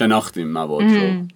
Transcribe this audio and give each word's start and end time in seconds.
شناختیم 0.00 0.52
مواد 0.52 0.82
رو. 0.82 1.26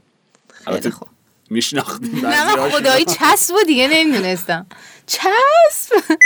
البته 0.66 0.90
خوب. 0.90 1.08
میشناختیم 1.50 2.26
نه 2.26 2.56
من 2.56 2.70
خدایی 2.70 3.04
چسب 3.04 3.54
و 3.54 3.64
دیگه 3.66 3.88
نمی‌دونستم. 3.88 4.66
چسب؟ 5.06 6.16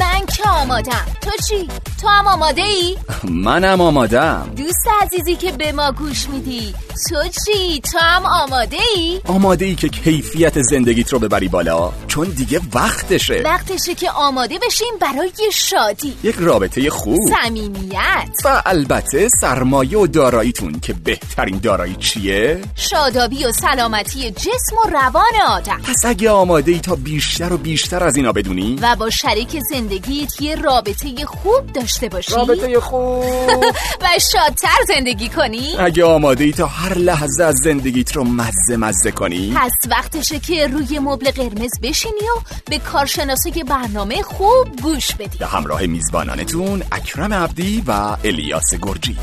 من 0.00 0.26
که 0.36 0.48
آمادم. 0.48 1.06
تو 1.22 1.30
چی؟ 1.48 1.68
تو 2.04 2.10
هم 2.10 2.26
آماده 2.26 2.62
ای؟ 2.62 2.96
منم 3.30 3.80
آمادم 3.80 4.52
دوست 4.56 4.88
عزیزی 5.02 5.36
که 5.36 5.52
به 5.52 5.72
ما 5.72 5.92
گوش 5.92 6.28
میدی 6.28 6.74
تو 7.08 7.16
چی؟ 7.28 7.80
تو 7.80 7.98
هم 7.98 8.22
آماده 8.26 8.76
ای؟ 8.96 9.20
آماده 9.26 9.64
ای 9.64 9.74
که 9.74 9.88
کیفیت 9.88 10.62
زندگیت 10.62 11.12
رو 11.12 11.18
ببری 11.18 11.48
بالا 11.48 11.92
چون 12.08 12.28
دیگه 12.28 12.60
وقتشه 12.74 13.42
وقتشه 13.44 13.94
که 13.94 14.10
آماده 14.10 14.58
بشیم 14.66 14.88
برای 15.00 15.32
شادی 15.52 16.16
یک 16.22 16.34
رابطه 16.38 16.90
خوب 16.90 17.18
صمیمیت 17.42 18.28
و 18.44 18.62
البته 18.66 19.28
سرمایه 19.40 19.98
و 19.98 20.06
داراییتون 20.06 20.80
که 20.80 20.92
بهترین 20.92 21.58
دارایی 21.58 21.94
چیه؟ 21.94 22.60
شادابی 22.74 23.44
و 23.44 23.52
سلامتی 23.52 24.30
جسم 24.30 24.76
و 24.84 24.90
روان 24.90 25.32
آدم 25.48 25.80
پس 25.82 26.04
اگه 26.04 26.30
آماده 26.30 26.72
ای 26.72 26.78
تا 26.78 26.94
بیشتر 26.94 27.52
و 27.52 27.56
بیشتر 27.56 28.04
از 28.04 28.16
اینا 28.16 28.32
بدونی 28.32 28.78
و 28.82 28.96
با 28.96 29.10
شریک 29.10 29.60
زندگیت 29.70 30.42
یه 30.42 30.54
رابطه 30.54 31.26
خوب 31.26 31.72
داشته 31.72 31.93
باشی؟ 32.02 32.32
رابطه 32.32 32.80
خوب. 32.80 33.24
و 34.02 34.06
شادتر 34.32 34.68
زندگی 34.88 35.28
کنی؟ 35.28 35.76
اگه 35.78 36.04
آماده 36.04 36.44
ای 36.44 36.52
تا 36.52 36.66
هر 36.66 36.94
لحظه 36.94 37.44
از 37.44 37.54
زندگیت 37.64 38.16
رو 38.16 38.24
مزه 38.24 38.76
مزه 38.76 39.10
کنی. 39.10 39.52
پس 39.56 39.72
وقتشه 39.90 40.38
که 40.38 40.66
روی 40.66 40.98
مبل 40.98 41.30
قرمز 41.30 41.80
بشینی 41.82 42.28
و 42.36 42.40
به 42.70 42.78
کارشناسای 42.78 43.64
برنامه 43.64 44.22
خوب 44.22 44.76
گوش 44.82 45.14
بدی. 45.14 45.38
به 45.38 45.46
همراه 45.46 45.86
میزبانانتون 45.86 46.82
اکرم 46.92 47.34
عبدی 47.34 47.82
و 47.86 48.16
الیاس 48.24 48.74
گرجی. 48.82 49.16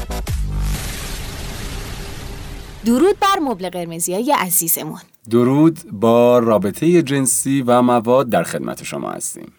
درود 2.85 3.19
بر 3.19 3.39
مبل 3.41 3.69
قرمزی 3.69 4.13
های 4.13 4.31
عزیزمون. 4.31 4.99
درود 5.29 5.79
با 5.91 6.39
رابطه 6.39 7.01
جنسی 7.01 7.61
و 7.61 7.81
مواد 7.81 8.29
در 8.29 8.43
خدمت 8.43 8.83
شما 8.83 9.11
هستیم. 9.11 9.51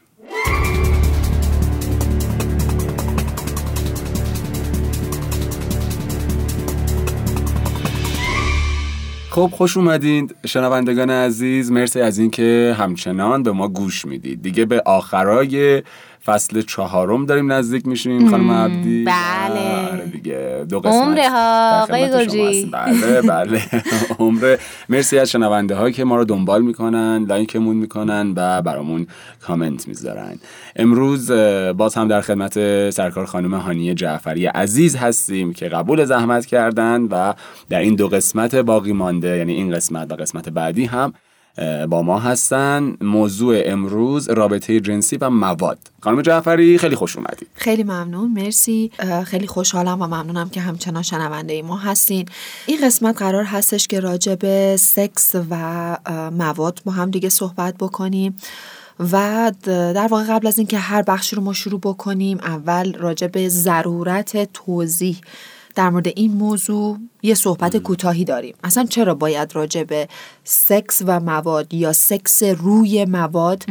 خب 9.33 9.51
خوش 9.53 9.77
اومدین. 9.77 10.31
شنوندگان 10.47 11.11
عزیز 11.11 11.73
مرسی 11.73 12.01
از 12.01 12.19
اینکه 12.19 12.77
همچنان 12.79 13.43
به 13.43 13.53
ما 13.53 13.69
گوش 13.69 14.05
می‌دید. 14.05 14.43
دیگه 14.43 14.65
به 14.65 14.83
آخرای 14.87 15.83
فصل 16.25 16.63
چهارم 16.63 17.27
داریم 17.27 17.53
نزدیک 17.53 17.87
میشیم 17.87 18.31
خانم 18.31 18.51
عبدی 18.51 19.05
بله. 19.05 19.93
آره 19.93 20.07
دیگه 20.07 20.67
دو 20.69 20.81
قسمت 20.81 20.95
عمره 20.95 21.29
ها، 21.29 21.83
آقای. 21.83 22.03
هستیم. 22.03 22.71
بله 22.71 23.23
بله 23.23 23.63
عمره 24.19 24.59
مرسی 24.89 25.19
از 25.19 25.31
شنونده 25.31 25.75
هایی 25.75 25.95
که 25.95 26.05
ما 26.05 26.17
رو 26.17 26.25
دنبال 26.25 26.63
می‌کنن 26.63 27.25
لایکمون 27.29 27.77
می‌کنن 27.77 28.33
و 28.37 28.63
برامون 28.63 29.07
کامنت 29.41 29.89
می‌ذارن 29.89 30.39
امروز 30.77 31.31
باز 31.77 31.95
هم 31.95 32.09
در 32.09 32.21
خدمت 32.21 32.91
سرکار 32.91 33.27
خانم 33.27 33.55
هانیه 33.55 33.95
جعفری 33.95 34.47
عزیز 34.47 34.97
هستیم 34.97 35.53
که 35.53 35.69
قبول 35.69 36.05
زحمت 36.05 36.47
کردن 36.47 37.03
و 37.03 37.35
در 37.69 37.81
این 37.81 37.95
دو 37.95 38.09
قسمت 38.09 38.55
باقی 38.55 38.93
مانده 38.93 39.37
یعنی 39.37 39.53
این 39.53 39.75
قسمت 39.75 40.13
و 40.13 40.17
قسمت 40.17 40.49
بعدی 40.49 40.85
هم 40.85 41.13
با 41.89 42.03
ما 42.03 42.19
هستن 42.19 42.97
موضوع 43.01 43.63
امروز 43.65 44.31
رابطه 44.31 44.81
جنسی 44.81 45.17
و 45.17 45.31
مواد. 45.31 45.79
خانم 46.01 46.23
جعفری 46.23 46.79
خیلی 46.79 46.97
خوش 46.97 47.17
اومدید 47.17 47.49
خیلی 47.55 47.83
ممنون 47.83 48.31
مرسی. 48.31 48.91
خیلی 49.25 49.47
خوشحالم 49.47 50.03
و 50.03 50.07
ممنونم 50.07 50.49
که 50.49 50.61
همچنان 50.61 51.03
شنونده 51.03 51.53
ای 51.53 51.63
ما 51.63 51.77
هستین. 51.77 52.27
این 52.67 52.87
قسمت 52.87 53.19
قرار 53.19 53.45
هستش 53.45 53.89
که 53.89 54.01
راجع 54.01 54.35
به 54.35 54.77
سکس 54.79 55.35
و 55.51 55.97
مواد 56.33 56.81
با 56.85 56.93
هم 56.93 57.11
دیگه 57.11 57.29
صحبت 57.29 57.75
بکنیم 57.81 58.37
و 59.13 59.53
در 59.65 60.07
واقع 60.11 60.25
قبل 60.25 60.47
از 60.47 60.59
اینکه 60.59 60.79
هر 60.79 61.03
بخشی 61.03 61.37
رو 61.37 61.43
ما 61.43 61.53
شروع 61.53 61.81
بکنیم 61.81 62.39
اول 62.39 62.95
راجع 62.99 63.27
به 63.27 63.49
ضرورت 63.49 64.53
توضیح 64.53 65.21
در 65.75 65.91
مورد 65.91 66.07
این 66.07 66.33
موضوع 66.33 66.99
یه 67.23 67.35
صحبت 67.35 67.77
کوتاهی 67.77 68.25
داریم. 68.25 68.55
اصلا 68.65 68.85
چرا 68.85 69.15
باید 69.15 69.55
راجع 69.55 69.85
به 69.85 70.09
سکس 70.45 71.03
و 71.07 71.21
مواد 71.21 71.75
یا 71.75 71.93
سکس 71.93 72.43
روی 72.43 73.05
مواد 73.05 73.65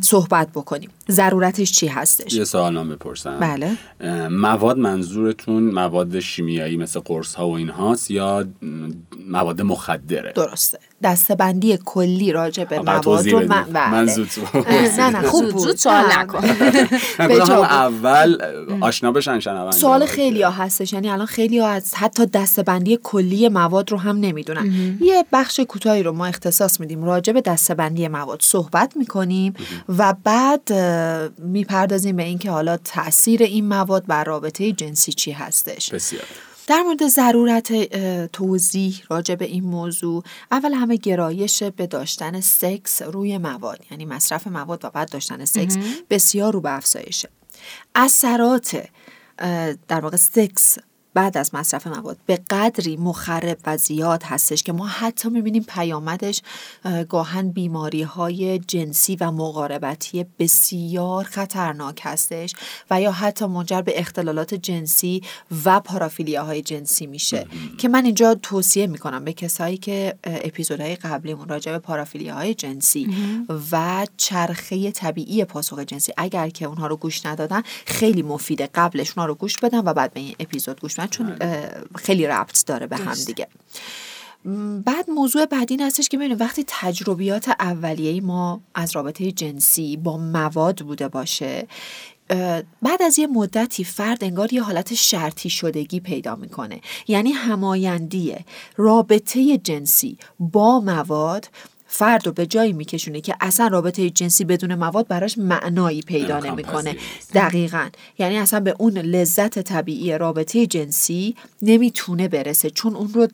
صحبت 0.00 0.48
بکنیم؟ 0.54 0.90
ضرورتش 1.10 1.72
چی 1.72 1.86
هستش؟ 1.86 2.34
یه 2.34 2.44
سوال 2.44 2.74
نام 2.74 2.88
بپرسم 2.88 3.38
بله. 3.40 3.76
مواد 4.28 4.78
منظورتون 4.78 5.62
مواد 5.62 6.20
شیمیایی 6.20 6.76
مثل 6.76 7.00
قرص 7.00 7.34
ها 7.34 7.48
و 7.48 7.56
این 7.56 7.68
هاست 7.68 8.10
یا 8.10 8.44
مواد 9.28 9.62
مخدره؟ 9.62 10.32
درسته. 10.32 10.78
دستبندی 11.02 11.78
کلی 11.84 12.32
راجع 12.32 12.64
به 12.64 12.78
مواد 12.80 13.28
رو. 13.28 13.38
من, 13.38 13.64
بله. 13.72 13.90
من 13.90 14.06
زود 14.06 14.28
نه 14.98 15.10
نه 15.10 15.22
خوب 15.22 15.50
بود. 15.50 15.62
زود 15.62 15.76
سوال. 15.76 16.04
نکن. 16.18 16.44
اول 17.62 18.36
آشنا 18.80 19.12
بشن 19.12 19.40
سوال 19.70 20.06
خیلی 20.06 20.42
ها 20.42 20.50
هستش. 20.50 20.92
یعنی 20.92 21.10
الان 21.10 21.26
خیلی 21.26 21.58
ها 21.58 21.68
از 21.68 21.94
حتی 21.94 22.26
دستبندی 22.26 22.97
کلی 23.02 23.48
مواد 23.48 23.90
رو 23.90 23.98
هم 23.98 24.16
نمی‌دونن. 24.16 24.98
یه 25.00 25.24
بخش 25.32 25.60
کوتاهی 25.60 26.02
رو 26.02 26.12
ما 26.12 26.26
اختصاص 26.26 26.80
میدیم. 26.80 27.04
راجع 27.04 27.32
به 27.32 27.40
دستبندی 27.40 28.08
مواد 28.08 28.42
صحبت 28.42 28.96
می‌کنیم 28.96 29.54
و 29.88 30.14
بعد 30.24 30.72
می‌پردازیم 31.38 32.16
به 32.16 32.22
اینکه 32.22 32.50
حالا 32.50 32.76
تاثیر 32.76 33.42
این 33.42 33.68
مواد 33.68 34.06
بر 34.06 34.24
رابطه 34.24 34.72
جنسی 34.72 35.12
چی 35.12 35.32
هستش. 35.32 35.90
بسیار. 35.90 36.24
در 36.66 36.82
مورد 36.82 37.08
ضرورت 37.08 37.72
توضیح 38.26 39.02
راجع 39.08 39.34
به 39.34 39.44
این 39.44 39.64
موضوع 39.64 40.22
اول 40.52 40.72
همه 40.72 40.96
گرایش 40.96 41.62
به 41.62 41.86
داشتن 41.86 42.40
سکس 42.40 43.02
روی 43.02 43.38
مواد 43.38 43.80
یعنی 43.90 44.04
مصرف 44.04 44.46
مواد 44.46 44.84
و 44.84 44.90
بعد 44.90 45.10
داشتن 45.10 45.44
سکس 45.44 45.76
بسیار 46.10 46.52
رو 46.52 46.60
به 46.60 46.76
افزایشه. 46.76 47.28
اثرات 47.94 48.88
در 49.88 50.00
واقع 50.00 50.16
سکس 50.16 50.78
بعد 51.14 51.38
از 51.38 51.54
مصرف 51.54 51.86
مواد 51.86 52.16
به 52.26 52.40
قدری 52.50 52.96
مخرب 52.96 53.58
و 53.66 53.76
زیاد 53.76 54.22
هستش 54.22 54.62
که 54.62 54.72
ما 54.72 54.86
حتی 54.86 55.28
می‌بینیم 55.28 55.64
پیامدش 55.68 56.42
اه، 56.84 57.04
گاهن 57.04 57.50
بیماری 57.50 58.02
های 58.02 58.58
جنسی 58.58 59.16
و 59.16 59.30
مقاربتی 59.30 60.26
بسیار 60.38 61.24
خطرناک 61.24 62.00
هستش 62.04 62.52
و 62.90 63.00
یا 63.00 63.12
حتی 63.12 63.46
منجر 63.46 63.82
به 63.82 64.00
اختلالات 64.00 64.54
جنسی 64.54 65.22
و 65.64 65.80
پارافیلیا 65.80 66.44
های 66.44 66.62
جنسی 66.62 67.06
میشه. 67.06 67.46
که 67.78 67.88
من 67.88 68.04
اینجا 68.04 68.34
توصیه 68.34 68.86
می‌کنم 68.86 69.24
به 69.24 69.32
کسایی 69.32 69.76
که 69.76 70.14
اپیزودهای 70.24 70.96
قبلیمون 70.96 71.48
راجع 71.48 71.72
به 71.72 71.78
پارافیلیا 71.78 72.34
های 72.34 72.54
جنسی 72.54 73.14
و 73.72 74.06
چرخه 74.16 74.90
طبیعی 74.90 75.44
پاسخ 75.44 75.78
جنسی 75.78 76.12
اگر 76.16 76.48
که 76.48 76.64
اونها 76.64 76.86
رو 76.86 76.96
گوش 76.96 77.26
ندادن 77.26 77.62
خیلی 77.86 78.22
مفیده 78.22 78.68
قبلش 78.74 79.10
اونها 79.10 79.26
رو 79.26 79.34
گوش 79.34 79.58
بدن 79.58 79.78
و 79.78 79.94
بعد 79.94 80.12
به 80.12 80.20
این 80.20 80.34
اپیزود 80.40 80.80
گوش 80.80 80.97
بدن 80.98 81.06
چون 81.06 81.36
اه، 81.40 81.68
خیلی 81.96 82.26
ربط 82.26 82.66
داره 82.66 82.86
به 82.86 82.96
هم 82.96 83.14
دیگه. 83.14 83.48
بعد 84.84 85.10
موضوع 85.10 85.46
بعدی 85.46 85.74
این 85.74 85.82
هستش 85.82 86.08
که 86.08 86.16
ببینید 86.16 86.40
وقتی 86.40 86.64
تجربیات 86.66 87.48
اولیه 87.48 88.20
ما 88.20 88.60
از 88.74 88.96
رابطه 88.96 89.32
جنسی 89.32 89.96
با 89.96 90.16
مواد 90.16 90.78
بوده 90.78 91.08
باشه 91.08 91.66
بعد 92.82 93.02
از 93.02 93.18
یه 93.18 93.26
مدتی 93.26 93.84
فرد 93.84 94.24
انگار 94.24 94.52
یه 94.52 94.62
حالت 94.62 94.94
شرطی 94.94 95.50
شدگی 95.50 96.00
پیدا 96.00 96.34
می‌کنه. 96.36 96.80
یعنی 97.08 97.32
همایندی 97.32 98.34
رابطه 98.76 99.58
جنسی 99.58 100.18
با 100.38 100.80
مواد 100.80 101.48
فرد 101.90 102.26
رو 102.26 102.32
به 102.32 102.46
جایی 102.46 102.72
میکشونه 102.72 103.20
که 103.20 103.34
اصلا 103.40 103.66
رابطه 103.66 104.10
جنسی 104.10 104.44
بدون 104.44 104.74
مواد 104.74 105.08
براش 105.08 105.38
معنایی 105.38 106.00
پیدا 106.02 106.38
نمی‌کنه. 106.38 106.96
دقیقا. 107.34 107.88
یعنی 108.18 108.36
اصلا 108.36 108.60
به 108.60 108.74
اون 108.78 108.98
لذت 108.98 109.58
طبیعی 109.58 110.18
رابطه 110.18 110.66
جنسی 110.66 111.36
نمی‌تونه 111.62 112.28
برسه. 112.28 112.70
چون 112.70 112.96
اون 112.96 113.08
رو 113.12 113.28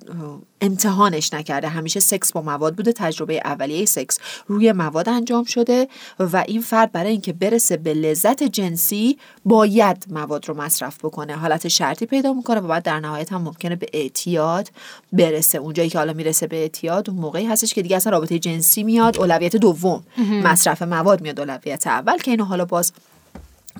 امتحانش 0.64 1.32
نکرده. 1.32 1.68
همیشه 1.68 2.00
سکس 2.00 2.32
با 2.32 2.42
مواد 2.42 2.74
بوده 2.74 2.92
تجربه 2.92 3.40
اولیه 3.44 3.84
سکس 3.84 4.18
روی 4.46 4.72
مواد 4.72 5.08
انجام 5.08 5.44
شده 5.44 5.88
و 6.18 6.44
این 6.48 6.60
فرد 6.60 6.92
برای 6.92 7.10
اینکه 7.10 7.32
برسه 7.32 7.76
به 7.76 7.94
لذت 7.94 8.42
جنسی 8.42 9.18
باید 9.44 10.04
مواد 10.10 10.48
رو 10.48 10.56
مصرف 10.56 10.98
بکنه. 11.04 11.36
حالت 11.36 11.68
شرطی 11.68 12.06
پیدا 12.06 12.32
می‌کنه 12.32 12.60
و 12.60 12.68
بعد 12.68 12.82
در 12.82 13.00
نهایت 13.00 13.32
هم 13.32 13.42
ممکنه 13.42 13.76
به 13.76 13.86
اعتیاد 13.92 14.70
برسه. 15.12 15.58
اونجایی 15.58 15.88
که 15.88 15.98
حالا 15.98 16.12
می‌رسه 16.12 16.46
به 16.46 16.56
اعتیاد 16.56 17.10
اون 17.10 17.18
موقعی 17.18 17.46
هستش 17.46 17.74
که 17.74 17.82
دیگه 17.82 17.96
اصلا 17.96 18.12
رابطه 18.12 18.38
جنسی 18.38 18.82
میاد 18.82 19.18
اولویت 19.18 19.56
دوم 19.56 20.04
مصرف 20.44 20.82
مواد 20.82 21.20
میاد 21.20 21.40
اولویت 21.40 21.86
اول 21.86 22.18
که 22.18 22.30
اینو 22.30 22.44
حالا 22.44 22.64
باز 22.64 22.92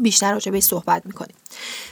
بیشتر 0.01 0.33
راجع 0.33 0.53
بهش 0.53 0.65
صحبت 0.65 1.07
می‌کنیم. 1.07 1.37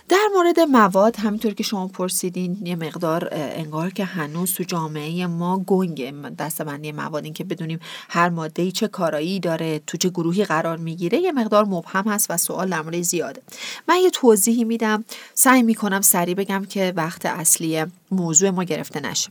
در 0.08 0.28
مورد 0.34 0.60
مواد 0.60 1.16
همینطور 1.16 1.54
که 1.54 1.62
شما 1.62 1.88
پرسیدین 1.88 2.66
یه 2.66 2.76
مقدار 2.76 3.28
انگار 3.32 3.90
که 3.90 4.04
هنوز 4.04 4.54
تو 4.54 4.64
جامعه 4.64 5.26
ما 5.26 5.58
گنگه 5.66 6.12
دستبندی 6.38 6.92
مواد 6.92 7.24
این 7.24 7.34
که 7.34 7.44
بدونیم 7.44 7.80
هر 8.08 8.28
ماده 8.28 8.70
چه 8.70 8.88
کارایی 8.88 9.40
داره 9.40 9.78
تو 9.86 9.96
چه 9.96 10.08
گروهی 10.08 10.44
قرار 10.44 10.76
می‌گیره 10.76 11.18
یه 11.18 11.32
مقدار 11.32 11.64
مبهم 11.64 12.04
هست 12.08 12.30
و 12.30 12.36
سوال 12.36 12.70
در 12.70 13.02
زیاده. 13.02 13.42
من 13.88 13.96
یه 13.96 14.10
توضیحی 14.10 14.64
میدم. 14.64 15.04
سعی 15.34 15.62
می‌کنم 15.62 16.00
سریع 16.00 16.34
بگم 16.34 16.64
که 16.64 16.92
وقت 16.96 17.26
اصلی 17.26 17.84
موضوع 18.10 18.50
ما 18.50 18.64
گرفته 18.64 19.00
نشه. 19.00 19.30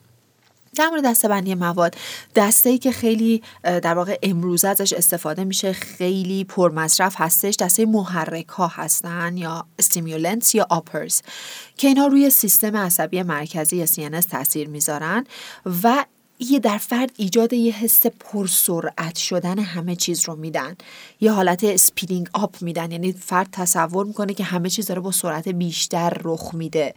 در 0.75 0.87
مورد 0.87 1.05
دسته‌بندی 1.05 1.55
مواد 1.55 1.95
دسته 2.35 2.69
ای 2.69 2.77
که 2.77 2.91
خیلی 2.91 3.41
در 3.63 3.93
واقع 3.93 4.19
امروزه 4.23 4.67
ازش 4.67 4.93
استفاده 4.93 5.43
میشه 5.43 5.73
خیلی 5.73 6.43
پرمصرف 6.43 7.15
هستش. 7.17 7.55
دسته 7.55 7.85
محرک 7.85 8.47
ها 8.47 8.67
هستن 8.67 9.37
یا 9.37 9.65
stimulants 9.79 10.55
یا 10.55 10.67
uppers 10.69 11.21
که 11.77 11.87
اینا 11.87 12.07
روی 12.07 12.29
سیستم 12.29 12.75
عصبی 12.77 13.23
مرکزی 13.23 13.77
یا 13.77 13.85
CNS 13.85 14.25
تاثیر 14.25 14.67
می‌ذارن 14.69 15.25
و 15.83 16.05
یه 16.49 16.59
در 16.59 16.77
فرد 16.77 17.11
ایجاد 17.17 17.53
یه 17.53 17.73
حس 17.73 18.05
پرسرعت 18.05 19.17
شدن 19.17 19.59
همه 19.59 19.95
چیز 19.95 20.29
رو 20.29 20.35
میدن. 20.35 20.75
یه 21.21 21.31
حالت 21.31 21.75
سپیدینگ 21.75 22.29
آپ 22.33 22.61
میدن. 22.61 22.91
یعنی 22.91 23.11
فرد 23.11 23.47
تصور 23.51 24.05
می‌کنه 24.05 24.33
که 24.33 24.43
همه 24.43 24.69
چیز 24.69 24.87
داره 24.87 25.01
با 25.01 25.11
سرعت 25.11 25.47
بیشتر 25.47 26.17
رخ 26.23 26.53
میده. 26.53 26.93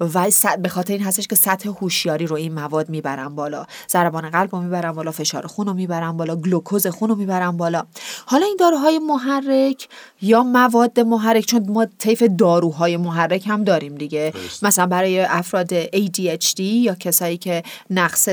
و 0.00 0.30
به 0.62 0.68
خاطر 0.68 0.92
این 0.92 1.02
هستش 1.02 1.26
که 1.26 1.36
سطح 1.36 1.68
هوشیاری 1.68 2.26
رو 2.26 2.36
این 2.36 2.54
مواد 2.54 2.88
می‌برن 2.88 3.28
بالا. 3.28 3.66
ضربان 3.90 4.30
قلب 4.30 4.48
رو 4.52 4.60
می‌برن 4.62 4.92
بالا 4.92 5.10
فشار 5.10 5.46
خون 5.46 5.66
رو 5.66 5.74
می‌برن 5.74 6.12
بالا 6.12 6.36
گلوکوز 6.36 6.86
خون 6.86 7.08
رو 7.08 7.14
می‌برن 7.14 7.56
بالا. 7.56 7.86
حالا 8.26 8.46
این 8.46 8.56
داروهای 8.60 8.98
محرک 8.98 9.88
یا 10.22 10.42
مواد 10.42 11.00
محرک 11.00 11.46
چون 11.46 11.70
ما 11.70 11.86
طیف 11.98 12.22
داروهای 12.38 12.96
محرک 12.96 13.46
هم 13.46 13.64
داریم 13.64 13.94
دیگه. 13.94 14.32
مثلا 14.62 14.86
برای 14.86 15.20
افراد 15.20 15.86
ADHD 15.86 16.60
یا 16.60 16.94
کسایی 16.94 17.36
که 17.36 17.62
نقص 17.90 18.28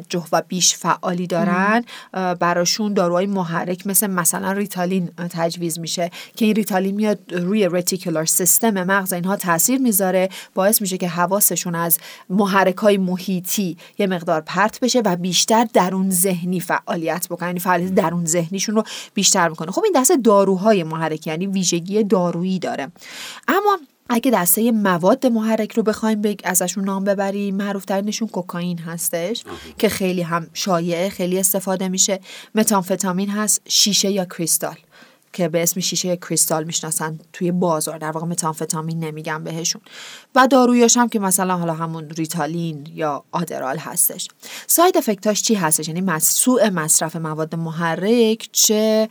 توجه 0.00 0.24
و 0.32 0.42
بیش 0.48 0.76
فعالی 0.76 1.26
دارن 1.26 1.84
براشون 2.12 2.94
داروهای 2.94 3.26
محرک 3.26 3.86
مثل 3.86 4.06
مثلا 4.06 4.52
ریتالین 4.52 5.10
تجویز 5.30 5.78
میشه 5.78 6.10
که 6.36 6.44
این 6.44 6.54
ریتالین 6.54 6.94
میاد 6.94 7.18
روی 7.30 7.68
رتیکولار 7.68 8.24
سیستم 8.24 8.84
مغز 8.84 9.12
اینها 9.12 9.36
تاثیر 9.36 9.80
می‌ذاره 9.80 10.28
باعث 10.54 10.80
میشه 10.80 10.98
که 10.98 11.08
حواسشون 11.08 11.74
از 11.74 11.98
محرک 12.30 12.76
های 12.76 12.98
محیطی 12.98 13.76
یه 13.98 14.06
مقدار 14.06 14.40
پرت 14.40 14.80
بشه 14.80 15.00
و 15.04 15.16
بیشتر 15.16 15.66
درون 15.72 16.10
ذهنی 16.10 16.60
فعالیت 16.60 17.26
بکنن 17.30 17.48
یعنی 17.48 17.60
فعالیت 17.60 17.94
درون 17.94 18.26
ذهنیشون 18.26 18.74
رو 18.74 18.82
بیشتر 19.14 19.48
می‌کنه. 19.48 19.72
خب 19.72 19.84
این 19.84 19.92
دسته 19.96 20.16
داروهای 20.16 20.82
محرک 20.82 21.26
یعنی 21.26 21.46
ویژگی 21.46 22.04
دارویی 22.04 22.58
داره. 22.58 22.88
اما 23.48 23.78
اگه 24.08 24.30
دسته 24.30 24.72
مواد 24.72 25.26
محرک 25.26 25.72
رو 25.72 25.82
بخوایم 25.82 26.22
بگ 26.22 26.40
ازشون 26.44 26.84
نام 26.84 27.04
ببریم 27.04 27.56
معروف 27.56 27.84
ترینشون 27.84 28.28
کوکائین 28.28 28.78
هستش 28.78 29.44
که 29.78 29.88
خیلی 29.88 30.22
هم 30.22 30.46
شایعه 30.54 31.08
خیلی 31.08 31.38
استفاده 31.38 31.88
میشه. 31.88 32.20
متامفتامین 32.54 33.30
هست 33.30 33.60
شیشه 33.68 34.10
یا 34.10 34.24
کریستال. 34.24 34.76
که 35.38 35.48
به 35.48 35.62
اسم 35.62 35.80
شیشه 35.80 36.16
کریستال 36.16 36.64
می‌شناسن 36.64 37.18
توی 37.32 37.52
بازار 37.52 37.98
در 37.98 38.10
واقع 38.10 38.26
متامفتامین 38.26 39.04
نمیگم 39.04 39.44
بهشون. 39.44 39.82
و 40.34 40.46
دارویاش 40.46 40.96
هم 40.96 41.08
که 41.08 41.18
مثلا 41.18 41.56
حالا 41.56 41.74
همون 41.74 42.10
ریتالین 42.10 42.86
یا 42.94 43.24
آدرال 43.32 43.78
هستش. 43.78 44.28
ساید 44.66 44.96
افکتاش 44.96 45.42
چی 45.42 45.54
هستش؟ 45.54 45.88
یعنی 45.88 46.00
مسوع 46.00 46.68
مصرف 46.68 47.16
مواد 47.16 47.54
محرک 47.54 48.48
چه 48.52 49.08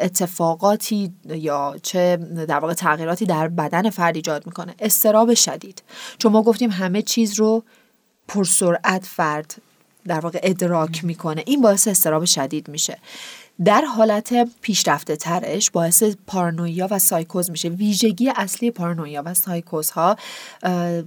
اتفاقاتی 0.00 1.12
یا 1.28 1.76
چه 1.82 2.16
در 2.48 2.58
واقع 2.58 2.74
تغییراتی 2.74 3.26
در 3.26 3.48
بدن 3.48 3.90
فرد 3.90 4.16
ایجاد 4.16 4.46
می‌کنه؟ 4.46 4.74
استراب 4.78 5.34
شدید. 5.34 5.82
چون 6.18 6.32
ما 6.32 6.42
گفتیم 6.42 6.70
همه 6.70 7.02
چیز 7.02 7.34
رو 7.40 7.62
پرسرعت 8.28 9.06
فرد 9.06 9.54
در 10.06 10.20
واقع 10.20 10.40
ادراک 10.42 11.04
می‌کنه. 11.04 11.42
این 11.46 11.60
باعث 11.60 11.88
اضطراب 11.88 12.24
شدید 12.24 12.68
میشه. 12.68 12.98
در 13.64 13.84
حالت 13.84 14.48
پیشرفته 14.60 15.16
ترش 15.16 15.70
باعث 15.70 16.02
پارانویا 16.26 16.88
و 16.90 16.98
سایکوز 16.98 17.50
میشه. 17.50 17.68
ویژگی 17.68 18.32
اصلی 18.36 18.70
پارانویا 18.70 19.22
و 19.26 19.34
سایکوز 19.34 19.90
ها 19.90 20.16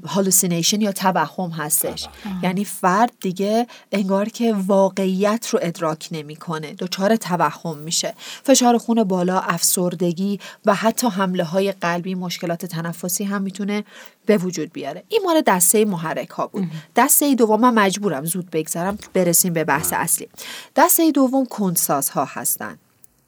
hallucination 0.06 0.81
یا 0.82 0.92
توهم 0.92 1.50
هستش. 1.50 2.08
یعنی 2.44 2.66
فرد 2.66 3.12
دیگه 3.22 3.68
انگار 3.92 4.30
که 4.30 4.54
واقعیت 4.68 5.50
رو 5.50 5.60
ادراک 5.62 6.10
نمی‌کنه. 6.12 6.74
دچار 6.74 7.16
توهم 7.16 7.78
میشه. 7.78 8.14
فشار 8.44 8.78
خون 8.78 9.04
بالا 9.04 9.40
افسردگی 9.40 10.40
و 10.66 10.76
حتی 10.76 11.08
حمله 11.08 11.44
های 11.44 11.72
قلبی 11.72 12.16
مشکلات 12.16 12.66
تنفسی 12.66 13.24
هم 13.24 13.42
می‌تونه 13.42 13.84
به 14.27 14.38
وجود 14.38 14.74
بیاره. 14.74 15.03
این 15.09 15.21
مال 15.25 15.41
دسته 15.47 15.85
محرک 15.85 16.29
ها 16.29 16.47
بود. 16.47 16.63
دسته 16.95 17.35
دوم 17.35 17.59
من 17.59 17.74
مجبورم 17.74 18.25
زود 18.25 18.50
بگذرم 18.51 18.97
برسیم 19.13 19.53
به 19.53 19.63
بحث 19.63 19.94
اصلی. 19.94 20.27
دسته 20.75 21.12
دوم 21.12 21.45
کنساز 21.45 22.09
ها 22.09 22.25
هستن. 22.25 22.77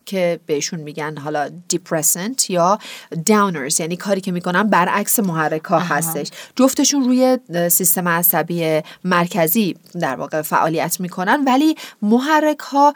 که 0.09 0.39
بهشون 0.45 0.79
میگن 0.79 1.17
حالا 1.17 1.49
دیپرسنت 1.67 2.49
یا 2.49 2.79
داونرز 3.25 3.79
یعنی 3.79 3.97
کاری 3.97 4.21
که 4.21 4.31
می‌کنن 4.31 4.63
برعکس 4.63 5.19
محرک 5.19 5.63
ها 5.63 5.79
هستش. 5.79 6.27
جفتشون 6.55 7.03
روی 7.03 7.37
سیستم 7.69 8.07
عصبی 8.07 8.81
مرکزی 9.03 9.75
در 9.99 10.15
واقع 10.15 10.41
فعالیت 10.41 10.99
می‌کنن 10.99 11.43
ولی 11.45 11.75
محرک 12.01 12.59
ها 12.59 12.93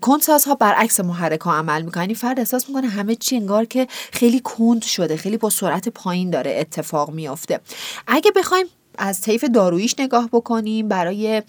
کندساز 0.00 0.44
ها 0.44 0.54
برعکس 0.54 1.00
محرک 1.00 1.40
ها 1.40 1.54
عمل 1.54 1.82
می‌کنن. 1.82 2.02
یعنی 2.02 2.14
فرد 2.14 2.38
احساس 2.38 2.68
می‌کنه 2.68 2.86
همه 2.86 3.14
چی 3.14 3.36
انگار 3.36 3.64
که 3.64 3.86
خیلی 4.12 4.40
کند 4.40 4.82
شده 4.82 5.16
خیلی 5.16 5.36
با 5.36 5.50
سرعت 5.50 5.88
پایین 5.88 6.30
داره 6.30 6.56
اتفاق 6.58 7.10
میافته. 7.10 7.60
اگه 8.06 8.30
بخوایم 8.36 8.66
از 8.98 9.20
طیف 9.20 9.44
داروییش 9.44 9.94
نگاه 9.98 10.28
بکنیم 10.32 10.88
برای 10.88 11.42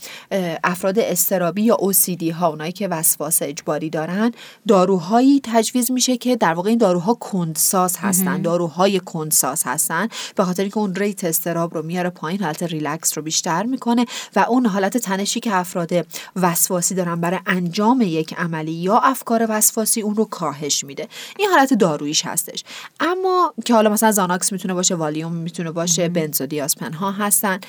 افراد 0.63 1.00
اضطرابی 1.00 1.62
یا 1.62 1.77
OCD 1.81 2.24
ها 2.24 2.47
اونایی 2.47 2.71
که 2.71 2.88
وسواس 2.88 3.42
اجباری 3.42 3.89
دارن. 3.89 4.31
داروهایی 4.68 5.42
تجویز 5.44 5.92
میشه 5.92 6.18
که 6.18 6.36
در 6.36 6.53
واقع 6.53 6.69
این 6.69 6.77
داروها 6.77 7.13
کندساز 7.13 7.97
هستن 7.97 8.42
داروهای 8.42 9.00
کندساز 9.00 9.63
هستن. 9.65 10.07
به 10.36 10.44
خاطر 10.44 10.63
اینکه 10.63 10.77
اون 10.77 10.95
rate 10.96 11.24
اضطراب 11.24 11.74
رو 11.74 11.81
میاره 11.81 12.09
پایین 12.09 12.44
حالت 12.44 12.63
ریلکس 12.63 13.18
رو 13.18 13.24
بیشتر 13.24 13.63
می‌کنه 13.63 14.06
و 14.36 14.39
اون 14.39 14.65
حالت 14.65 14.97
تنشی 14.97 15.39
که 15.39 15.56
افراد 15.56 15.92
وسواسی 16.36 16.95
دارن 16.95 17.21
برای 17.21 17.39
انجام 17.45 18.01
یک 18.01 18.33
عملی 18.33 18.71
یا 18.71 18.97
افکار 18.97 19.45
وسواسی 19.50 20.01
اون 20.01 20.15
رو 20.15 20.25
کاهش 20.25 20.83
میده. 20.83 21.07
این 21.39 21.50
حالت 21.50 21.74
داروییش 21.74 22.25
هستش. 22.25 22.63
اما 23.00 23.53
که 23.65 23.74
حالا 23.74 23.89
مثلا 23.89 24.12
زاناکس 24.12 24.51
می‌تونه 24.51 24.74
باشه 24.74 24.95
والیوم 24.95 25.31
می‌تونه 25.31 25.71
باشه 25.71 26.09
بنزودیازپن 26.09 26.94
ها 26.94 27.12
هستن. 27.36 27.60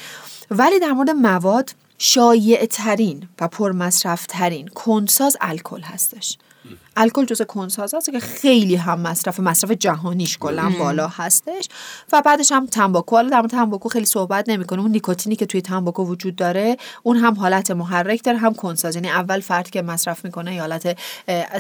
ولی 0.51 0.81
در 0.81 0.93
مورد 0.93 1.11
مواد 1.11 1.71
شایع 1.99 2.67
ترین 2.67 3.29
و 3.41 3.49
پرمصرف 3.49 4.27
ترین 4.27 4.69
کنساز 4.69 5.37
الکل 5.41 5.81
هستش. 5.81 6.39
الکل 6.97 7.25
جزء 7.25 7.45
کنساز 7.45 7.95
هست 7.95 8.11
که 8.11 8.21
خیلی 8.21 8.77
هم 8.77 9.01
مصرف 9.01 9.41
مصرف 9.41 9.71
جهانیش 9.71 10.39
کلا 10.39 10.73
بالا 10.79 11.09
هستش. 11.09 11.69
و 12.13 12.23
بعدش 12.23 12.53
هم 12.53 12.67
تنباکو. 12.67 13.17
حالا 13.17 13.29
در 13.29 13.37
مورد 13.37 13.51
تنباکو 13.51 13.89
خیلی 13.89 14.07
صحبت 14.07 14.49
نمی‌کنم 14.49 14.81
اون 14.81 14.91
نیکوتینی 14.91 15.37
که 15.37 15.47
توی 15.47 15.63
تنباکو 15.63 16.05
وجود 16.05 16.37
داره 16.37 16.77
اون 17.03 17.17
هم 17.17 17.35
حالت 17.35 17.71
محرک 17.71 18.25
داره 18.25 18.39
هم 18.39 18.55
کندساز. 18.55 18.95
یعنی 18.95 19.09
اول 19.09 19.41
فرد 19.41 19.71
که 19.71 19.83
مصرف 19.83 20.25
می‌کنه 20.25 20.55
یه 20.55 20.61
حالت 20.61 20.99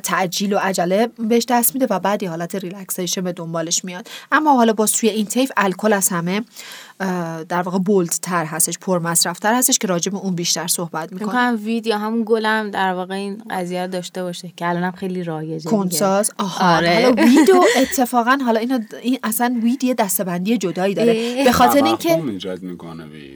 تعجیل 0.02 0.52
و 0.52 0.58
عجله 0.58 1.08
بهش 1.18 1.44
دست 1.48 1.74
میده 1.74 1.86
و 1.90 1.98
بعد 1.98 2.22
یه 2.22 2.30
حالت 2.30 2.54
relaxation 2.54 3.20
به 3.20 3.32
دنبالش 3.32 3.84
میاد. 3.84 4.08
اما 4.32 4.56
حالا 4.56 4.72
باز 4.72 4.92
توی 4.92 5.08
این 5.08 5.26
طیف 5.26 5.52
الکل 5.56 5.92
از 5.92 6.08
همه 6.08 6.44
در 7.48 7.62
واقع 7.62 7.78
bold 7.78 8.08
تر 8.08 8.44
هستش 8.44 8.78
پر 8.78 8.98
مصرف 8.98 9.38
تر 9.38 9.54
هستش 9.54 9.78
که 9.78 9.86
راجع 9.86 10.12
به 10.12 10.18
اون 10.18 10.34
بیشتر 10.34 10.66
صحبت 10.66 11.12
می‌کنم 11.12 11.58
weed 11.64 11.86
یا 11.86 11.98
همون 11.98 12.22
گلم 12.26 12.70
در 12.70 12.92
واقع 12.92 13.14
این 13.14 13.42
قضیه 13.50 13.82
رو 13.82 13.88
داشته 13.88 14.22
باشه 14.22 14.52
که 14.56 14.68
الانم 14.68 14.90
خیلی 14.90 15.24
رایجه. 15.24 15.70
کندساز؟ 15.70 16.30
آها 16.38 16.76
آره. 16.76 16.94
حالا 16.94 17.12
ویدو 17.12 17.64
اتفاقا 17.76 18.38
حالا 18.44 18.60
اینو 18.60 18.78
این 19.02 19.18
اصلا 19.22 19.60
وید 19.62 19.84
یه 19.84 19.94
دستبندی 19.94 20.58
جدایی 20.58 20.94
داره. 20.94 21.44
به 21.44 21.52
خاطر 21.52 21.84
اینکه 21.84 22.22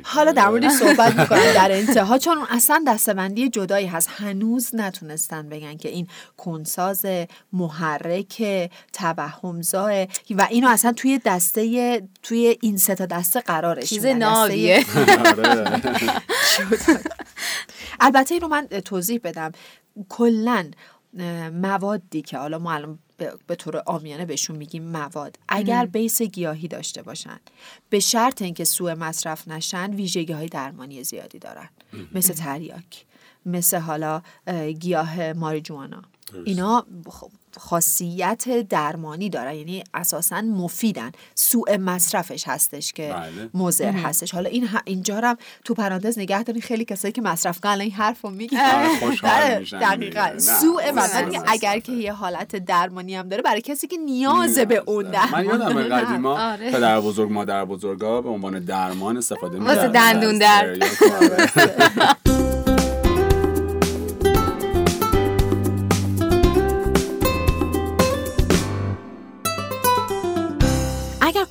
حالا 0.03 0.33
در 0.33 0.49
موردش 0.49 0.73
صحبت 0.73 1.17
می‌کنم 1.21 1.53
در 1.55 1.73
انتها. 1.73 2.19
چون 2.19 2.39
اصلا 2.51 2.85
دستبندی 2.87 3.49
جدایی 3.49 3.87
هست. 3.87 4.09
هنوز 4.13 4.75
نتونستن 4.75 5.49
بگن 5.49 5.77
که 5.77 5.89
این 5.89 6.07
کنساز 6.37 7.07
محرک 7.53 8.71
توهمزا 8.93 10.07
و 10.31 10.47
اینو 10.51 10.69
اصلا 10.69 10.93
توی 10.93 11.21
دسته 11.25 12.03
توی 12.23 12.59
این 12.61 12.77
سه 12.77 12.95
تا 12.95 13.07
دسته 13.07 13.41
قرارش 13.51 13.89
چیز 13.89 14.07
ناویه 14.07 14.85
آره. 15.27 15.81
البته 18.01 18.35
این 18.35 18.41
رو 18.43 18.49
من 18.49 18.67
توضیح 18.67 19.21
بدم. 19.25 19.53
کلا 20.09 20.71
موادی 21.53 22.23
که 22.23 22.39
حالا 22.39 22.59
ما 22.59 22.73
الان 22.73 22.99
به- 23.47 23.57
طور 23.57 23.83
آمیانه 23.87 24.25
بهشون 24.25 24.57
میگیم 24.57 24.85
مواد 24.85 25.39
اگر 25.49 25.87
بیس 25.87 26.23
گیاهی 26.23 26.69
داشته 26.69 27.03
باشن 27.03 27.41
به 27.91 28.01
شرط 28.01 28.43
اینکه 28.43 28.65
سوء 28.65 28.95
مصرف 28.95 29.49
نشن 29.49 29.91
ویژگی 29.95 30.33
های 30.33 30.47
درمانی 30.49 31.05
زیادی 31.05 31.39
دارن. 31.39 31.69
مثل 32.15 32.35
تریاک 32.35 33.05
مثل 33.47 33.77
حالا 33.79 34.23
اه، 34.47 34.73
گیاه 34.73 35.33
ماریجوانا. 35.33 36.03
اینا 36.45 36.87
خ- 37.09 37.31
خاصیت 37.59 38.49
درمانی 38.69 39.29
دارن. 39.29 39.55
یعنی 39.55 39.85
اساسا 39.95 40.41
مفیدن. 40.41 41.11
سوء 41.35 41.77
مصرفش 41.79 42.49
هستش 42.49 42.93
که 42.93 43.15
بله. 43.15 43.51
مضر 43.55 43.91
هستش. 43.93 44.35
حالا 44.35 44.49
این 44.51 44.69
ه- 44.69 44.81
اینجا 44.85 45.17
هم 45.21 45.37
تو 45.65 45.75
پرانتز 45.75 46.19
نگه 46.19 46.43
دارین. 46.43 46.63
خیلی 46.63 46.85
کسایی 46.85 47.13
که 47.13 47.23
مصرف 47.23 47.61
کنن 47.61 47.81
این 47.81 47.91
حرف 47.93 48.21
رو 48.25 48.31
میگن 48.31 48.89
خوشحال 49.01 49.59
میشن. 49.59 49.79
دقیقا. 49.79 50.39
سوء 50.39 50.93
مصرف. 50.93 51.43
اگر 51.47 51.79
که 51.79 51.93
یه 51.93 52.13
حالت 52.13 52.57
درمانی 52.57 53.15
هم 53.17 53.29
داره 53.29 53.43
برای 53.43 53.61
کسی 53.61 53.87
که 53.87 53.97
نیاز 53.97 54.59
به 54.59 54.83
اون 54.87 55.05
من 55.05 55.11
درمان 55.11 55.45
یادم 55.45 55.73
داره. 55.73 55.89
قدیما 55.89 56.39
آره. 56.53 56.71
پدر 56.71 57.01
بزرگ 57.01 57.33
مادر 57.33 57.65
بزرگا 57.65 58.23
به 58.23 58.29
عنوان 58.29 58.59
درمان 58.61 59.17
استفاده 59.17 59.59
واسه 59.59 59.87
می‌کردن. 59.87 60.13
دندون 60.21 60.43
از 60.43 60.69
درد. 60.69 62.11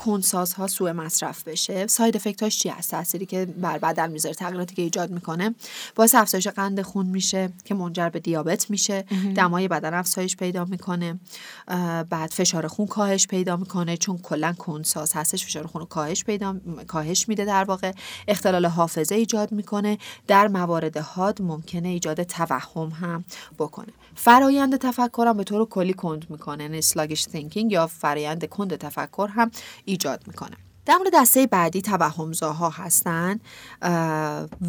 کنسازها 0.10 0.68
سوء 0.68 0.94
مصرف 0.94 1.44
بشه 1.44 1.88
ساید 1.88 2.16
افکتاش 2.16 2.60
چی 2.60 2.70
هست 2.70 2.92
تأثیری 2.92 3.26
که 3.26 3.46
بر 3.46 3.78
بدن 3.78 4.12
می‌ذاره 4.12 4.36
تغییراتی 4.36 4.76
که 4.76 4.82
ایجاد 4.82 5.12
می‌کنه. 5.12 5.56
باعث 5.96 6.16
افزایش 6.16 6.48
قند 6.48 6.82
خون 6.82 7.06
میشه 7.06 7.50
که 7.66 7.74
منجر 7.74 8.10
به 8.10 8.20
دیابت 8.20 8.70
میشه. 8.70 9.06
دمای 9.36 9.68
بدن 9.68 9.94
افزایش 9.94 10.38
پیدا 10.38 10.66
می‌کنه. 10.66 11.20
بعد 12.10 12.30
فشار 12.32 12.68
خون 12.68 12.88
کاهش 12.88 13.28
پیدا 13.28 13.58
می‌کنه 13.58 13.98
چون 13.98 14.18
کلا 14.18 14.54
کنساز 14.54 15.14
هستش 15.14 15.46
فشار 15.46 15.68
خون 15.68 15.80
رو 15.82 15.88
کاهش 15.88 16.24
پیدا 16.24 16.56
کاهش 16.88 17.30
میده 17.30 17.46
در 17.46 17.64
واقع. 17.64 17.92
اختلال 18.28 18.66
حافظه 18.66 19.16
ایجاد 19.16 19.52
می‌کنه. 19.52 19.98
در 20.28 20.48
موارد 20.48 20.98
حاد 20.98 21.42
ممکنه 21.42 21.88
ایجاد 21.88 22.24
توهم 22.24 22.90
هم 22.90 23.26
بکنه. 23.60 23.94
فرایند 24.16 24.78
تفکرم 24.78 25.38
به 25.38 25.44
طور 25.44 25.66
کلی 25.66 25.94
کند 25.94 26.26
می‌کنه. 26.30 26.64
یعنی 26.64 26.82
sluggish 26.82 27.24
thinking 27.34 27.72
یا 27.72 27.88
فرایند 27.88 28.46
کند 28.46 28.76
تفکر 28.76 29.28
هم 29.28 29.52
ایجاد 29.86 29.99
می‌کنه. 30.28 30.58
در 30.86 30.96
مورد 30.96 31.14
دسته 31.14 31.48
بعدی 31.48 31.82
توهمزاها 31.82 32.70
هستن 32.70 33.40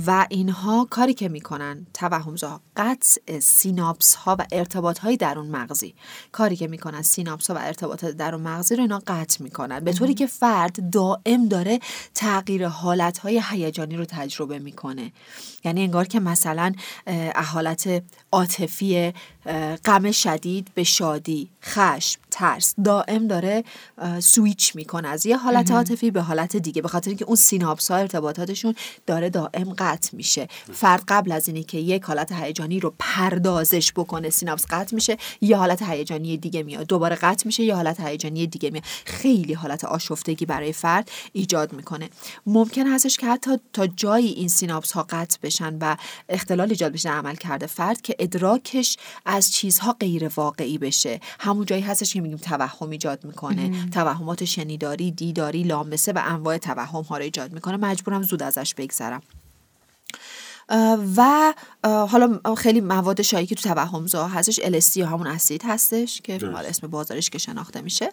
و 0.07 0.27
اینها 0.31 0.87
کاری 0.91 1.15
که 1.15 1.29
می‌کنن 1.29 1.87
توهمزاها 1.95 2.61
قطع 2.77 3.39
سیناپس 3.39 4.15
ها 4.15 4.37
و 4.39 4.47
ارتباط 4.53 4.99
های 4.99 5.17
درون 5.17 5.47
مغزی. 5.47 5.95
کاری 6.33 6.57
که 6.57 6.69
می‌کنن 6.69 7.03
سیناپس 7.03 7.51
ها 7.51 7.57
و 7.57 7.59
ارتباطات 7.59 8.11
درون 8.11 8.41
مغزی 8.41 8.77
رو 8.77 8.83
اینا 8.83 9.03
قطع 9.07 9.43
می‌کنن. 9.43 9.81
به 9.81 9.93
طوری 9.93 10.15
که 10.15 10.27
فرد 10.27 10.91
دائم 10.91 11.49
داره 11.49 11.81
تغییر 12.15 12.67
حالت 12.67 13.19
های 13.19 13.43
هیجانی 13.51 13.97
رو 13.97 14.05
تجربه 14.05 14.59
می‌کنه. 14.59 15.13
یعنی 15.65 15.83
انگار 15.83 16.05
که 16.05 16.21
مثلا 16.21 16.73
اه، 17.07 17.45
حالت 17.45 18.03
عاطفی 18.33 19.13
غم 19.85 20.11
شدید 20.11 20.69
به 20.75 20.85
شادی 20.85 21.49
خشم 21.65 22.21
ترس 22.31 22.75
دائم 22.85 23.29
داره 23.29 23.65
سویچ 24.21 24.77
می‌کنه 24.77 25.09
از 25.09 25.27
یه 25.27 25.37
حالت 25.37 25.71
عاطفی 25.71 26.11
به 26.11 26.23
حالت 26.23 26.57
دیگه 26.57 26.83
به 26.83 26.89
خاطر 26.89 27.11
اینکه 27.11 27.25
اون 27.25 27.37
سیناپس 27.37 27.91
ها 27.91 27.97
ارتباطاتشون 27.97 28.75
داره 29.07 29.31
دائم 29.31 29.75
قطع 29.79 30.17
میشه. 30.17 30.49
فرد 30.73 31.05
قبل 31.09 31.33
از 31.33 31.49
اینی 31.49 31.63
که 31.63 31.79
یک 31.79 32.03
حالت 32.03 32.33
هیجانی 32.33 32.81
رو 32.81 32.95
پردازش 32.99 33.93
بکنه 33.93 34.31
سیناپس 34.31 34.67
قطع 34.71 34.95
میشه 34.95 35.17
یه 35.41 35.57
حالت 35.57 35.83
هیجانی 35.83 36.37
دیگه 36.37 36.63
میاد 36.63 36.87
دوباره 36.87 37.17
قطع 37.17 37.43
میشه 37.47 37.63
یه 37.63 37.75
حالت 37.75 38.01
هیجانی 38.01 38.47
دیگه 38.47 38.71
میاد. 38.71 38.85
خیلی 39.05 39.53
حالت 39.53 39.85
آشفتگی 39.85 40.47
برای 40.47 40.73
فرد 40.73 41.11
ایجاد 41.33 41.73
می‌کنه. 41.73 42.09
ممکن 42.47 42.87
هستش 42.87 43.17
که 43.17 43.27
حتی 43.27 43.51
تا 43.73 43.87
جایی 43.87 44.29
این 44.29 44.49
سیناپس 44.49 44.93
ها 44.93 45.07
قطع 45.11 45.39
بشن 45.43 45.79
و 45.81 45.97
اختلال 46.29 46.71
ایجاد 46.71 46.93
بشه 46.93 47.11
عملکرد 47.11 47.67
فرد 47.67 48.01
که 48.01 48.17
ادراکش 48.19 48.97
از 49.31 49.53
چیزها 49.53 49.93
غیر 49.93 50.31
واقعی 50.37 50.79
بشه. 50.79 51.21
همون 51.41 51.67
جایی 51.67 51.83
هستش 51.83 52.13
که 52.13 52.21
میگیم 52.21 52.39
توهم 52.39 52.91
ایجاد 52.91 53.25
می‌کنه. 53.25 53.91
توهمات 53.91 54.45
شنیداری 54.45 55.11
دیداری 55.11 55.63
لامسه 55.63 56.13
و 56.13 56.23
انواع 56.25 56.59
توهم 56.59 57.03
ها 57.03 57.17
رو 57.17 57.25
ایجاد 57.25 57.53
می‌کنه. 57.53 57.77
مجبورم 57.77 58.23
زود 58.23 58.43
ازش 58.43 58.75
بگذرم. 58.75 59.23
و 61.17 61.55
حالا 61.83 62.41
خیلی 62.59 62.81
مواد 62.81 63.23
شایعی 63.23 63.47
که 63.47 63.55
تو 63.55 63.69
توهمزا 63.69 64.29
هستش 64.29 64.61
LSD 64.61 64.97
یا 64.97 65.07
همون 65.07 65.27
اسید 65.27 65.63
هستش 65.65 66.21
که 66.21 66.39
حالا 66.39 66.69
اسم 66.69 66.87
بازارش 66.87 67.31
که 67.31 67.39
شناخته 67.39 67.81
میشه 67.81 68.13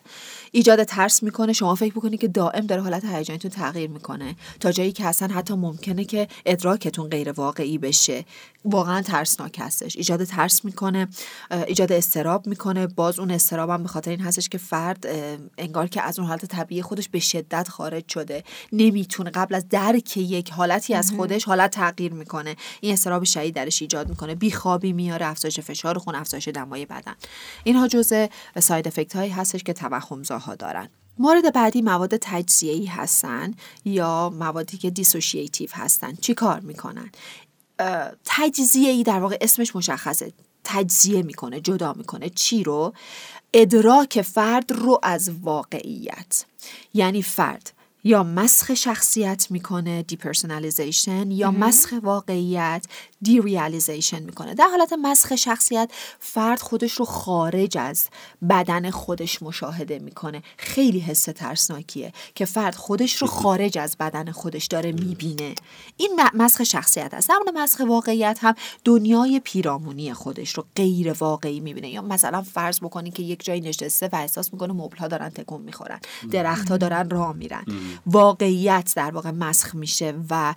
ایجاد 0.51 0.83
ترس 0.83 1.23
می‌کنه. 1.23 1.53
شما 1.53 1.75
فکر 1.75 1.93
بکنید 1.93 2.19
که 2.19 2.27
دائم 2.27 2.65
داره 2.65 2.81
حالت 2.81 3.05
هیجانیتون 3.05 3.51
تغییر 3.51 3.89
می‌کنه. 3.89 4.35
تا 4.59 4.71
جایی 4.71 4.91
که 4.91 5.05
اصلا 5.05 5.27
حتی 5.27 5.53
ممکنه 5.53 6.05
که 6.05 6.27
ادراکتون 6.45 7.09
غیر 7.09 7.31
واقعی 7.31 7.77
بشه. 7.77 8.25
واقعا 8.65 9.01
ترسناک 9.01 9.57
هستش. 9.59 9.97
ایجاد 9.97 10.23
ترس 10.23 10.65
می‌کنه 10.65 11.07
ایجاد 11.67 11.91
استراب 11.91 12.47
می‌کنه. 12.47 12.87
باز 12.87 13.19
اون 13.19 13.31
استراب 13.31 13.69
هم 13.69 13.83
به 13.83 13.89
خاطر 13.89 14.11
این 14.11 14.21
هستش 14.21 14.49
که 14.49 14.57
فرد 14.57 15.07
انگار 15.57 15.87
که 15.87 16.01
از 16.01 16.19
اون 16.19 16.27
حالت 16.27 16.45
طبیعی 16.45 16.81
خودش 16.81 17.09
به 17.09 17.19
شدت 17.19 17.69
خارج 17.69 18.03
شده. 18.09 18.43
نمی‌تونه 18.73 19.29
قبل 19.29 19.55
از 19.55 19.69
درک 19.69 20.17
یک 20.17 20.51
حالتی 20.51 20.93
از 20.93 21.11
خودش 21.11 21.45
حالت 21.45 21.71
تغییر 21.71 22.13
می‌کنه. 22.13 22.46
این 22.81 22.93
استراب 22.93 23.23
شدید 23.23 23.55
درش 23.55 23.81
ایجاد 23.81 24.09
می‌کنه. 24.09 24.35
بیخوابی 24.35 24.93
میاره 24.93 25.25
افزایش 25.25 25.59
فشار 25.59 25.97
خون 25.97 26.15
افزایش 26.15 26.47
دمای 26.47 26.85
بدن. 26.85 27.15
اینها 27.63 27.87
جزء 27.87 28.27
ساید 28.59 28.87
افکت 28.87 29.15
هایی 29.15 29.31
هستش 29.31 29.63
که 29.63 29.73
توهمزاها 29.73 30.55
دارن. 30.55 30.89
مورد 31.19 31.53
بعدی 31.53 31.81
مواد 31.81 32.17
تجزیه‌ای 32.21 32.85
هستن 32.85 33.53
یا 33.85 34.29
موادی 34.29 34.77
که 34.77 34.89
dissociative 34.89 35.69
هستن. 35.73 36.15
چی 36.15 36.33
کار 36.33 36.59
می‌کنن؟ 36.59 37.11
تجزیه 38.25 38.89
ای 38.89 39.03
در 39.03 39.19
واقع 39.19 39.37
اسمش 39.41 39.75
مشخصه. 39.75 40.33
تجزیه 40.63 41.23
می‌کنه 41.23 41.61
جدا 41.61 41.93
می‌کنه. 41.93 42.29
چی 42.29 42.63
رو؟ 42.63 42.93
ادراک 43.53 44.21
فرد 44.21 44.71
رو 44.71 44.99
از 45.03 45.31
واقعیت. 45.41 46.45
یعنی 46.93 47.21
فرد. 47.21 47.73
یا 48.03 48.23
مسخ 48.23 48.73
شخصیت 48.73 49.47
می‌کنه 49.49 50.03
depersonalization 50.03 51.31
یا 51.31 51.51
مسخ 51.51 51.93
واقعیت 52.03 52.85
derealization 53.21 54.23
می‌کنه. 54.23 54.53
در 54.53 54.67
حالت 54.67 54.93
مسخ 55.01 55.35
شخصیت 55.35 55.91
فرد 56.19 56.59
خودش 56.59 56.91
رو 56.93 57.05
خارج 57.05 57.77
از 57.77 58.07
بدن 58.49 58.89
خودش 58.89 59.43
مشاهده 59.43 59.99
می‌کنه. 59.99 60.43
خیلی 60.57 60.99
حس 60.99 61.23
ترسناکیه 61.23 62.13
که 62.35 62.45
فرد 62.45 62.75
خودش 62.75 63.15
رو 63.15 63.27
خارج 63.27 63.77
از 63.77 63.97
بدن 63.99 64.31
خودش 64.31 64.65
داره 64.65 64.91
می‌بینه. 64.91 65.55
این 65.97 66.19
مسخ 66.33 66.63
شخصیت 66.63 67.13
است. 67.13 67.31
مورد 67.31 67.57
مسخ 67.57 67.81
واقعیت 67.87 68.39
هم 68.41 68.55
دنیای 68.85 69.39
پیرامونی 69.39 70.13
خودش 70.13 70.51
رو 70.51 70.65
غیر 70.75 71.13
واقعی 71.19 71.59
می‌بینه. 71.59 71.89
یا 71.89 72.01
مثلا 72.01 72.41
فرض 72.41 72.79
بکنی 72.79 73.11
که 73.11 73.23
یک 73.23 73.43
جایی 73.43 73.61
نشسته 73.61 74.09
و 74.11 74.15
احساس 74.15 74.53
می‌کنه 74.53 74.73
مبل 74.73 74.97
ها 74.97 75.07
دارن 75.07 75.29
تکون 75.29 75.61
می‌خورن. 75.61 75.99
درخت 76.31 76.69
ها 76.71 76.77
دارن 76.77 77.09
راه 77.09 77.33
میرن. 77.33 77.65
واقعیت 78.05 78.93
در 78.95 79.11
واقع 79.11 79.31
مسخ 79.31 79.75
میشه 79.75 80.13
و 80.29 80.55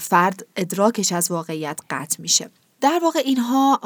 فرد 0.00 0.46
ادراکش 0.56 1.12
از 1.12 1.30
واقعیت 1.30 1.80
قطع 1.90 2.22
میشه. 2.22 2.50
در 2.80 3.00
واقع 3.02 3.22
اینها 3.24 3.80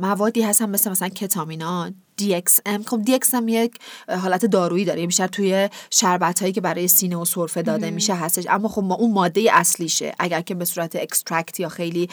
موادی 0.00 0.42
هستن 0.42 0.70
مثل 0.70 0.90
مثلا 0.90 1.08
کتامینا 1.08 1.90
DXM 2.20 2.86
خب 2.86 3.00
DXM 3.04 3.42
یک 3.48 3.78
حالت 4.08 4.46
دارویی 4.46 4.84
داره. 4.84 5.06
بیشتر 5.06 5.26
توی 5.26 5.68
شربت 5.90 6.40
هایی 6.40 6.52
که 6.52 6.60
برای 6.60 6.88
سینه 6.88 7.16
و 7.16 7.24
سرفه 7.24 7.62
داده 7.62 7.90
میشه 7.90 8.14
هستش. 8.14 8.46
اما 8.50 8.68
خب 8.68 8.82
ما 8.82 8.94
اون 8.94 9.12
ماده 9.12 9.50
اصلیشه. 9.52 10.14
اگر 10.18 10.40
که 10.40 10.54
به 10.54 10.64
صورت 10.64 10.96
extract 10.96 11.60
یا 11.60 11.68
خیلی 11.68 12.08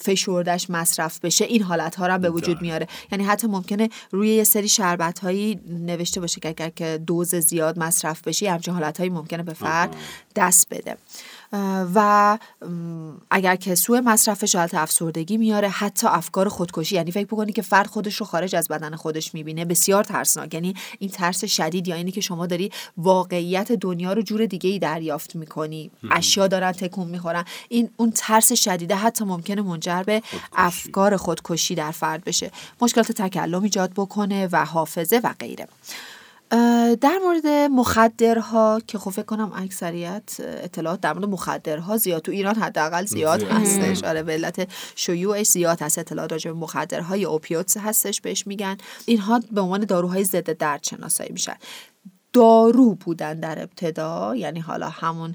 فشردش 0.00 0.70
مصرف 0.70 1.20
بشه 1.20 1.44
این 1.44 1.62
حالت 1.62 1.94
ها 1.94 2.06
رو 2.06 2.12
هم 2.12 2.20
به 2.20 2.30
وجود 2.30 2.62
میاره. 2.62 2.88
یعنی 3.12 3.24
حتی 3.24 3.46
ممکنه 3.46 3.88
روی 4.10 4.28
یه 4.28 4.44
سری 4.44 4.68
شربت 4.68 5.18
هایی 5.18 5.60
نوشته 5.68 6.20
باشه 6.20 6.40
که 6.40 6.48
اگر 6.48 6.68
که 6.68 7.00
دوز 7.06 7.34
زیاد 7.34 7.78
مصرف 7.78 8.22
بشه 8.22 8.50
همچین 8.50 8.74
حالت 8.74 8.98
هایی 8.98 9.10
ممکنه 9.10 9.42
به 9.42 9.52
فرد 9.52 9.96
دست 10.36 10.66
بده. 10.70 10.96
و 11.94 12.38
اگر 13.30 13.56
که 13.56 13.74
سوء 13.74 14.00
مصرفش 14.00 14.54
حالت 14.56 14.74
افسردگی 14.74 15.36
میاره 15.36 15.68
حتی 15.68 16.06
افکار 16.06 16.48
خودکشی 16.48 16.94
یعنی 16.94 17.10
فکر 17.10 17.26
بکنی 17.26 17.52
که 17.52 17.62
فرد 17.62 17.86
خودش 17.86 18.16
رو 18.16 18.26
خارج 18.26 18.56
از 18.56 18.68
بدن 18.68 18.96
خودش 18.96 19.34
می‌بینه 19.34 19.64
بسیار 19.64 20.04
ترسناک. 20.04 20.54
یعنی 20.54 20.74
این 20.98 21.10
ترس 21.10 21.44
شدید 21.44 21.88
یا 21.88 21.96
اینی 21.96 22.10
که 22.10 22.20
شما 22.20 22.46
داری 22.46 22.70
واقعیت 22.96 23.72
دنیا 23.72 24.12
رو 24.12 24.22
جور 24.22 24.46
دیگه 24.46 24.70
ای 24.70 24.78
دریافت 24.78 25.36
می‌کنی. 25.36 25.90
اشیا 26.10 26.46
دارن 26.46 26.72
تکون 26.72 27.06
می‌خورن. 27.06 27.44
این 27.68 27.90
اون 27.96 28.10
ترس 28.10 28.52
شدیده 28.52 28.94
حتی 28.94 29.24
ممکنه 29.24 29.62
منجر 29.62 30.02
به 30.02 30.22
افکار 30.52 31.16
خودکشی 31.16 31.74
در 31.74 31.90
فرد 31.90 32.24
بشه. 32.24 32.50
مشکلات 32.80 33.12
تکلم 33.12 33.62
ایجاد 33.62 33.92
بکنه 33.96 34.48
و 34.52 34.64
حافظه 34.64 35.20
و 35.24 35.34
غیره. 35.38 35.68
در 37.00 37.18
مورد 37.24 37.46
مخدرها 37.70 38.80
که 38.86 38.98
خب 38.98 39.10
فکر 39.10 39.24
کنم 39.24 39.52
اکثریت 39.54 40.36
اطلاعات 40.38 41.00
در 41.00 41.12
مورد 41.12 41.24
مخدرها 41.24 41.96
زیاد 41.96 42.22
تو 42.22 42.32
ایران 42.32 42.54
حداقل 42.54 43.04
زیاد. 43.04 43.42
هستش. 43.42 44.04
آره 44.04 44.22
به 44.22 44.32
علت 44.32 44.68
شیوعش 44.96 45.46
زیاد 45.46 45.82
هست. 45.82 45.98
اطلاعات 45.98 46.32
راجع 46.32 46.50
به 46.50 46.58
مخدرها 46.58 47.16
یا 47.16 47.30
اوپیوتس 47.30 47.76
هستش 47.76 48.20
بهش 48.20 48.46
میگن. 48.46 48.76
اینها 49.06 49.40
به 49.52 49.60
عنوان 49.60 49.84
داروهای 49.84 50.24
ضد 50.24 50.50
درد 50.50 50.84
شناسایی 50.84 51.30
میشن. 51.32 51.56
دارو 52.32 52.94
بودن 52.94 53.40
در 53.40 53.62
ابتدا 53.62 54.36
یعنی 54.36 54.60
حالا 54.60 54.88
همون 54.88 55.34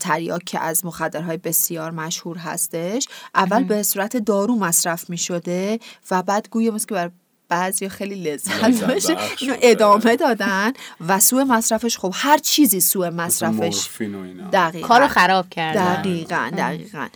تریاک 0.00 0.44
که 0.44 0.60
از 0.60 0.84
مخدرهای 0.84 1.36
بسیار 1.36 1.90
مشهور 1.90 2.38
هستش 2.38 3.08
اول 3.34 3.64
به 3.64 3.82
صورت 3.82 4.16
دارو 4.16 4.56
مصرف 4.56 5.10
می 5.10 5.18
شده 5.18 5.78
و 6.10 6.22
بعد 6.22 6.48
گویا 6.50 6.72
مثل 6.72 6.86
که 6.86 6.94
بر 6.94 7.10
بعضی 7.50 7.88
خیلی 7.88 8.14
لذت 8.14 8.84
باشه 8.84 9.16
اینو. 9.40 9.54
ادامه 9.62 10.16
دادن 10.16 10.72
و 11.08 11.18
سوء 11.18 11.44
مصرفش 11.44 11.98
خب 11.98 12.12
هر 12.14 12.38
چیزی 12.38 12.80
سوء 12.80 13.10
مصرفش 13.10 13.88
دقیقا. 14.52 14.88
کارو 14.88 15.08
خراب 15.08 15.48
کردن. 15.50 16.02
دقیقا 16.02 16.50
دقیقا. 16.56 17.06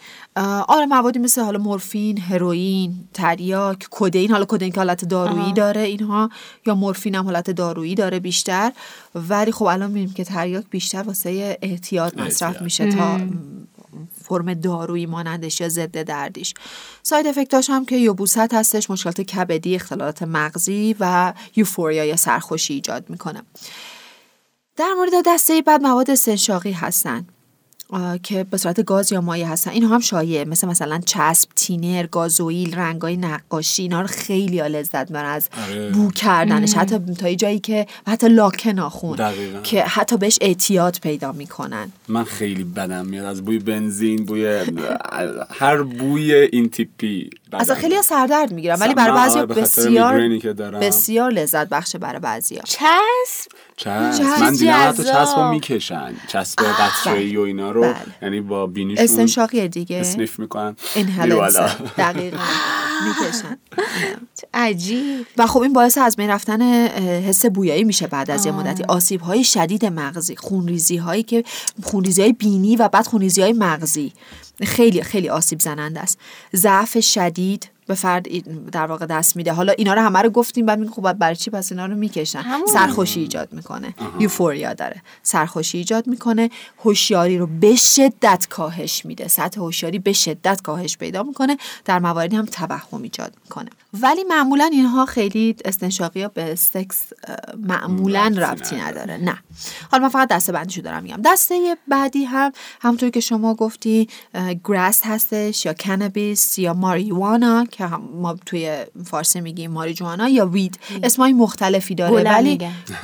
آره 0.69 0.87
موادی 0.87 1.19
مثل 1.19 1.41
حالا 1.41 1.59
مورفین، 1.59 2.19
هروئین، 2.19 3.09
تریاک، 3.15 3.87
کدئین 3.91 4.31
حالا 4.31 4.45
کدئین 4.45 4.73
که 4.73 4.77
حالت 4.81 5.05
دارویی 5.05 5.53
داره 5.53 5.81
اینها 5.81 6.31
یا 6.67 6.75
مورفین 6.75 7.15
هم 7.15 7.25
حالت 7.25 7.51
دارویی 7.51 7.95
داره 7.95 8.19
بیشتر. 8.19 8.73
ولی 9.15 9.53
خب 9.53 9.65
الان 9.65 9.89
می‌بینیم 9.91 10.13
که 10.13 10.25
تریاک 10.25 10.65
بیشتر 10.71 11.03
واسه 11.03 11.59
احتیاط 11.63 12.19
مصرف. 12.19 12.63
میشه 12.63 12.93
تا 12.93 13.21
فرم 14.25 14.55
دارویی 14.55 15.07
مانندش 15.07 15.61
یا 15.61 15.69
ضد 15.69 16.03
دردیش. 16.03 16.55
ساید 17.03 17.27
افکتاش 17.27 17.71
هم 17.71 17.85
که 17.85 17.97
یبوست 17.97 18.55
هستش 18.55 18.91
مشکلات 18.91 19.21
کبدی 19.21 19.75
اختلالات 19.75 20.23
مغزی 20.23 20.97
و 21.01 21.33
یوفوریا 21.57 22.05
یا 22.05 22.17
سرخوشی 22.17 22.75
ایجاد 22.75 23.11
می‌کنه. 23.11 23.43
در 24.77 24.93
مورد 24.97 25.13
دسته 25.27 25.63
بعد 25.63 25.83
مواد 25.83 26.11
استنشاقی 26.11 26.73
هستن 26.73 27.17
آه، 27.17 27.34
که 28.23 28.45
به 28.45 28.57
صورت 28.57 28.85
گاز 28.85 29.13
یا 29.13 29.21
مایع 29.21 29.47
هستن. 29.47 29.71
اینها 29.71 29.95
هم 29.95 30.01
شایع 30.01 30.45
مثل 30.45 30.69
مثلا 30.69 31.01
چسب 31.07 31.49
تینر 31.57 32.07
گازوئیل 32.07 32.75
رنگای 32.75 33.17
نقاشی 33.17 33.83
اینا 33.83 34.01
رو 34.01 34.07
خیلی 34.07 34.59
ها 34.59 34.67
لذت 34.67 35.11
می‌برن 35.11 35.31
از 35.31 35.49
آره. 35.69 35.91
بو 35.91 36.11
کردنش. 36.11 36.75
حتی 36.75 36.99
تا 37.15 37.29
یه 37.29 37.37
جایی 37.37 37.59
که 37.59 37.87
حتی 38.07 38.29
لاک 38.29 38.67
ناخون 38.67 39.17
دقیقاً. 39.17 39.61
که 39.61 39.83
حتی 39.83 40.17
بهش 40.17 40.39
اعتیاد 40.41 40.99
پیدا 41.03 41.33
می‌کنن. 41.33 41.93
من 42.09 42.25
خیلی 42.25 42.65
بدم 42.65 43.07
میاد. 43.07 43.25
از 43.25 43.45
بوی 43.45 43.59
بنزین 43.59 44.25
بوی 44.25 44.65
هر 45.51 45.83
بوی 45.83 46.35
این 46.35 46.69
تیپی. 46.69 47.31
اصلا 47.61 47.75
خیلی 47.75 47.95
ها 47.95 48.01
میاد. 48.01 48.05
سردرد 48.05 48.53
می‌گیرن 48.53 48.77
ولی 48.77 48.95
برای 48.95 49.13
بعضی 49.13 49.39
آره، 49.39 49.47
بسیار. 49.47 50.29
بسیار 50.81 51.31
لذت 51.31 51.69
بخشه 51.69 51.99
برای 51.99 52.21
بعضی 52.21 52.61
چسب؟ 52.65 53.51
چسب. 53.77 54.11
چسب. 54.11 54.43
من 54.43 54.53
دیدم 54.53 54.89
حتی. 54.89 55.05
چسب. 55.05 55.39
رو 55.39 55.51
می‌کشن. 55.51 56.15
چسب 56.29 56.59
قطره 56.65 57.39
و 57.39 57.43
اینا 57.43 57.71
رو 57.71 57.83
بله. 57.83 57.95
یعنی 58.23 58.41
با 58.41 58.67
بینیشون 58.67 59.05
استنشاقی 59.05 59.69
دیگه. 59.69 59.97
اسنیف 59.97 60.39
می‌کنن. 60.39 60.77
اینهلنس 60.95 61.57
دقیقا. 61.99 62.39
می‌کشن. 63.05 63.59
عجیب. 64.55 65.27
و 65.37 65.47
خب 65.47 65.61
این 65.61 65.73
باعث 65.73 65.99
از 65.99 66.17
بین 66.17 66.31
رفتن 66.31 66.63
حس 66.99 67.47
بویایی 67.47 67.85
میشه 67.85 68.07
بعد 68.07 68.31
از 68.31 68.47
یه 68.47 68.53
مدتی. 68.53 68.85
آسیب 68.85 69.21
های 69.21 69.45
شدید 69.45 69.87
مغزی 69.87 70.37
خونریزی 70.37 70.97
هایی 70.97 71.23
که 71.23 71.45
خونریزی 71.83 72.23
های 72.23 72.33
بینی 72.33 72.77
و 72.77 72.89
بعد 72.89 73.07
خونریزی 73.07 73.43
های 73.43 73.53
مغزی. 73.53 74.13
خیلی 74.63 75.03
خیلی 75.03 75.29
آسیب 75.29 75.61
زننده 75.61 76.01
است. 76.01 76.19
ضعف 76.57 77.01
شدید 77.01 77.71
به 77.87 77.95
فرد 77.95 78.27
در 78.71 78.87
واقع 78.87 79.07
دست 79.07 79.37
میده. 79.37 79.53
حالا 79.53 79.73
اینا 79.79 79.95
رو 79.95 80.03
همه 80.03 80.19
رو 80.19 80.31
گفتیم 80.31 80.67
بعد 80.67 80.79
میگیم 80.79 80.95
خب 80.95 81.13
برای 81.13 81.37
چی 81.37 81.51
پس 81.51 81.73
اینا 81.73 81.87
رو 81.87 81.95
می‌کشن؟ 81.95 82.41
همون. 82.41 82.67
سرخوشی 82.67 83.21
ایجاد 83.21 83.53
می‌کنه. 83.53 83.95
یوفوریا 84.19 84.75
داره. 84.75 85.03
سرخوشی 85.23 85.79
ایجاد 85.79 86.07
می‌کنه. 86.07 86.51
هوشیاری 86.85 87.39
رو 87.39 87.47
به 87.47 87.77
شدت 87.77 88.47
کاهش 88.51 89.07
میده. 89.07 89.29
سطح 89.29 89.61
هوشیاری 89.61 89.99
به 89.99 90.13
شدت 90.13 90.63
کاهش 90.63 90.97
پیدا 90.97 91.23
می‌کنه. 91.23 91.57
در 91.85 91.99
مواردی 91.99 92.37
هم 92.37 92.45
توهم 92.45 93.03
ایجاد 93.03 93.35
می‌کنه. 93.45 93.71
ولی 94.01 94.25
معمولا 94.25 94.65
اینها 94.73 95.07
خیلی 95.07 95.57
استنشاقی 95.65 96.23
ها 96.23 96.29
به 96.29 96.55
سکس 96.55 97.03
معمولا 97.59 98.35
ربطی 98.37 98.77
نداره. 98.77 99.17
نه. 99.17 99.39
حالا 99.91 100.03
من 100.03 100.09
فقط 100.09 100.29
دسته 100.29 100.53
بندیشو 100.53 100.81
دارم 100.81 101.03
میگم. 101.03 101.21
دسته 101.25 101.77
بعدی 101.89 102.25
هم 102.25 102.53
همونطور 102.81 103.11
که 103.11 103.21
شما 103.21 103.55
گفتی 103.55 104.09
گراس 104.65 105.01
هستش 105.05 105.67
یا 105.67 105.73
کنابیس 105.73 106.59
یا 106.59 106.75
ماریوانا 106.75 107.65
که 107.75 107.87
هم 107.87 108.09
ما 108.15 108.37
توی 108.47 108.85
فارسی 109.05 109.41
میگیم 109.41 109.71
ماریجوانا 109.71 110.29
یا 110.29 110.47
وید 110.47 110.79
اسمای 111.03 111.33
مختلفی 111.33 111.95
داره 111.95 112.13
ولی. 112.37 112.59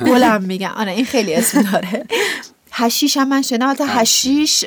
گلم 0.05 0.43
میگن. 0.43 0.67
آره 0.67 0.91
این 0.91 1.05
خیلی 1.05 1.33
اسم 1.33 1.61
داره. 1.61 2.05
هشیش 2.71 3.17
هم 3.17 3.27
من 3.27 3.41
شنیدم. 3.41 3.67
البته 3.67 3.85
هشیش 3.85 4.65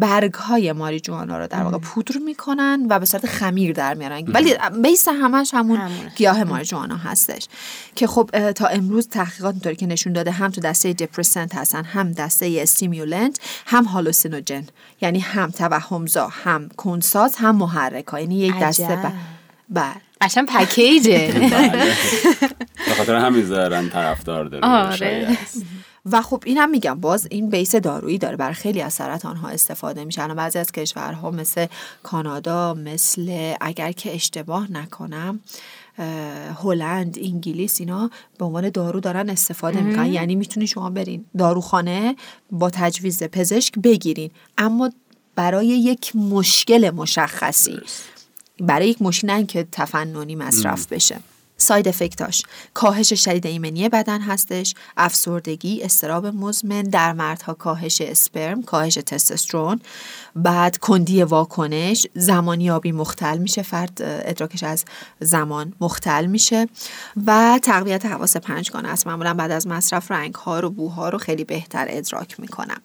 برگ 0.00 0.34
های 0.34 0.72
ماریجوانا 0.72 1.38
رو 1.38 1.46
در 1.46 1.62
واقع 1.62 1.78
پودر 1.78 2.16
می‌کنن 2.18 2.86
و 2.90 2.98
به 2.98 3.06
صورت 3.06 3.26
خمیر 3.26 3.72
در 3.72 3.94
میارن. 3.94 4.24
ولی 4.26 4.54
base 4.82 5.08
همش 5.08 5.54
همون 5.54 5.76
همونه. 5.76 6.12
گیاه 6.16 6.44
ماریجوانا 6.44 6.96
هستش. 6.96 7.48
که 7.96 8.06
خب 8.06 8.52
تا 8.52 8.66
امروز 8.66 9.08
تحقیقات 9.08 9.54
اینطوری 9.54 9.76
که 9.76 9.86
نشون 9.86 10.12
داده 10.12 10.30
هم 10.30 10.50
تو 10.50 10.60
دسته 10.60 10.92
depressant 10.92 11.54
هستن 11.54 11.84
هم 11.84 12.12
دسته 12.12 12.58
stimulant 12.62 13.40
هم 13.66 13.84
hallucinogen 13.84 14.66
یعنی 15.00 15.18
هم 15.18 15.50
توهمزا 15.50 16.28
هم 16.44 16.68
کندساز 16.76 17.36
هم 17.36 17.56
محرک 17.56 18.06
ها 18.06 18.20
یعنی 18.20 18.38
یک 18.38 18.54
دسته 18.60 18.84
عجب. 18.84 19.08
ب... 19.08 19.12
بله. 19.70 19.94
قشنگ 20.20 20.48
پکیجه. 20.48 21.32
بله. 21.52 21.94
به 22.86 22.94
خاطر 22.96 23.14
همین 23.14 23.44
ظاهرا 23.44 23.88
طرفدار 23.88 24.44
داره. 24.44 24.66
آره. 24.66 25.38
و 26.04 26.22
خب 26.22 26.42
اینم 26.46 26.70
میگم 26.70 27.00
باز 27.00 27.28
این 27.30 27.50
base 27.50 27.74
دارویی 27.74 28.18
داره 28.18 28.36
برای 28.36 28.54
خیلی 28.54 28.82
از 28.82 28.92
سرطان 28.94 29.36
ها 29.36 29.48
استفاده 29.48 30.04
میشه 30.04 30.22
الان 30.22 30.36
بعضی 30.36 30.58
از 30.58 30.72
کشورها 30.72 31.30
مثل 31.30 31.66
کانادا 32.02 32.74
مثل 32.74 33.54
اگر 33.60 33.92
که 33.92 34.14
اشتباه 34.14 34.72
نکنم 34.72 35.40
هلند 36.62 37.18
انگلیس 37.22 37.80
اینا 37.80 38.10
به 38.38 38.44
عنوان 38.44 38.70
دارو 38.70 39.00
دارن 39.00 39.30
استفاده 39.30 39.80
می‌کنن. 39.80 40.12
یعنی 40.12 40.34
می‌تونی 40.34 40.66
شما 40.66 40.90
برین 40.90 41.24
داروخانه 41.38 42.16
با 42.50 42.70
تجویز 42.70 43.22
پزشک 43.22 43.78
بگیرین. 43.78 44.30
اما 44.58 44.90
برای 45.34 45.66
یک 45.66 46.16
مشکل 46.16 46.90
مشخصی 46.90 47.80
برای 48.60 48.88
یک 48.88 49.02
مشکل 49.02 49.44
که 49.44 49.66
تفننی 49.72 50.34
مصرف 50.34 50.86
بشه. 50.86 51.20
ساید 51.62 51.88
افکتاش. 51.88 52.42
کاهش 52.74 53.12
شدید 53.12 53.46
ایمنی 53.46 53.88
بدن 53.88 54.20
هستش. 54.20 54.74
افسردگی 54.96 55.82
استراب 55.82 56.26
مزمن 56.26 56.82
در 56.82 57.12
مردها 57.12 57.54
کاهش 57.54 58.00
اسپرم 58.00 58.62
کاهش 58.62 58.94
تستوسترون. 58.94 59.80
بعد 60.36 60.78
کندی 60.78 61.22
واکنش 61.22 62.06
زمانیابی 62.14 62.92
مختل 62.92 63.38
میشه 63.38 63.62
فرد 63.62 63.98
ادراکش 64.02 64.62
از 64.62 64.84
زمان 65.20 65.72
مختل 65.80 66.26
میشه. 66.26 66.68
و 67.26 67.60
تقویت 67.62 68.06
حواس 68.06 68.36
پنجگانه 68.36 68.88
است. 68.88 69.06
معمولا 69.06 69.34
بعد 69.34 69.50
از 69.50 69.66
مصرف 69.66 70.10
رنگ 70.10 70.34
ها 70.34 70.60
رو 70.60 70.70
بوها 70.70 71.08
رو 71.08 71.18
خیلی 71.18 71.44
بهتر 71.44 71.86
ادراک 71.88 72.40
می‌کنم. 72.40 72.80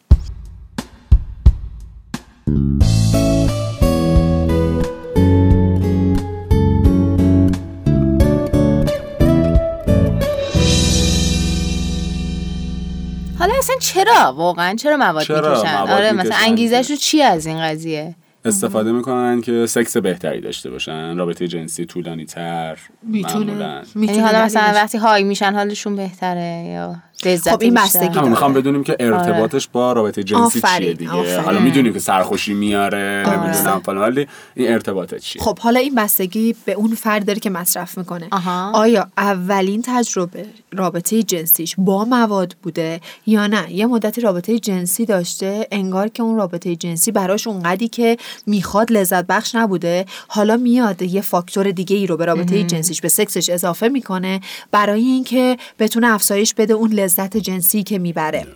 حالا 13.39 13.53
اصلا 13.57 13.75
چرا؟ 13.81 14.33
واقعا 14.33 14.75
چرا 14.75 14.97
مواد 14.97 15.23
چرا 15.23 15.49
می‌کشن؟ 15.49 15.73
مواد 15.73 15.89
آره 15.89 16.11
مثلا 16.11 16.23
می‌کشن؟ 16.23 16.45
انگیزش 16.45 16.91
رو 16.91 16.95
چی 16.97 17.21
از 17.21 17.45
این 17.45 17.61
قضیه؟ 17.61 18.15
استفاده 18.45 18.91
می‌کنن 18.91 19.41
که 19.41 19.65
سکس 19.65 19.97
بهتری 19.97 20.41
داشته 20.41 20.69
باشن 20.69 21.17
رابطه 21.17 21.47
جنسی 21.47 21.85
طولانی 21.85 22.25
تر 22.25 22.77
می‌تونه 23.03 23.51
یعنی 23.51 23.81
می‌تونه 23.95 24.21
حالا 24.21 24.45
مثلا 24.45 24.71
وقتی 24.75 24.97
های 24.97 25.23
میشن 25.23 25.53
حالشون 25.53 25.95
بهتره 25.95 26.65
یا 26.73 26.95
خب 27.23 27.61
این؟ 27.61 27.73
بستگی. 27.73 28.19
می‌خوام 28.19 28.53
بدونیم 28.53 28.83
که 28.83 28.97
ارتباطش 28.99 29.67
با 29.67 29.93
رابطه 29.93 30.23
جنسی 30.23 30.61
چیه 30.77 30.93
دیگه. 30.93 31.11
آفرین. 31.11 31.39
حالا 31.39 31.59
می‌دونیم 31.59 31.93
که 31.93 31.99
سرخوشی 31.99 32.53
میاره 32.53 33.23
نمی‌دونم 33.27 33.81
فلان 33.85 33.97
ولی 33.97 34.27
این 34.55 34.73
ارتباطش 34.73 35.21
چیه؟ 35.21 35.41
خب 35.41 35.59
حالا 35.59 35.79
این 35.79 35.95
بستگی 35.95 36.55
به 36.65 36.73
اون 36.73 36.95
فرد 36.95 37.25
داره 37.25 37.39
که 37.39 37.49
مصرف 37.49 37.97
می‌کنه. 37.97 38.27
آها. 38.31 38.71
آیا 38.71 39.07
اولین 39.17 39.81
تجربه 39.85 40.45
رابطه 40.73 41.23
جنسیش 41.23 41.75
با 41.77 42.05
مواد 42.05 42.55
بوده 42.63 43.01
یا 43.25 43.47
نه؟ 43.47 43.73
یه 43.73 43.85
مدتی 43.85 44.21
رابطه 44.21 44.59
جنسی 44.59 45.05
داشته 45.05 45.67
انگار 45.71 46.07
که 46.07 46.23
اون 46.23 46.37
رابطه 46.37 46.75
جنسی 46.75 47.11
براش 47.11 47.47
اونقدی 47.47 47.87
که 47.87 48.17
می‌خواد 48.45 48.91
لذت 48.91 49.27
بخش 49.27 49.55
نبوده. 49.55 50.05
حالا 50.27 50.57
میاد 50.57 51.01
یه 51.01 51.21
فاکتور 51.21 51.71
دیگه 51.71 51.95
ای 51.95 52.07
رو 52.07 52.17
به 52.17 52.25
رابطه 52.25 52.63
جنسیش 52.63 53.01
به 53.01 53.07
سکسش 53.07 53.49
اضافه 53.49 53.87
می‌کنه. 53.87 54.41
برای 54.71 55.01
اینکه 55.01 55.57
بتونه 55.79 56.13
افزایش 56.13 56.53
بده 56.53 56.73
اون 56.73 56.91
لذت 57.07 57.37
جنسی 57.37 57.83
که 57.83 57.99
می‌بره. 57.99 58.47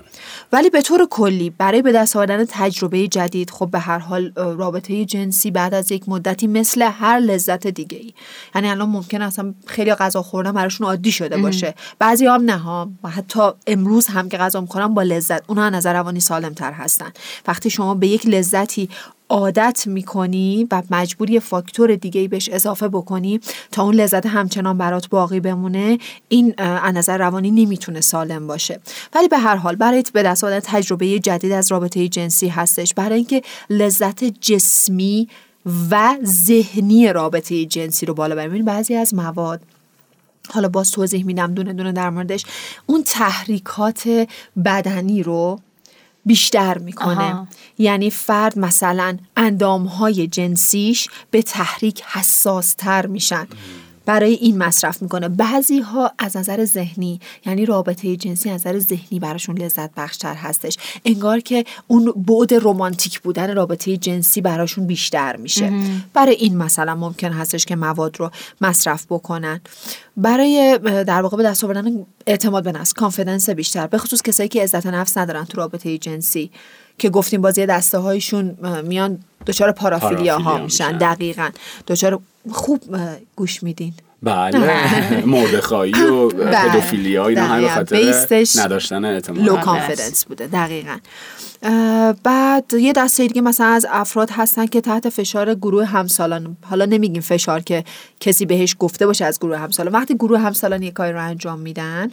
ولی 0.52 0.70
به 0.70 0.82
طور 0.82 1.08
کلی 1.10 1.50
برای 1.50 1.82
به 1.82 1.92
دست 1.92 2.16
آوردن 2.16 2.46
تجربه 2.46 3.08
جدید 3.08 3.50
خب 3.50 3.70
به 3.72 3.80
هر 3.80 3.98
حال 3.98 4.32
رابطه 4.36 5.06
جنسی 5.06 5.52
بعد 5.52 5.74
از 5.74 5.92
یک 5.92 6.10
مدتی 6.10 6.48
مثل 6.48 6.82
هر 6.82 7.20
لذت 7.20 7.68
دیگه 7.68 7.98
ای 7.98 8.14
یعنی 8.56 8.70
الان 8.70 8.90
ممکن 8.90 9.22
اصلا 9.22 9.54
خیلی 9.66 9.94
غذا 9.94 10.22
خوردن 10.22 10.52
براشون 10.52 10.88
عادی 10.88 11.12
شده 11.12 11.38
باشه. 11.38 11.76
بعضی 12.00 12.26
هم 12.26 12.42
نه 12.42 12.58
ها. 12.58 12.90
و 13.04 13.10
حتی 13.10 13.50
امروز 13.68 14.08
هم 14.08 14.30
که 14.30 14.38
غذا 14.38 14.62
می‌خورن 14.62 14.94
با 14.94 15.04
لذت. 15.04 15.44
اونها 15.48 15.70
نظر 15.70 15.94
روانی 15.94 16.20
سالم 16.20 16.54
تر 16.54 16.72
هستن. 16.72 17.12
وقتی 17.48 17.70
شما 17.70 17.96
به 17.96 18.08
یک 18.08 18.26
لذتی 18.28 18.90
عادت 19.32 19.84
می‌کنی 19.88 20.68
و 20.72 20.84
مجبوری 20.92 21.40
فاکتور 21.40 21.96
دیگه 21.96 22.22
ای 22.22 22.28
بهش 22.28 22.50
اضافه 22.50 22.88
بکنی 22.88 23.40
تا 23.72 23.84
اون 23.84 23.96
لذت 23.96 24.26
همچنان 24.26 24.78
برات 24.78 25.10
باقی 25.10 25.40
بمونه 25.40 25.98
این 26.30 26.54
از 26.58 26.96
نظر 26.96 27.18
روانی 27.18 27.52
نمی‌تونه 27.52 28.02
سالم 28.02 28.48
باشه. 28.48 28.80
ولی 29.16 29.28
به 29.28 29.38
هر 29.38 29.56
حال 29.56 29.76
برای 29.76 30.04
به 30.14 30.24
دست 30.24 30.44
آوردن 30.44 30.60
تجربه 30.60 31.20
جدید 31.20 31.52
از 31.52 31.72
رابطه 31.72 32.08
جنسی 32.08 32.48
هستش. 32.48 32.94
برای 32.94 33.16
اینکه 33.16 33.42
لذت 33.70 34.24
جسمی 34.24 35.28
و 35.92 36.18
ذهنی 36.24 37.14
رابطه 37.14 37.66
جنسی 37.66 38.06
رو 38.06 38.14
بالا 38.14 38.36
ببریم 38.36 38.66
بعضی 38.66 38.96
از 38.96 39.14
مواد 39.14 39.62
حالا 40.50 40.70
باز 40.70 40.92
توضیح 40.92 41.26
میدم 41.26 41.54
دونه 41.54 41.74
دونه 41.74 41.92
در 41.92 42.10
موردش 42.10 42.46
اون 42.86 43.04
تحریکات 43.04 44.28
بدنی 44.66 45.24
رو 45.24 45.60
بیشتر 46.26 46.78
می‌کنه 46.78 47.34
آها. 47.34 47.48
یعنی 47.78 48.10
فرد 48.10 48.60
مثلا 48.60 49.18
اندامهای 49.38 50.28
جنسیش 50.28 51.08
به 51.32 51.42
تحریک 51.42 52.04
حساستر 52.04 53.06
میشن 53.06 53.48
برای 54.06 54.34
این 54.34 54.58
مصرف 54.58 55.02
می‌کنه. 55.02 55.28
بعضی 55.28 55.80
ها 55.80 56.12
از 56.18 56.38
نظر 56.38 56.66
ذهنی 56.66 57.20
یعنی 57.46 57.66
رابطه 57.66 58.16
جنسی 58.16 58.50
از 58.50 58.68
نظر 58.68 58.80
ذهنی 58.80 59.20
براشون 59.20 59.58
لذت 59.58 59.96
بخشتر 59.96 60.34
هستش. 60.34 60.78
انگار 61.06 61.40
که 61.40 61.66
اون 61.88 62.14
بعد 62.16 62.54
رمانتیک 62.54 63.20
بودن 63.20 63.56
رابطه 63.56 63.98
جنسی 63.98 64.42
براشون 64.42 64.88
بیشتر 64.88 65.36
میشه. 65.36 65.74
برای 66.14 66.36
این 66.36 66.58
مثلا 66.58 66.96
ممکن 66.96 67.32
هستش 67.32 67.66
که 67.66 67.76
مواد 67.76 68.20
رو 68.20 68.32
مصرف 68.62 69.06
بکنن. 69.10 69.62
برای 70.18 70.80
در 70.84 71.22
واقع 71.22 71.38
به 71.38 71.44
دست 71.44 71.64
آوردن 71.64 72.06
اعتماد 72.28 72.64
به 72.64 72.72
نفس 72.72 72.94
confidence 72.94 73.50
بیشتر. 73.50 73.88
به 73.88 73.98
خصوص 73.98 74.22
کسایی 74.22 74.50
که 74.50 74.64
عزت 74.64 74.88
نفس 74.88 75.18
ندارن 75.18 75.46
تو 75.46 75.58
رابطه 75.58 75.98
جنسی. 75.98 76.52
که 77.02 77.10
گفتیم 77.10 77.42
بعضی 77.42 77.66
دسته 77.66 77.98
هاشون 77.98 78.58
میان 78.84 79.20
دچار 79.48 79.72
پارافیلیا 79.72 80.38
ها 80.40 80.58
میشن. 80.58 80.98
دقیقا. 80.98 81.50
دچار 81.88 82.20
خوب 82.52 82.82
گوش 83.36 83.64
میدین. 83.64 83.94
بله. 84.24 85.26
مرده‌خواهی 85.36 85.94
و 85.94 86.30
پدوفیلی 86.70 87.16
ها 87.16 87.28
اینا 87.28 87.44
همه 87.44 87.84
دقیقاً. 87.84 88.12
خاطر 88.12 88.46
نداشتن 88.60 89.06
اعتماد 89.06 89.40
به 89.40 89.56
نفس. 89.56 89.66
confidence 89.66 90.26
بوده 90.26 90.48
دقیقا. 90.48 90.98
بعد 92.24 92.74
یه 92.74 92.94
دسته 92.94 93.28
دیگه 93.28 93.42
مثلا 93.42 93.68
از 93.68 93.86
افراد 93.90 94.30
هستن 94.32 94.66
که 94.66 94.82
تحت 94.82 95.10
فشار 95.10 95.56
گروه 95.56 95.86
همسالان 95.86 96.58
حالا 96.66 96.86
نمیگیم 96.86 97.22
فشار 97.22 97.60
که 97.60 97.84
کسی 98.20 98.46
بهش 98.46 98.76
گفته 98.80 99.06
باشه 99.06 99.26
از 99.26 99.40
گروه 99.40 99.58
همسالان. 99.58 99.94
وقتی 99.94 100.16
گروه 100.16 100.40
همسالان 100.40 100.84
یه 100.84 100.92
کاری 100.92 101.14
رو 101.14 101.22
انجام 101.24 101.60
میدن 101.60 102.12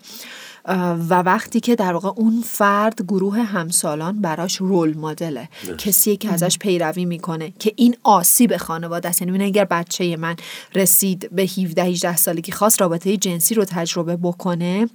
و 1.09 1.15
وقتی 1.15 1.61
که 1.61 1.77
در 1.77 1.93
واقع 1.93 2.09
اون 2.17 2.43
فرد 2.47 3.03
گروه 3.03 3.39
همسالان 3.39 4.21
براش 4.21 4.57
رول 4.57 4.97
مدله 4.97 5.49
کسی 5.79 6.17
که 6.17 6.33
ازش 6.33 6.59
پیروی 6.59 7.05
می‌کنه 7.05 7.53
که 7.59 7.73
این 7.77 7.97
آسیب 8.03 8.57
خانواده 8.57 9.09
است 9.09 9.23
یعنی 9.23 9.45
اگر 9.45 9.65
بچه 9.65 10.17
من 10.17 10.37
رسید 10.75 11.29
به 11.33 11.43
17 11.43 11.83
18 11.83 12.17
سالگی 12.17 12.53
خواست 12.53 12.81
رابطه 12.81 13.17
جنسی 13.17 13.55
رو 13.55 13.65
تجربه 13.65 14.17
بکنه 14.17 14.89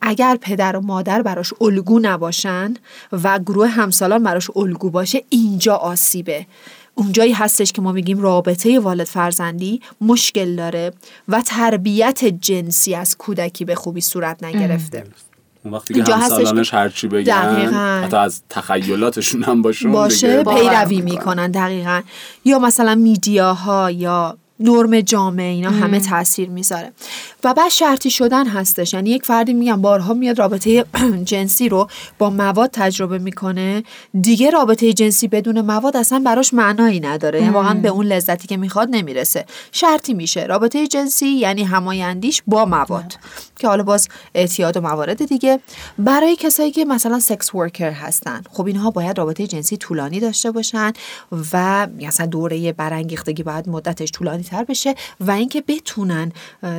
اگر 0.00 0.36
پدر 0.40 0.76
و 0.76 0.80
مادر 0.80 1.22
براش 1.22 1.52
الگو 1.60 1.98
نباشن 1.98 2.74
و 3.12 3.38
گروه 3.38 3.68
همسالان 3.68 4.22
براش 4.22 4.50
الگو 4.56 4.90
باشه 4.90 5.24
اینجا 5.28 5.74
آسیبه. 5.74 6.46
اونجایی 6.98 7.32
هستش 7.32 7.72
که 7.72 7.82
ما 7.82 7.92
میگیم 7.92 8.18
رابطه 8.18 8.80
والد 8.80 9.06
فرزندی 9.06 9.80
مشکل 10.00 10.56
داره 10.56 10.92
و 11.28 11.42
تربیت 11.42 12.24
جنسی 12.24 12.94
از 12.94 13.16
کودکی 13.16 13.64
به 13.64 13.74
خوبی 13.74 14.00
صورت 14.00 14.44
نگرفته 14.44 15.04
اون 15.64 15.74
وقتی 15.74 16.02
که 16.02 16.14
همسالانش 16.14 16.74
هرچی 16.74 17.08
بگن 17.08 17.54
دقیقاً. 17.54 18.02
حتی 18.04 18.16
از 18.16 18.42
تخیلاتشون 18.48 19.42
هم 19.42 19.62
باشون 19.62 19.92
باشه 19.92 20.44
پیروی. 20.44 21.00
می‌کنن 21.00 21.50
دقیقا 21.50 22.02
یا 22.44 22.58
مثلا 22.58 22.94
میدیاها 22.94 23.90
یا 23.90 24.38
نرم 24.60 25.00
جامعه 25.00 25.52
اینا 25.52 25.70
همه 25.70 26.00
تاثیر 26.00 26.48
می‌ذاره. 26.48 26.92
و 27.44 27.54
بعد 27.54 27.70
شرطی 27.70 28.10
شدن 28.10 28.46
هستش. 28.46 28.94
یعنی 28.94 29.10
یک 29.10 29.24
فردی 29.24 29.52
میگم 29.52 29.82
بارها 29.82 30.14
میاد 30.14 30.38
رابطه 30.38 30.84
جنسی 31.24 31.68
رو 31.68 31.88
با 32.18 32.30
مواد 32.30 32.70
تجربه 32.72 33.18
می‌کنه. 33.18 33.82
دیگه 34.20 34.50
رابطه 34.50 34.92
جنسی 34.92 35.28
بدون 35.28 35.60
مواد 35.60 35.96
اصلا 35.96 36.22
براش 36.24 36.54
معنایی 36.54 37.00
نداره. 37.00 37.40
یعنی 37.40 37.52
واقعا 37.52 37.74
به 37.74 37.88
اون 37.88 38.06
لذتی 38.06 38.48
که 38.48 38.56
می‌خواد 38.56 38.88
نمی‌رسه. 38.90 39.44
شرطی 39.72 40.14
میشه. 40.14 40.46
رابطه 40.46 40.86
جنسی 40.86 41.26
یعنی 41.26 41.64
همایندیش 41.64 42.42
با 42.46 42.64
مواد. 42.64 43.14
که 43.58 43.68
حالا 43.68 43.82
باز 43.82 44.08
اعتیاد 44.34 44.76
و 44.76 44.80
موارد 44.80 45.24
دیگه. 45.24 45.60
برای 45.98 46.36
کسایی 46.36 46.70
که 46.70 46.84
مثلا 46.84 47.20
سکس 47.20 47.54
ورکر 47.54 47.90
هستن. 47.90 48.42
خب 48.50 48.66
اینها 48.66 48.90
باید 48.90 49.18
رابطه 49.18 49.46
جنسی 49.46 49.76
طولانی 49.76 50.20
داشته 50.20 50.50
باشن 50.50 50.92
و 51.52 51.86
مثلا 52.00 52.26
دوره 52.26 52.72
برانگیختگی 52.72 53.42
باید 53.42 53.68
مدتش 53.68 54.10
طولانی 54.12 54.42
تر 54.46 54.64
بشه 54.64 54.94
و 55.20 55.30
اینکه 55.30 55.64
بتونن 55.68 56.32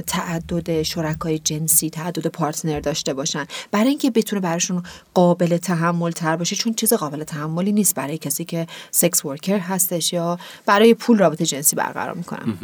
تعدد 0.07 0.81
شرکای 0.81 1.39
جنسی 1.39 1.89
تعدد 1.89 2.27
پارتنر 2.27 2.79
داشته 2.79 3.13
باشن. 3.13 3.45
برای 3.71 3.89
اینکه 3.89 4.11
بتونه 4.11 4.41
براشون 4.41 4.83
قابل 5.13 5.57
تحمل 5.57 6.11
تر 6.11 6.35
باشه 6.35 6.55
چون 6.55 6.73
چیز 6.73 6.93
قابل 6.93 7.23
تحملی 7.23 7.71
نیست 7.71 7.95
برای 7.95 8.17
کسی 8.17 8.45
که 8.45 8.67
سکس 8.91 9.25
ورکر 9.25 9.59
هستش 9.59 10.13
یا 10.13 10.39
برای 10.65 10.93
پول 10.93 11.17
رابطه 11.17 11.45
جنسی 11.45 11.75
برقرار 11.75 12.13
می‌کنن. 12.13 12.57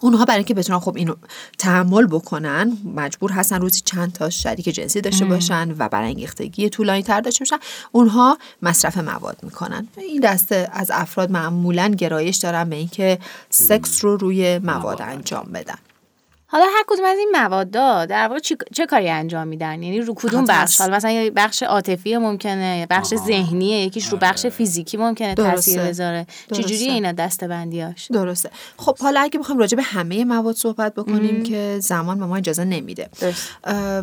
اونها 0.00 0.24
برای 0.24 0.38
اینکه 0.38 0.54
بتونن 0.54 0.78
خب 0.78 0.96
اینو 0.96 1.14
تحمل 1.58 2.06
بکنن 2.06 2.78
مجبور 2.94 3.32
هستن 3.32 3.60
روزی 3.60 3.80
چند 3.84 4.12
تا 4.12 4.30
شریک 4.30 4.68
جنسی 4.68 5.00
داشته 5.00 5.24
باشن 5.24 5.74
و 5.78 5.88
برانگیختگی 5.88 6.68
طولانی 6.68 7.02
تر 7.02 7.20
داشته 7.20 7.44
باشن. 7.44 7.58
اونها 7.92 8.38
مصرف 8.62 8.98
مواد 8.98 9.36
می‌کنن. 9.42 9.88
این 9.96 10.20
دسته 10.20 10.70
از 10.72 10.90
افراد 10.94 11.30
معمولا 11.30 11.88
گرایش 11.88 12.36
دارن 12.36 12.70
به 12.70 12.76
اینکه 12.76 13.18
سکس 13.50 14.04
رو 14.04 14.16
روی 14.16 14.58
مواد. 14.58 15.02
انجام 15.02 15.46
بدن. 15.54 15.78
حالا 16.56 16.68
هر 16.76 16.84
کدوم 16.86 17.04
از 17.04 17.18
این 17.18 17.32
مواد 17.34 17.70
در 18.08 18.28
واقع 18.28 18.40
چی- 18.40 18.56
چه 18.74 18.86
کاری 18.86 19.08
انجام 19.08 19.48
میدن؟ 19.48 19.82
یعنی 19.82 20.00
رو 20.00 20.14
کدوم 20.14 20.44
بخش؟ 20.44 20.62
است. 20.62 20.80
حالا 20.80 20.96
مثلا 20.96 21.10
یه 21.10 21.30
بخش 21.30 21.62
عاطفی 21.62 22.16
ممکنه 22.16 22.86
بخش 22.90 23.14
ذهنیه 23.14 23.84
یکیش 23.86 24.08
رو 24.08 24.18
بخش 24.18 24.46
فیزیکی 24.46 24.96
ممکنه 24.96 25.34
تاثیر. 25.34 25.82
بذاره. 25.82 26.26
چجوری 26.52 26.84
اینا 26.84 27.12
دستبندیاش؟ 27.12 28.06
درسته. 28.12 28.50
خب 28.76 28.98
حالا 28.98 29.20
اگه 29.20 29.38
بخوایم 29.38 29.58
راجع 29.58 29.76
به 29.76 29.82
همه 29.82 30.24
مواد 30.24 30.54
صحبت 30.54 30.94
بکنیم 30.94 31.42
که 31.42 31.78
زمان 31.80 32.18
به 32.18 32.26
ما 32.26 32.36
اجازه 32.36 32.64
نمیده. 32.64 33.08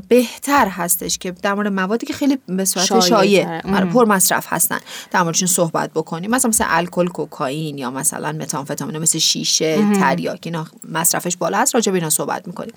بهتر 0.07 0.67
هستش 0.67 1.17
که 1.17 1.31
در 1.31 1.53
مورد 1.53 1.67
موادی 1.67 2.05
که 2.05 2.13
خیلی 2.13 2.39
به 2.47 2.65
صورت 2.65 2.99
شایع. 2.99 3.61
آره،. 3.75 3.85
پر 3.85 4.05
مصرف 4.05 4.45
هستن 4.49 4.79
در 5.11 5.23
موردشون 5.23 5.47
صحبت 5.47 5.91
بکنیم. 5.91 6.31
مثلا 6.31 6.49
مثل 6.49 6.65
الکل 6.67 7.07
کوکائین 7.07 7.77
یا 7.77 7.91
مثلا 7.91 8.31
متامفتامین 8.31 8.97
مثل 8.97 9.19
شیشه 9.19 9.93
تریاک 9.93 10.39
اینا 10.43 10.67
مصرفش 10.89 11.37
بالا 11.37 11.57
هست 11.57 11.75
راجع 11.75 11.91
به 11.91 11.97
اینا 11.97 12.09
صحبت 12.09 12.42
می‌کنیم. 12.47 12.73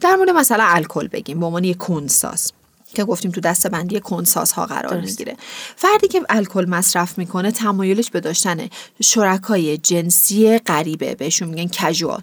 در 0.00 0.16
مورد 0.16 0.30
مثلا 0.30 0.64
الکل 0.64 1.08
بگیم 1.08 1.40
به 1.40 1.46
عنوان 1.46 1.64
یک 1.64 1.76
کنساز 1.76 2.52
که 2.94 3.04
گفتیم 3.04 3.30
تو 3.30 3.40
دسته 3.40 3.68
بندی 3.68 4.00
کنساز 4.00 4.52
ها 4.52 4.66
قرار 4.66 4.94
درست. 4.94 5.10
می‌گیره. 5.10 5.36
فردی 5.76 6.08
که 6.08 6.22
الکل 6.28 6.64
مصرف 6.68 7.18
می‌کنه 7.18 7.50
تمایلش 7.50 8.10
به 8.10 8.20
داشتن 8.20 8.68
شرکای 9.02 9.78
جنسی 9.78 10.58
غریبه 10.58 11.14
بهشون 11.14 11.48
میگن 11.48 11.68
کژوال 11.68 12.22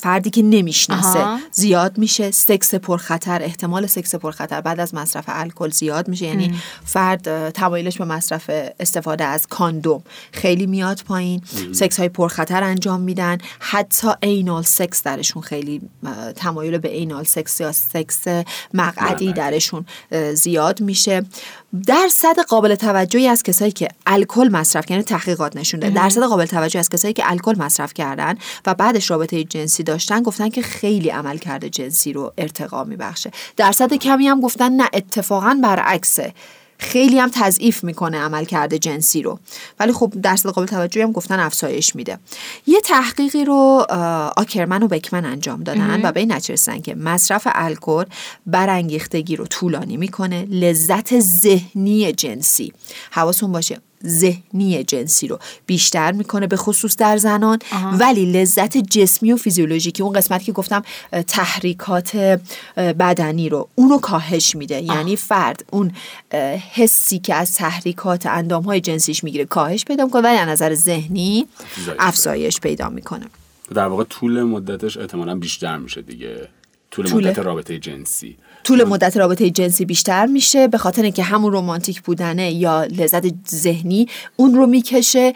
فردی 0.00 0.30
که 0.30 0.42
نمی‌شناسه 0.42 1.18
آها. 1.18 1.38
زیاد 1.52 1.98
میشه. 1.98 2.30
سکس 2.30 2.74
پرخطر 2.74 3.42
احتمال 3.42 3.86
سکس 3.86 4.14
پرخطر 4.14 4.60
بعد 4.60 4.80
از 4.80 4.94
مصرف 4.94 5.24
الکل 5.28 5.70
زیاد 5.70 6.08
میشه. 6.08 6.26
یعنی 6.26 6.54
فرد 6.84 7.50
تمایلش 7.50 7.98
به 7.98 8.04
مصرف 8.04 8.50
استفاده 8.80 9.24
از 9.24 9.46
کاندوم 9.46 10.02
خیلی 10.32 10.66
میاد 10.66 11.02
پایین. 11.06 11.42
سکس 11.72 11.98
های 11.98 12.08
پرخطر 12.08 12.62
انجام 12.62 13.00
میدن. 13.00 13.38
حتی 13.58 14.08
اینال 14.22 14.62
سکس 14.62 15.02
درشون 15.02 15.42
خیلی 15.42 15.80
تمایل 16.36 16.78
به 16.78 16.92
اینال 16.92 17.24
سکس 17.24 17.60
یا 17.60 17.72
سکس 17.72 18.24
مقعدی 18.74 19.32
درشون 19.32 19.86
زیاد 20.34 20.80
میشه. 20.80 21.24
درصد 21.86 22.38
قابل 22.38 22.74
توجهی 22.74 23.28
از 23.28 23.42
کسایی 23.42 23.72
که 23.72 23.88
الکل 24.06 24.48
مصرف 24.52 24.90
یعنی 24.90 25.02
تحقیقات 25.02 25.56
نشونده 25.56 25.90
درصد 25.90 26.22
قابل 26.22 26.46
توجهی 26.46 26.80
از 26.80 26.88
کسایی 26.88 27.14
که 27.14 27.30
الکل 27.30 27.58
مصرف 27.58 27.94
کردن 27.94 28.34
و 28.66 28.74
بعدش 28.74 29.10
رابطه 29.10 29.44
جنسی 29.44 29.82
داشتن 29.82 30.22
گفتن 30.22 30.48
که 30.48 30.62
خیلی 30.62 31.08
عمل 31.08 31.38
کرده 31.38 31.68
جنسی 31.68 32.12
رو 32.12 32.32
ارتقا 32.38 32.84
میبخشه. 32.84 33.30
درصد 33.56 33.94
کمی 33.94 34.28
هم 34.28 34.40
گفتن 34.40 34.72
نه 34.72 34.88
اتفاقا 34.92 35.58
برعکسه. 35.62 36.32
خیلی 36.78 37.18
هم 37.18 37.30
تضعیف 37.34 37.84
می‌کنه 37.84 38.18
عمل 38.18 38.44
کرده 38.44 38.78
جنسی 38.78 39.22
رو. 39.22 39.38
ولی 39.80 39.92
خب 39.92 40.12
درصد 40.22 40.48
قابل 40.48 40.66
توجهی 40.66 41.02
هم 41.02 41.12
گفتن 41.12 41.40
افزایش 41.40 41.96
میده. 41.96 42.18
یه 42.66 42.80
تحقیقی 42.80 43.44
رو 43.44 43.86
آکرمن 44.36 44.82
و 44.82 44.88
بکمن 44.88 45.24
انجام 45.24 45.62
دادن 45.62 46.00
و 46.04 46.12
به 46.12 46.20
این 46.20 46.32
نتیجه 46.32 46.54
رسیدن 46.54 46.80
که 46.80 46.94
مصرف 46.94 47.46
الکل 47.50 48.04
برانگیختگی 48.46 49.36
رو 49.36 49.46
طولانی 49.46 49.96
می‌کنه. 49.96 50.44
لذت 50.44 51.20
ذهنی 51.20 52.12
جنسی. 52.12 52.72
حواستون 53.10 53.52
باشه. 53.52 53.80
ذهنی 54.06 54.84
جنسی 54.84 55.28
رو 55.28 55.38
بیشتر 55.66 56.12
می‌کنه 56.12 56.46
به 56.46 56.56
خصوص 56.56 56.96
در 56.96 57.16
زنان 57.16 57.58
ولی 57.98 58.32
لذت 58.32 58.76
جسمی 58.76 59.32
و 59.32 59.36
فیزیولوژیکی 59.36 60.02
اون 60.02 60.12
قسمتی 60.12 60.44
که 60.44 60.52
گفتم 60.52 60.82
تحریکات 61.26 62.16
بدنی 62.76 63.48
رو 63.48 63.68
اونو 63.74 63.98
کاهش 63.98 64.56
میده. 64.56 64.82
یعنی 64.82 65.16
فرد 65.16 65.64
اون 65.70 65.90
حسی 66.72 67.18
که 67.18 67.34
از 67.34 67.54
تحریکات 67.54 68.26
اندام 68.26 68.62
های 68.62 68.80
جنسیش 68.80 69.24
می‌گیره 69.24 69.44
کاهش 69.44 69.84
پیدا 69.84 70.04
می‌کنه 70.04 70.22
ولی 70.22 70.38
از 70.38 70.48
نظر 70.48 70.74
ذهنی 70.74 71.46
افزایش 71.60 71.96
افزایش 71.98 72.60
پیدا 72.60 72.88
می‌کنه. 72.88 73.26
در 73.74 73.86
واقع 73.86 74.04
طول 74.04 74.42
مدتش 74.42 74.96
احتمالا 74.96 75.34
بیشتر 75.34 75.76
میشه 75.78 76.02
دیگه. 76.02 76.48
طول 76.90 77.06
طول- 77.06 77.28
مدت 77.28 77.38
رابطه 77.38 77.78
جنسی. 77.78 78.36
طول 78.66 78.84
مدت 78.84 79.16
رابطه 79.16 79.50
جنسی 79.50 79.84
بیشتر 79.84 80.26
میشه. 80.26 80.68
به 80.68 80.78
خاطر 80.78 81.02
اینکه 81.02 81.22
همون 81.22 81.52
رومانتیک 81.52 82.02
بودنه 82.02 82.52
یا 82.52 82.84
لذت 82.84 83.48
ذهنی 83.48 84.08
اون 84.36 84.54
رو 84.54 84.66
می‌کشه 84.66 85.32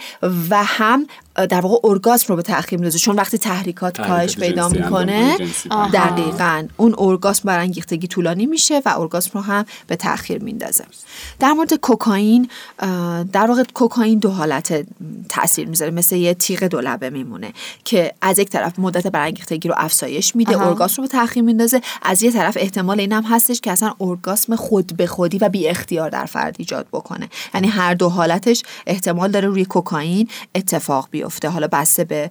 و 0.50 0.64
هم 0.64 1.06
در 1.34 1.60
واقع 1.60 1.88
ارگاسم 1.88 2.26
رو 2.28 2.36
به 2.36 2.42
تاخیر 2.42 2.78
میندازه 2.78 2.98
چون 2.98 3.16
وقتی 3.16 3.38
تحریکات 3.38 4.00
کاهش 4.00 4.36
پیدا 4.36 4.68
می‌کنه. 4.68 5.36
آها. 5.70 5.90
دقیقا 5.90 6.68
اون 6.76 6.94
ارگاسم 6.98 7.42
برانگیختگی 7.44 8.06
طولانی 8.06 8.46
میشه 8.46 8.82
و 8.84 8.94
ارگاسم 8.98 9.30
رو 9.34 9.40
هم 9.40 9.64
به 9.86 9.96
تاخیر 9.96 10.42
میندازه 10.42 10.84
در 11.38 11.52
مورد 11.52 11.74
کوکائین 11.74 12.48
در 13.32 13.46
واقع 13.48 13.62
کوکائین 13.74 14.18
دو 14.18 14.30
حالت 14.30 14.86
تاثیر 15.28 15.68
می‌ذاره 15.68 15.90
مثل 15.90 16.16
یه 16.16 16.34
تیغ 16.34 16.64
دو 16.64 16.80
لبه 16.80 17.10
میمونه 17.10 17.52
که 17.84 18.12
از 18.20 18.38
یک 18.38 18.48
طرف 18.48 18.78
مدت 18.78 19.06
برانگیختگی 19.06 19.68
رو 19.68 19.74
افزایش 19.78 20.36
میده. 20.36 20.60
ارگاسم 20.60 21.02
رو 21.02 21.08
به 21.08 21.12
تاخیر 21.12 21.42
میندازه 21.42 21.80
از 22.02 22.22
یه 22.22 22.32
طرف 22.32 22.56
احتمال 22.60 23.00
این 23.00 23.12
هم 23.12 23.22
هستش 23.22 23.60
که 23.60 23.72
اصلا 23.72 23.94
ارگاسم 24.00 24.56
خود 24.56 24.96
به 24.96 25.06
خودی 25.06 25.38
و 25.38 25.48
بی 25.48 25.68
اختیار 25.68 26.10
در 26.10 26.24
فرد 26.24 26.56
ایجاد 26.58 26.86
بکنه 26.92 27.28
یعنی 27.54 27.68
هر 27.68 27.94
دو 27.94 28.08
حالتش 28.08 28.62
احتمال 28.86 29.30
داره 29.30 29.48
روی 29.48 29.64
کوکائین 29.64 30.28
اتفاق 30.54 31.08
بیفته 31.10 31.29
حالا 31.50 31.68
بسته 31.72 32.04
به 32.04 32.30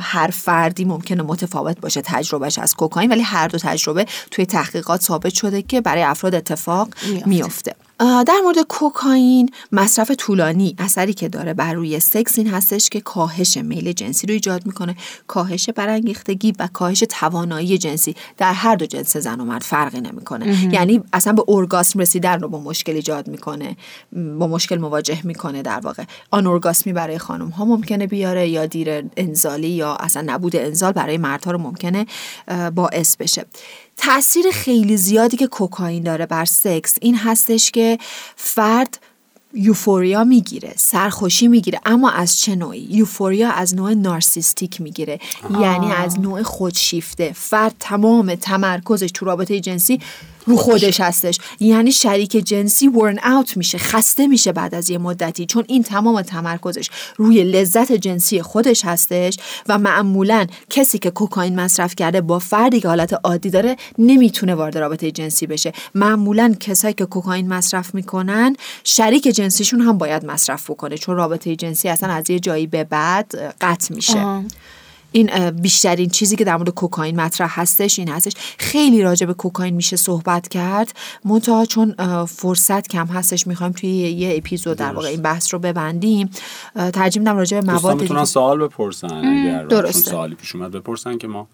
هر 0.00 0.30
فردی 0.30 0.84
ممکنه 0.84 1.22
متفاوت 1.22 1.80
باشه 1.80 2.02
تجربهش 2.04 2.58
از 2.58 2.74
کوکائین 2.74 3.12
ولی 3.12 3.22
هر 3.22 3.48
دو 3.48 3.58
تجربه 3.58 4.06
توی 4.30 4.46
تحقیقات 4.46 5.02
ثابت 5.02 5.34
شده 5.34 5.62
که 5.62 5.80
برای 5.80 6.02
افراد 6.02 6.34
اتفاق 6.34 6.88
میفته. 7.06 7.26
میفته 7.26 7.74
در 8.00 8.40
مورد 8.44 8.58
کوکائین 8.68 9.50
مصرف 9.72 10.10
طولانی 10.10 10.74
اثری 10.78 11.14
که 11.14 11.28
داره 11.28 11.54
بر 11.54 11.72
روی 11.72 12.00
سکس 12.00 12.38
این 12.38 12.48
هستش 12.48 12.88
که 12.88 13.00
کاهش 13.00 13.56
میل 13.56 13.92
جنسی 13.92 14.26
رو 14.26 14.32
ایجاد 14.32 14.66
می‌کنه 14.66 14.96
کاهش 15.26 15.70
برانگیختگی 15.70 16.52
و 16.58 16.68
کاهش 16.72 17.04
توانایی 17.08 17.78
جنسی. 17.78 18.14
در 18.36 18.52
هر 18.52 18.76
دو 18.76 18.86
جنس 18.86 19.16
زن 19.16 19.40
و 19.40 19.44
مرد 19.44 19.62
فرقی 19.62 20.00
نمی‌کنه. 20.00 20.74
یعنی 20.74 21.02
اصلا 21.12 21.32
به 21.32 21.44
ارگاسم 21.48 21.98
رسیدن 21.98 22.40
رو 22.40 22.48
با 22.48 22.60
مشکل 22.60 22.92
ایجاد 22.92 23.28
می‌کنه 23.28 23.76
با 24.38 24.46
مشکل 24.46 24.78
مواجه 24.78 25.26
می‌کنه 25.26 25.62
در 25.62 25.80
واقع. 25.80 26.04
آن 26.30 26.46
ارگاسمی 26.46 26.92
برای 26.92 27.18
خانم 27.18 27.48
ها 27.48 27.64
ممکنه 27.64 28.06
بیاره 28.06 28.48
یا 28.48 28.66
دیر 28.66 29.04
انزالی 29.16 29.68
یا 29.68 29.94
اصلا 29.94 30.22
نبود 30.26 30.56
انزال 30.56 30.92
برای 30.92 31.18
مردها 31.18 31.50
رو 31.50 31.58
ممکنه 31.58 32.06
باعث 32.74 33.16
بشه. 33.16 33.46
تاثیر 33.96 34.50
خیلی 34.52 34.96
زیادی 34.96 35.36
که 35.36 35.46
کوکائین 35.46 36.02
داره 36.02 36.26
بر 36.26 36.44
سکس 36.44 36.96
این 37.00 37.16
هستش 37.16 37.70
که 37.70 37.98
فرد 38.36 38.98
یوفوریا 39.54 40.24
می‌گیره 40.24 40.72
سرخوشی 40.76 41.48
می‌گیره 41.48 41.80
اما 41.86 42.10
از 42.10 42.38
چه 42.38 42.54
نوعی؟ 42.54 42.88
یوفوریا 42.90 43.50
از 43.50 43.74
نوع 43.74 43.94
نارسیستیک 43.94 44.80
می‌گیره 44.80 45.20
یعنی 45.60 45.92
از 45.92 46.20
نوع 46.20 46.42
خودشیفته 46.42 47.32
فرد 47.34 47.74
تمام 47.80 48.34
تمرکزش 48.34 49.10
تو 49.14 49.24
رابطه 49.26 49.60
جنسی 49.60 50.00
رو 50.46 50.56
خودش 50.56 51.00
هستش. 51.00 51.38
یعنی 51.60 51.92
شریک 51.92 52.30
جنسی 52.30 52.88
ورن 52.88 53.18
اوت 53.18 53.56
میشه 53.56 53.78
خسته 53.78 54.26
میشه 54.26 54.52
بعد 54.52 54.74
از 54.74 54.90
یه 54.90 54.98
مدتی 54.98 55.46
چون 55.46 55.64
این 55.68 55.82
تمام 55.82 56.22
تمرکزش 56.22 56.90
روی 57.16 57.44
لذت 57.44 57.92
جنسی 57.92 58.42
خودش 58.42 58.84
هستش 58.84 59.38
و 59.68 59.78
معمولا 59.78 60.46
کسی 60.70 60.98
که 60.98 61.10
کوکائین 61.10 61.60
مصرف 61.60 61.94
کرده 61.94 62.20
با 62.20 62.38
فردی 62.38 62.80
که 62.80 62.88
حالت 62.88 63.12
عادی 63.24 63.50
داره 63.50 63.76
نمی‌تونه 63.98 64.54
وارد 64.54 64.78
رابطه 64.78 65.10
جنسی 65.10 65.46
بشه. 65.46 65.72
معمولا 65.94 66.54
کسایی 66.60 66.94
که 66.94 67.06
کوکائین 67.06 67.48
مصرف 67.48 67.94
می‌کنن 67.94 68.56
شریک 68.84 69.28
جنسیشون 69.40 69.80
هم 69.80 69.98
باید 69.98 70.26
مصرف 70.26 70.70
بکنه 70.70 70.98
چون 70.98 71.16
رابطه 71.16 71.56
جنسی 71.56 71.88
اصلا 71.88 72.12
از 72.12 72.30
یه 72.30 72.38
جایی 72.38 72.66
به 72.66 72.84
بعد 72.84 73.54
قطع 73.60 73.94
میشه. 73.94 74.44
این 75.12 75.50
بیشترین 75.50 76.10
چیزی 76.10 76.36
که 76.36 76.44
در 76.44 76.56
مورد 76.56 76.70
کوکائین 76.70 77.20
مطرح 77.20 77.60
هستش 77.60 77.98
این 77.98 78.08
هستش. 78.08 78.32
خیلی 78.58 79.02
راجع 79.02 79.26
به 79.26 79.34
کوکائین 79.34 79.74
میشه 79.74 79.96
صحبت 79.96 80.48
کرد. 80.48 80.92
منتها 81.24 81.64
چون 81.64 81.94
فرصت 82.26 82.88
کم 82.88 83.06
هستش 83.06 83.46
می‌خوایم 83.46 83.72
توی 83.72 83.90
یه 83.90 84.36
اپیزود 84.36 84.76
در 84.76 84.92
واقع 84.92 85.08
این 85.08 85.22
بحث 85.22 85.54
رو 85.54 85.60
ببندیم. 85.60 86.30
ترجیح 86.74 87.22
میدم 87.22 87.36
راجع 87.36 87.60
به 87.60 87.66
دوستان 87.66 87.82
مواد 87.82 88.00
می‌تونن 88.00 88.20
دیگه- 88.20 88.30
سوال 88.30 88.58
بپرسن 88.58 89.14
اگر 89.14 89.64
درسته. 89.64 90.10
سوالی 90.10 90.34
پیش 90.34 90.54
اومد 90.56 90.70
بپرسن 90.70 91.18
که 91.18 91.26
ما 91.26 91.48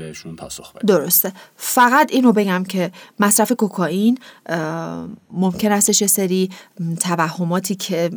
بهشون 0.00 0.36
پاسخ 0.36 0.72
بدیم. 0.72 0.96
درسته. 0.96 1.32
فقط 1.56 2.12
اینو 2.12 2.32
بگم 2.32 2.64
که 2.64 2.92
مصرف 3.20 3.52
کوکائین 3.52 4.18
ممکن 5.30 5.72
استش 5.72 6.02
یه 6.02 6.08
سری 6.08 6.50
توهماتی 7.00 7.74
که 7.74 8.10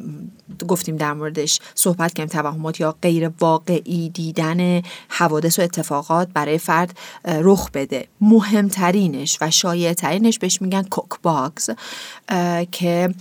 گفتیم 0.67 0.95
در 0.95 1.13
موردش 1.13 1.59
صحبت 1.75 2.13
کردیم 2.13 2.41
توهمات 2.41 2.79
یا 2.79 2.95
غیر 3.01 3.31
واقعی 3.39 4.09
دیدن 4.09 4.81
حوادث 5.09 5.59
و 5.59 5.61
اتفاقات 5.61 6.27
برای 6.33 6.57
فرد 6.57 6.97
رخ 7.25 7.69
بده. 7.71 8.07
مهمترینش 8.21 9.37
و 9.41 9.51
شایع 9.51 9.93
ترینش 9.93 10.39
بهش 10.39 10.61
میگن 10.61 10.83
coke 10.83 11.21
bugs 11.23 11.69
که 12.71 13.13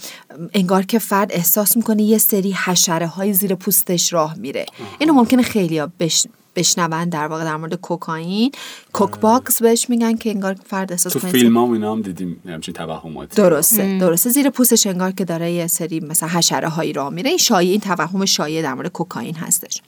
انگار 0.55 0.83
که 0.83 0.99
فرد 0.99 1.33
احساس 1.33 1.77
می‌کنه 1.77 2.03
یه 2.03 2.18
سری 2.18 2.53
حشره 2.53 3.07
های 3.07 3.33
زیر 3.33 3.55
پوستش 3.55 4.12
راه 4.12 4.35
میره. 4.35 4.66
اینو 4.99 5.12
ممکنه 5.12 5.42
خیلی 5.42 5.83
بشنون 6.01 7.05
در 7.05 7.27
واقع 7.27 7.44
در 7.44 7.57
مورد 7.57 7.75
کوکائین. 7.75 8.53
coke 8.92 9.20
bugs 9.20 9.62
بهش 9.62 9.90
میگن 9.90 10.16
که 10.16 10.31
انگار 10.31 10.57
فرد 10.66 10.92
احساس 10.92 11.12
تو 11.12 11.18
فیلم 11.18 11.57
ها 11.57 11.73
اینا 11.73 11.92
هم 11.92 12.03
دیدیم 12.03 12.42
همچین 12.49 12.75
توهماتی. 12.75 13.37
درسته 13.37 13.99
درسته. 13.99 14.31
زیر 14.31 14.51
پوستش 14.51 14.87
انگار 14.87 15.12
که 15.12 15.25
داره 15.25 15.53
یه 15.53 15.66
سری 15.66 16.01
مثلا 16.01 16.29
حشره 16.29 16.68
هایی 16.68 16.92
راه 16.92 17.11
میره. 17.11 17.29
این 17.29 17.38
شایع 17.38 17.71
این 17.71 17.81
توهم 17.81 18.25
شایع 18.25 18.62
در 18.62 18.75
مورد 18.75 18.92
کوکائین 18.92 19.35
هستش. 19.35 19.83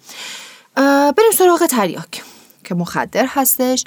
بریم 1.17 1.31
سراغ 1.35 1.67
تریاک 1.67 2.23
که 2.65 2.75
مخدر 2.75 3.27
هستش. 3.29 3.85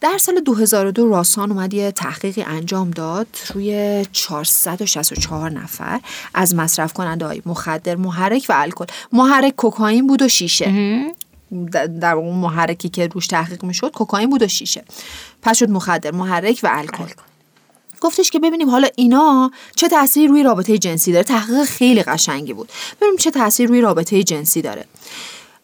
در 0.00 0.18
سال 0.18 0.40
2002 0.40 1.08
راسان 1.08 1.52
اومد 1.52 1.74
یه 1.74 1.92
تحقیقی 1.92 2.42
انجام 2.42 2.90
داد 2.90 3.26
روی 3.54 4.06
464 4.12 5.50
نفر 5.50 6.00
از 6.34 6.54
مصرف 6.54 6.92
کننده 6.92 7.26
های 7.26 7.42
مخدر 7.46 7.96
محرک 7.96 8.46
و 8.48 8.52
الکل. 8.56 8.84
محرک 9.12 9.56
کوکائین 9.56 10.06
بود 10.06 10.22
و 10.22 10.28
شیشه. 10.28 10.66
در- 12.00 12.14
اون 12.14 12.36
محرکی 12.36 12.88
که 12.88 13.06
روش 13.06 13.26
تحقیق 13.26 13.64
می‌شد 13.64 13.92
کوکائین 13.92 14.30
بود 14.30 14.42
و 14.42 14.48
شیشه. 14.48 14.84
پس 15.42 15.58
شد 15.58 15.70
مخدر 15.70 16.10
محرک 16.10 16.60
و 16.62 16.68
الکل. 16.72 17.04
گفتش 18.00 18.30
که 18.30 18.38
ببینیم 18.38 18.70
حالا 18.70 18.88
اینا 18.96 19.50
چه 19.76 19.88
تاثیری 19.88 20.28
روی 20.28 20.42
رابطه 20.42 20.78
جنسی 20.78 21.12
داره. 21.12 21.24
تحقیق 21.24 21.64
خیلی 21.64 22.02
قشنگی 22.02 22.52
بود. 22.52 22.68
ببینیم 23.00 23.16
چه 23.16 23.30
تاثیری 23.30 23.68
روی 23.68 23.80
رابطه 23.80 24.22
جنسی 24.22 24.62
داره. 24.62 24.84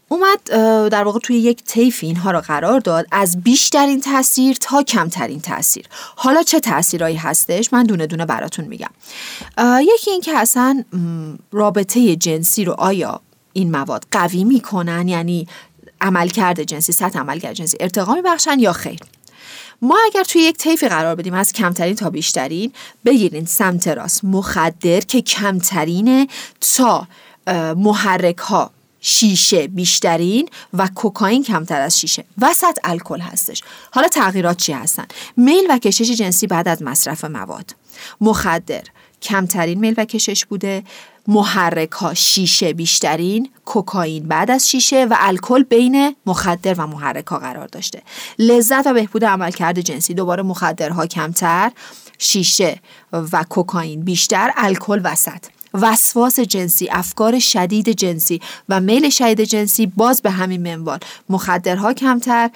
اومد 0.08 0.42
در 0.88 1.04
واقع 1.04 1.18
توی 1.18 1.36
یک 1.36 1.64
طیف 1.64 1.98
اینها 2.02 2.30
رو 2.30 2.40
قرار 2.40 2.80
داد 2.80 3.06
از 3.12 3.42
بیشترین 3.42 4.00
تاثیر 4.00 4.56
تا 4.60 4.82
کمترین 4.82 5.40
تاثیر 5.40 5.86
حالا 6.16 6.42
چه 6.42 6.60
تاثیرایی 6.60 7.16
هستش؟ 7.16 7.72
من 7.72 7.84
دونه 7.84 8.06
دونه 8.06 8.26
براتون 8.26 8.64
میگم. 8.64 8.90
یکی 9.80 10.10
این 10.10 10.20
که 10.20 10.38
اصلا 10.38 10.84
رابطه 11.52 12.16
جنسی 12.16 12.64
رو 12.64 12.72
آیا 12.72 13.20
این 13.52 13.70
مواد 13.70 14.06
قوی 14.10 14.44
می‌کنن؟ 14.44 15.08
یعنی 15.08 15.48
عملکرد 16.00 16.62
جنسی 16.62 16.92
سطح 16.92 17.18
عملکرد 17.18 17.52
جنسی 17.52 17.76
ارتقا 17.80 18.14
میبخشن 18.14 18.58
یا 18.58 18.72
خیر؟ 18.72 18.98
ما 19.82 19.98
اگر 20.06 20.24
توی 20.24 20.42
یک 20.42 20.56
طیفی 20.56 20.88
قرار 20.88 21.14
بدیم 21.14 21.34
از 21.34 21.52
کمترین 21.52 21.94
تا 21.94 22.10
بیشترین 22.10 22.72
بگیرین 23.04 23.44
سمت 23.44 23.88
راست. 23.88 24.24
مخدر 24.24 25.00
که 25.00 25.22
کمترینه 25.22 26.26
تا 26.60 27.08
محرک 27.76 28.38
ها 28.38 28.70
شیشه 29.00 29.66
بیشترین 29.66 30.48
و 30.74 30.88
کوکائین 30.94 31.42
کمتر 31.42 31.80
از 31.80 32.00
شیشه. 32.00 32.24
وسط 32.38 32.78
الکل 32.84 33.20
هستش. 33.20 33.62
حالا 33.90 34.08
تغییرات 34.08 34.56
چی 34.56 34.72
هستن؟ 34.72 35.06
میل 35.36 35.66
و 35.70 35.78
کشش 35.78 36.10
جنسی 36.10 36.46
بعد 36.46 36.68
از 36.68 36.82
مصرف 36.82 37.24
مواد. 37.24 37.74
مخدر 38.20 38.82
کمترین 39.22 39.78
میل 39.78 39.94
و 39.96 40.04
کشش 40.04 40.44
بوده. 40.44 40.82
محرک 41.28 41.92
ها 41.92 42.14
شیشه 42.14 42.72
بیشترین 42.72 43.50
کوکائین 43.64 44.28
بعد 44.28 44.50
از 44.50 44.70
شیشه 44.70 45.04
و 45.04 45.16
الکل 45.18 45.62
بین 45.62 46.16
مخدر 46.26 46.74
و 46.78 46.86
محرک 46.86 47.26
ها 47.26 47.38
قرار 47.38 47.66
داشته. 47.66 48.02
لذت 48.38 48.86
و 48.86 48.94
بهبود 48.94 49.24
عملکرد 49.24 49.80
جنسی 49.80 50.14
دوباره 50.14 50.42
مخدرها 50.42 51.06
کمتر 51.06 51.72
شیشه 52.18 52.80
و 53.12 53.44
کوکائین 53.48 54.04
بیشتر 54.04 54.50
الکل 54.56 55.00
وسط. 55.04 55.55
وسواس 55.80 56.40
جنسی 56.40 56.88
افکار 56.90 57.38
شدید 57.38 57.88
جنسی 57.88 58.40
و 58.68 58.80
میل 58.80 59.10
شدید 59.10 59.40
جنسی 59.40 59.86
باز 59.86 60.22
به 60.22 60.30
همین 60.30 60.62
منوال. 60.62 60.98
مخدرها 61.28 61.92
کمتر 61.92 62.50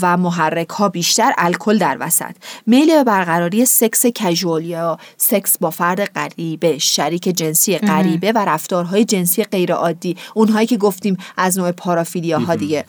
و 0.00 0.16
محرک 0.16 0.68
ها 0.68 0.88
بیشتر 0.88 1.32
الکل 1.38 1.78
در 1.78 1.96
وسط. 2.00 2.34
میل 2.66 2.86
به 2.86 3.04
برقراری 3.04 3.64
سکس 3.64 4.06
کژوال 4.06 4.64
یا 4.64 4.98
سکس 5.16 5.58
با 5.58 5.70
فرد 5.70 6.04
غریبه 6.04 6.78
شریک 6.78 7.22
جنسی 7.22 7.78
غریبه 7.78 8.32
و 8.32 8.38
رفتارهای 8.38 9.04
جنسی 9.04 9.44
غیر 9.44 9.72
عادی 9.72 10.16
اونهایی 10.34 10.66
که 10.66 10.76
گفتیم 10.76 11.16
از 11.36 11.58
نوع 11.58 11.72
پارافیلیا 11.72 12.38
ها 12.38 12.54
دیگه 12.56 12.84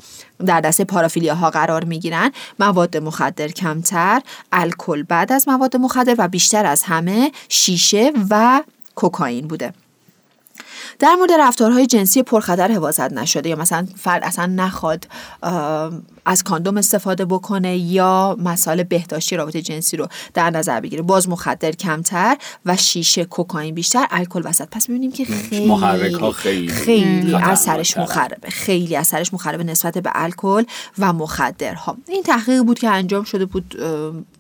در 0.46 0.62
دسته 0.62 0.84
پارافیلیا 0.84 1.36
ها 1.36 1.50
قرار 1.50 1.84
می 1.84 2.00
گیرن 2.00 2.32
مواد 2.60 2.98
مخدر 2.98 3.48
کمتر 3.48 4.22
الکل 4.52 5.04
بعد 5.04 5.32
از 5.32 5.48
مواد 5.48 5.78
مخدر 5.78 6.16
و 6.18 6.28
بیشتر 6.28 6.66
از 6.66 6.84
همه 6.84 7.32
شیشه 7.50 8.12
و 8.30 8.62
کوکائین 8.96 9.48
بوده. 9.48 9.74
در 11.00 11.16
مورد 11.16 11.32
رفتارهای 11.32 11.88
جنسی 11.88 12.24
پرخطر 12.24 12.72
حفاظت 12.72 13.14
نشده 13.14 13.50
یا 13.50 13.56
مثلا 13.56 13.88
فرد 13.96 14.24
اصلا 14.24 14.46
نخواد 14.46 15.08
از 16.26 16.44
کاندوم 16.44 16.78
استفاده 16.78 17.26
بکنه 17.26 17.78
یا 17.78 18.38
مسائل 18.40 18.84
بهداشتی 18.84 19.36
رابطه 19.36 19.62
جنسی 19.62 19.98
رو 19.98 20.08
در 20.34 20.50
نظر 20.50 20.80
بگیره. 20.80 21.02
باز 21.02 21.30
مخدر 21.30 21.72
کمتر 21.72 22.38
و 22.66 22.78
شیشه 22.78 23.26
کوکائین 23.26 23.76
بیشتر. 23.76 24.06
الکل 24.12 24.42
وسط. 24.46 24.68
پس 24.72 24.90
می‌بینیم 24.90 25.12
که 25.12 25.26
خیلی 25.26 25.66
محرک 25.66 26.32
خیلی 26.32 26.68
خیلی 26.68 27.36
اثرش. 27.36 27.98
مخربه. 27.98 28.50
خیلی 28.50 28.96
اثرش 28.96 29.34
مخربه 29.34 29.64
نسبت 29.64 29.98
به 29.98 30.12
الکل 30.14 30.64
و 31.00 31.14
مخدرها. 31.14 31.98
این 32.08 32.24
تحقیق 32.24 32.64
بود 32.64 32.80
که 32.80 32.90
انجام 32.90 33.24
شده 33.24 33.46
بود. 33.46 33.76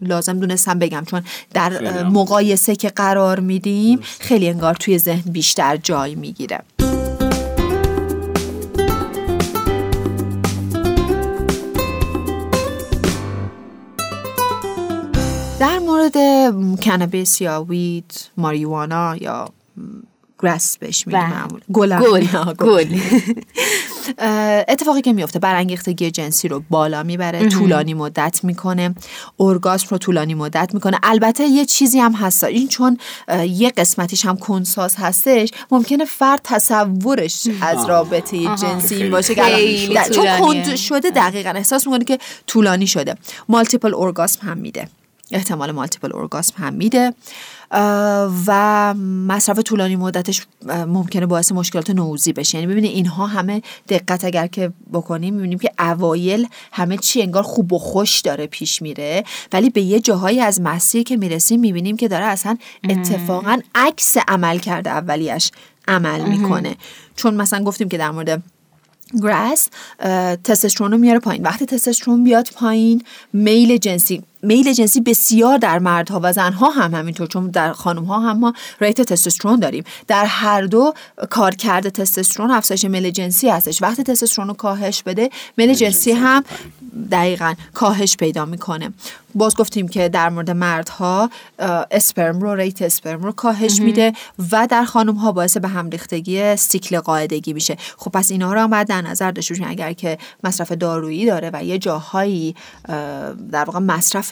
لازم 0.02 0.39
دونستم 0.39 0.80
بگم 0.80 1.04
چون 1.06 1.21
در. 1.54 2.04
مقایسه 2.04 2.76
که 2.76 2.89
قرار 2.89 3.39
میدیم 3.39 4.00
خیلی 4.19 4.50
انگار 4.50 4.74
توی 4.74 4.98
ذهن 4.98 5.32
بیشتر 5.32 5.78
جای 5.78 6.15
می‌گیره. 6.15 6.62
مورد 15.95 16.17
م، 16.17 16.75
کنابیس 16.75 17.41
یا 17.41 17.63
وید 17.63 18.29
ماریوانا 18.38 19.15
یا 19.21 19.49
گرس 20.39 20.77
بهش 20.77 21.08
میگیم 21.08 21.21
بله. 21.21 21.29
معمول 21.29 21.62
گل. 21.73 21.99
گل. 22.53 22.88
اتفاقی 24.67 25.01
که 25.01 25.13
میفته 25.13 25.39
برانگیختگی 25.39 26.12
جنسی 26.12 26.47
رو 26.47 26.63
بالا 26.69 27.03
می‌بره 27.03 27.49
طولانی 27.49 27.93
مدت 27.93 28.39
می‌کنه 28.43 28.95
ارگاسم 29.39 29.88
رو 29.91 29.97
طولانی 29.97 30.34
مدت 30.34 30.73
می‌کنه. 30.73 30.99
البته 31.03 31.43
یه 31.43 31.65
چیزی 31.65 31.99
هم 31.99 32.12
هست 32.13 32.43
این 32.43 32.67
چون 32.67 32.97
یه 33.49 33.69
قسمتیش 33.69 34.25
هم 34.25 34.38
کنساز 34.38 34.95
هستش 34.97 35.49
ممکنه 35.71 36.05
فرد 36.05 36.41
تصورش 36.43 37.47
از 37.62 37.86
رابطه 37.86 38.38
جنسی 38.55 38.95
این 38.95 39.12
باشه 39.12 39.36
که 39.36 39.41
چون. 40.13 40.39
کند 40.39 40.75
شده 40.75 41.10
دقیقا 41.10 41.49
احساس 41.49 41.88
می‌کنه 41.88 42.05
که 42.05 42.17
طولانی 42.47 42.88
شده. 42.88 43.15
مالتیپل 43.49 43.93
ارگاسم 43.95 44.47
هم 44.47 44.58
میده. 44.58 44.88
احتمال 45.32 45.72
مالتیپل 45.72 46.16
ارگاسم 46.16 46.54
هم 46.58 46.74
میده. 46.74 47.14
و 48.48 48.94
مصرف 49.28 49.60
طولانی 49.60 49.96
مدتش 49.96 50.46
ممکنه 50.88 51.26
باعث 51.26 51.52
مشکلات 51.52 51.90
نوزی 51.90 52.34
بشه. 52.34 52.58
یعنی 52.58 52.72
ببینید 52.72 52.92
اینها 52.92 53.28
همه 53.28 53.62
دقت 53.90 54.26
اگر 54.26 54.48
که 54.48 54.72
بکنیم 54.94 55.34
می‌بینیم 55.34 55.60
که 55.60 55.72
اوایل 55.80 56.48
همه 56.72 56.98
چی 56.98 57.22
انگار 57.22 57.44
خوب 57.44 57.74
و 57.74 57.80
خوش 57.80 58.20
داره 58.20 58.48
پیش 58.48 58.82
میره. 58.82 59.24
ولی 59.54 59.70
به 59.70 59.82
یه 59.82 60.00
جاهایی 60.00 60.40
از 60.40 60.62
مسیر 60.62 61.04
که 61.04 61.18
می‌رسیم 61.18 61.60
می‌بینیم 61.60 61.98
که 61.98 62.08
داره 62.08 62.26
اصلا 62.26 62.58
اتفاقا 62.90 63.60
عکس 63.76 64.18
عمل 64.28 64.58
کرده 64.58 64.90
اولیش 64.90 65.52
عمل 65.88 66.22
می‌کنه. 66.22 66.76
چون 67.16 67.34
مثلا 67.34 67.64
گفتیم 67.64 67.90
که 67.90 67.98
در 67.98 68.12
مورد 68.12 68.44
گراس 69.22 69.70
اه، 70.00 70.36
تستوسترون 70.36 70.92
رو 70.92 70.98
میاره 70.98 71.20
پایین. 71.20 71.44
وقتی 71.44 71.66
تستوسترون 71.66 72.24
بیاد 72.24 72.50
پایین 72.56 73.04
میل 73.34 73.78
جنسی 73.78 74.24
میل 74.45 74.73
جنسی 74.73 75.01
بسیار 75.01 75.58
در 75.58 75.79
مردها 75.79 76.19
و 76.23 76.34
زنها 76.34 76.69
هم 76.69 76.95
همینطور 76.95 77.27
چون 77.27 77.47
در 77.47 77.73
خانم 77.73 78.03
ها 78.03 78.19
هم 78.19 78.39
ما 78.39 78.53
rate 78.82 79.02
تستوسترون 79.01 79.60
داریم. 79.60 79.84
در 80.08 80.25
هر 80.25 80.62
دو 80.62 80.93
کارکرد 81.30 81.89
تستوسترون 81.89 82.51
افزایش 82.51 82.86
میل 82.86 83.10
جنسی 83.10 83.49
هستش. 83.49 83.81
وقتی 83.81 84.03
تستوسترون 84.03 84.47
رو 84.47 84.53
کاهش 84.53 85.03
بده 85.03 85.29
میل 85.58 85.73
جنسی 85.73 86.12
هم 86.12 86.43
دقیقا 87.12 87.53
کاهش 87.73 88.17
پیدا 88.17 88.45
می‌کنه. 88.45 88.93
باز 89.36 89.55
گفتیم 89.55 89.88
که 89.88 90.10
در 90.10 90.29
مورد 90.29 90.51
مردها 90.51 91.29
اسپرم 91.91 92.39
رو 92.39 92.55
rate 92.56 92.82
اسپرم 92.81 93.23
رو 93.23 93.31
کاهش 93.31 93.79
میده 93.79 94.13
و 94.51 94.67
در 94.69 94.86
خانم 94.86 95.15
ها 95.15 95.31
باعث 95.31 95.58
به 95.58 95.67
هم 95.67 95.89
ریختگی 95.89 96.55
سیکل 96.55 96.99
قاعدگی 96.99 97.53
میشه. 97.53 97.77
خب 97.97 98.12
پس 98.12 98.31
اینا 98.31 98.53
رو 98.53 98.60
هم 98.60 98.69
باید 98.69 98.88
در 98.88 99.01
نظر 99.01 99.31
داشته 99.31 99.53
باشیم. 99.53 99.67
اگر 99.69 99.93
که 99.93 100.17
مصرف 100.43 100.71
دارویی 100.71 101.25
داره 101.25 101.49
و 101.53 101.63
یه 101.63 101.77
جاهایی 101.77 102.55
اه، 102.89 103.34
در 103.34 103.63
واقع 103.63 103.79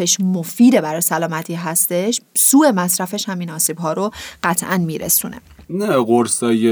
مصرفش 0.04 0.20
مفیده 0.20 0.82
برای 0.82 1.02
سلامتی 1.02 1.56
هستش 1.56 2.22
سوء 2.34 2.72
مصرفش 2.72 3.30
همین 3.30 3.50
آسیب 3.50 3.78
ها 3.78 3.94
رو 3.94 4.12
قطعا 4.44 4.78
میرسونه. 4.78 5.42
نه 5.74 5.88
قرصای 5.88 6.68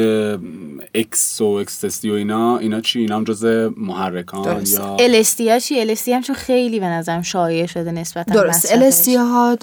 اکس 0.95 1.41
و 1.41 1.45
ecstasy 1.45 2.09
و 2.09 2.13
اینا 2.13 2.57
اینا 2.57 2.81
چی؟ 2.81 2.99
اینا 2.99 3.15
هم 3.15 3.23
جز 3.23 3.45
محرکان 3.77 4.41
درسته. 4.41 4.81
یا 4.81 4.95
LSD 4.99 5.49
ها 5.49 5.59
چی؟ 5.59 5.79
LSD 5.79 6.13
هم 6.13 6.21
چون 6.21 6.35
خیلی 6.35 6.79
به 6.79 6.85
نظرم 6.85 7.21
شایع 7.21 7.65
شده 7.65 7.91
نسبت 7.91 8.25
درست. 8.25 8.71
LSD 8.71 9.15
ها 9.15 9.55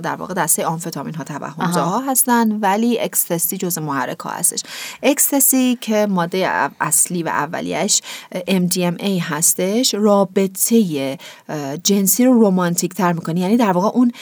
در 0.00 0.14
واقع 0.14 0.34
دسته 0.34 0.66
آمفتامین 0.66 1.14
ها 1.14 1.24
توهمزا 1.24 1.84
ها 1.84 2.00
هستن 2.00 2.52
ولی 2.52 3.00
ecstasy 3.00 3.56
جز 3.56 3.78
محرک 3.78 4.18
ها 4.18 4.30
هستش. 4.30 4.62
ecstasy 5.02 5.78
که 5.80 6.06
ماده 6.10 6.48
اصلی 6.80 7.22
و 7.22 7.28
اولیش 7.28 8.00
MDMA 8.34 9.20
هستش 9.20 9.94
رابطه 9.94 11.18
جنسی 11.84 12.24
رو 12.24 12.32
رومانتیک 12.32 12.94
تر 12.94 13.12
می‌کنه. 13.12 13.40
یعنی 13.40 13.56
در 13.56 13.72
واقع 13.72 13.88
اون 13.88 14.12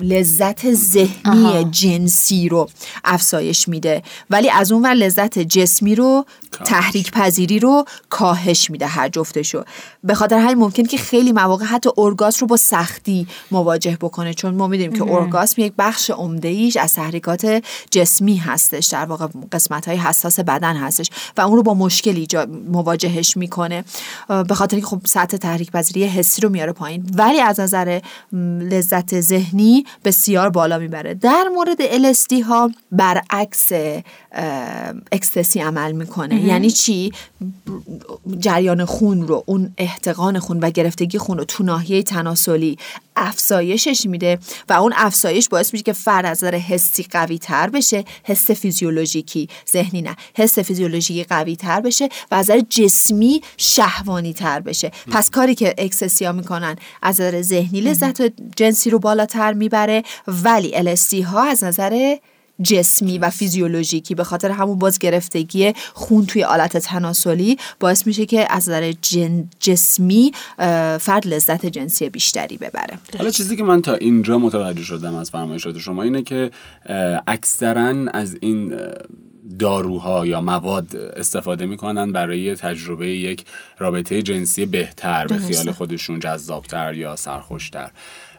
لذت 0.00 0.72
ذهنی 0.72 1.64
جنسی 1.70 2.48
رو 2.48 2.68
افزایش 3.04 3.68
میده. 3.68 3.91
ولی 4.30 4.50
از 4.50 4.72
اون 4.72 4.82
ور 4.82 4.94
لذت 4.94 5.38
جسمی 5.38 5.94
رو. 5.94 6.24
تحریک 6.64 7.10
پذیری 7.10 7.58
رو 7.58 7.84
کاهش 8.08 8.70
میده 8.70 8.86
هر 8.86 9.08
جفتشو. 9.08 9.64
به 10.04 10.14
خاطر 10.14 10.38
همین 10.38 10.54
ممکن 10.54 10.82
که 10.82 10.96
خیلی 10.96 11.32
مواقع 11.32 11.64
حتی 11.64 11.90
ارگاسم 11.98 12.40
رو 12.40 12.46
با 12.46 12.56
سختی 12.56 13.26
مواجه 13.50 13.98
بکنه. 14.00 14.34
چون 14.34 14.54
ما 14.54 14.66
می‌دونیم 14.66 14.92
که 14.92 15.12
ارگاسم 15.12 15.62
یک 15.62 15.72
بخش 15.78 16.10
عمده 16.10 16.48
ایش 16.48 16.76
از 16.76 16.94
تحریکات 16.94 17.62
جسمی 17.90 18.36
هستش. 18.36 18.86
در 18.86 19.04
واقع 19.04 19.26
قسمت 19.52 19.88
های 19.88 19.96
حساس 19.96 20.40
بدن 20.40 20.76
هستش 20.76 21.10
و 21.36 21.40
اون 21.40 21.56
رو 21.56 21.62
با 21.62 21.74
مشکلی 21.74 22.26
جا 22.26 22.46
مواجهش 22.68 23.36
می‌کنه. 23.36 23.84
به 24.48 24.54
خاطر 24.54 24.76
اینکه 24.76 24.86
خب 24.86 25.00
سطح 25.04 25.36
تحریک 25.36 25.70
پذیری 25.70 26.04
حسی 26.04 26.40
رو 26.40 26.48
میاره 26.48 26.72
پایین. 26.72 27.10
ولی 27.16 27.40
از 27.40 27.60
نظر 27.60 28.00
لذت 28.70 29.20
ذهنی 29.20 29.84
بسیار 30.04 30.50
بالا 30.50 30.78
می‌بره. 30.78 31.14
در 31.14 31.44
مورد 31.54 32.12
LSD 32.12 32.42
ها 32.46 32.70
برعکس 32.92 33.71
اکستسی 35.12 35.60
عمل 35.60 35.92
می‌کنه. 35.92 36.44
یعنی 36.44 36.70
چی؟ 36.70 37.12
جریان 38.38 38.84
خون 38.84 39.28
رو 39.28 39.44
اون 39.46 39.74
احتقان 39.78 40.38
خون 40.38 40.60
و 40.60 40.70
گرفتگی 40.70 41.18
خون 41.18 41.38
رو 41.38 41.44
تو 41.44 41.64
ناحیه 41.64 42.02
تناسلی 42.02 42.78
افزایشش 43.16 44.06
میده 44.06 44.38
و 44.68 44.72
اون 44.72 44.92
افزایش 44.96 45.48
باعث 45.48 45.72
میشه 45.72 45.82
که 45.82 45.92
فرد 45.92 46.26
از 46.26 46.44
نظر 46.44 46.54
حسی 46.56 47.02
قوی 47.02 47.38
تر 47.38 47.70
بشه 47.70 48.04
حس 48.24 48.50
فیزیولوژیکی 48.50 49.48
ذهنی 49.72 50.02
نه 50.02 50.16
حس 50.34 50.58
فیزیولوژیکی 50.58 51.24
قوی 51.24 51.56
تر 51.56 51.80
بشه 51.80 52.08
و 52.30 52.34
از 52.34 52.50
نظر 52.50 52.60
جسمی 52.70 53.42
شهوانی 53.56 54.32
تر 54.32 54.60
بشه 54.60 54.92
پس 55.12 55.30
کاری 55.30 55.54
که 55.54 55.74
اکسسیا 55.78 56.32
می‌کنن 56.32 56.76
از 57.02 57.20
نظر 57.20 57.42
ذهنی 57.42 57.80
لذت 57.80 58.22
جنسی 58.56 58.90
رو 58.90 58.98
بالاتر 58.98 59.52
می‌بره 59.52 60.02
ولی 60.26 60.96
LSD 60.96 61.24
ها 61.24 61.42
از 61.42 61.64
نظر 61.64 62.16
جسمی 62.62 63.18
و 63.18 63.30
فیزیولوژیکی 63.30 64.14
به 64.14 64.24
خاطر 64.24 64.50
همون 64.50 64.78
باز 64.78 64.98
گرفتگی 64.98 65.72
خون 65.94 66.26
توی 66.26 66.44
آلت 66.44 66.76
تناسلی 66.76 67.58
باعث 67.80 68.06
میشه 68.06 68.26
که 68.26 68.46
از 68.50 68.68
نظر 68.68 68.92
جن 69.02 69.48
جسمی 69.60 70.32
فرد 71.00 71.26
لذت 71.26 71.66
جنسی 71.66 72.10
بیشتری 72.10 72.56
ببره 72.56 72.98
حالا 73.18 73.30
چیزی 73.30 73.56
که 73.56 73.62
من 73.62 73.82
تا 73.82 73.94
اینجا 73.94 74.38
متوجه 74.38 74.82
شدم 74.82 75.14
از 75.14 75.30
فرمایشات 75.30 75.78
شما 75.78 76.02
اینه 76.02 76.22
که 76.22 76.50
اکثرا 77.26 78.10
از 78.14 78.36
این 78.40 78.74
داروها 79.58 80.26
یا 80.26 80.40
مواد 80.40 80.96
استفاده 80.96 81.66
می‌کنن 81.66 82.12
برای 82.12 82.54
تجربه 82.54 83.08
یک 83.08 83.44
رابطه 83.78 84.22
جنسی 84.22 84.66
بهتر 84.66 85.26
به. 85.26 85.38
خیال 85.38 85.72
خودشون 85.72 86.20
جذابتر 86.20 86.94
یا 86.94 87.16
سرخوشتر 87.16 87.90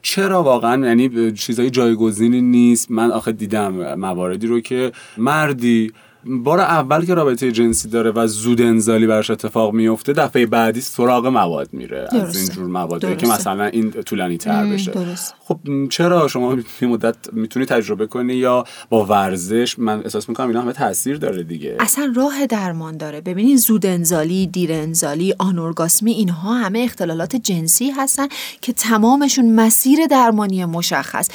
چرا 0.04 0.44
واقعا؟ 0.44 0.88
یعنی 0.88 1.32
چیزای 1.32 1.70
جایگزینی 1.70 2.42
نیست. 2.42 2.92
من 2.92 3.12
آخه 3.12 3.32
دیدم 3.32 3.96
مواردی 3.96 4.48
رو 4.48 4.60
که 4.60 4.92
مردی 5.18 5.92
بار 6.26 6.60
اول 6.60 7.06
که 7.06 7.14
رابطه 7.14 7.52
جنسی 7.52 7.90
داره 7.90 8.12
و 8.12 8.28
زود 8.28 8.62
انزالی 8.62 9.08
براش 9.08 9.30
اتفاق 9.30 9.74
میفته 9.74 10.14
دفعه 10.14 10.46
بعدی 10.46 10.82
سراغ 10.82 11.28
مواد 11.28 11.70
میره. 11.72 12.08
از 12.12 12.22
درسته. 12.22 12.40
اینجور 12.40 12.66
مواد 12.66 13.02
که 13.02 13.08
درسته. 13.08 13.28
مثلا 13.28 13.66
این 13.66 13.92
طولانی 13.92 14.38
تر 14.38 14.66
بشه. 14.66 14.92
درست. 14.92 15.36
خب 15.40 15.60
چرا 15.90 16.28
شما 16.28 16.58
یه 16.82 16.88
مدت 16.88 17.16
می‌تونی 17.34 17.66
تجربه 17.66 18.08
کنی 18.08 18.34
یا 18.34 18.64
با 18.90 19.06
ورزش؟ 19.06 19.80
من 19.80 20.02
احساس 20.04 20.30
می‌کنم 20.30 20.48
اینا 20.48 20.62
همه 20.62 20.74
تاثیر 20.74 21.18
داره 21.18 21.44
دیگه. 21.44 21.78
اصلا 21.80 22.14
راه 22.16 22.46
درمان 22.46 22.98
داره. 22.98 23.22
ببینید 23.22 23.58
زود 23.58 23.86
انزالی 23.86 24.48
دیر 24.48 24.72
انزالی 24.72 25.36
آنورگاسمی 25.40 26.12
اینها 26.12 26.54
همه 26.54 26.80
اختلالات 26.80 27.36
جنسی 27.36 27.92
هستن 27.92 28.28
که 28.62 28.74
تمامشون 28.74 29.56
مسیر 29.56 30.06
درمانی 30.06 30.66
مشخص 30.66 31.30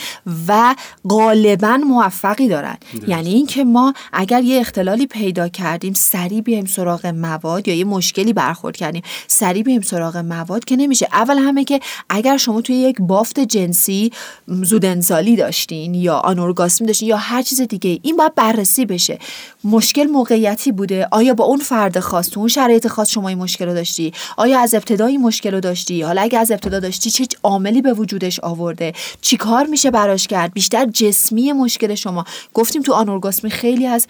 و 0.49 0.75
غالبا 1.09 1.77
موفقی 1.77 2.49
دارن. 2.49 2.77
یعنی 3.09 3.31
اینکه 3.31 3.65
ما 3.65 3.95
اگر 4.13 4.43
یه 4.43 4.61
اختلالی 4.79 5.07
پیدا 5.07 5.49
کردیم 5.49 5.93
سریع 5.93 6.41
بیایم 6.41 6.65
سراغ 6.67 7.07
مواد 7.07 7.69
یا 7.69 7.75
یه 7.75 7.85
مشکلی 7.85 8.33
برخورد 8.33 8.77
کردیم. 8.77 9.03
سریع 9.29 9.63
بیایم 9.63 9.81
سراغ 9.81 10.17
مواد 10.17 10.65
که 10.65 10.77
نمیشه. 10.77 11.09
اول 11.13 11.39
همه 11.39 11.65
که 11.65 11.81
اگر 12.09 12.37
شما 12.37 12.61
توی 12.61 12.77
یک 12.77 12.97
بافت 13.01 13.41
جنسی 13.41 14.13
زود 14.49 14.85
انزالی 14.85 15.37
داشتین 15.37 15.95
یا 15.95 16.17
آنورگاسمی 16.17 16.87
داشتین 16.87 17.09
یا 17.09 17.17
هر 17.17 17.43
چیز 17.43 17.61
دیگه 17.61 17.99
این 18.03 18.17
باید 18.17 18.35
بررسی 18.35 18.87
بشه. 18.87 19.19
مشکل 19.65 20.05
موقعیتی 20.05 20.73
بوده. 20.73 21.09
آیا 21.11 21.35
با 21.35 21.45
اون 21.45 21.59
فرد 21.59 22.01
خاص 22.01 22.31
تو 22.31 22.41
اون 22.41 22.49
شرایط 22.49 22.87
خاص 22.87 23.11
شما 23.11 23.29
این 23.29 23.39
مشکل 23.39 23.67
رو 23.67 23.75
داشتی؟ 23.75 24.13
آیا 24.37 24.61
از 24.61 24.75
ابتدایی 24.75 25.19
مشکل 25.19 25.55
رو 25.55 25.61
داشتی؟ 25.61 26.03
حالا 26.03 26.23
اگه 26.23 26.39
از 26.39 26.51
ابتدا 26.51 26.81
داشتی 26.81 27.11
چه 27.11 27.27
عاملی 27.43 27.83
به 27.83 27.93
وجودش 27.93 28.41
آورده؟ 28.41 28.93
چی 29.21 29.37
کار 29.37 29.67
میشه 29.67 29.91
براش 29.91 30.27
کرد؟ 30.27 30.53
بیشتر 30.53 30.87
جسمی 30.87 31.53
مشکل 31.53 31.95
شما. 31.95 32.25
گفتیم 32.55 32.83
تو 32.83 32.93
آنورگاسمی 32.93 33.51
خیلی 33.51 33.87
از 33.87 34.07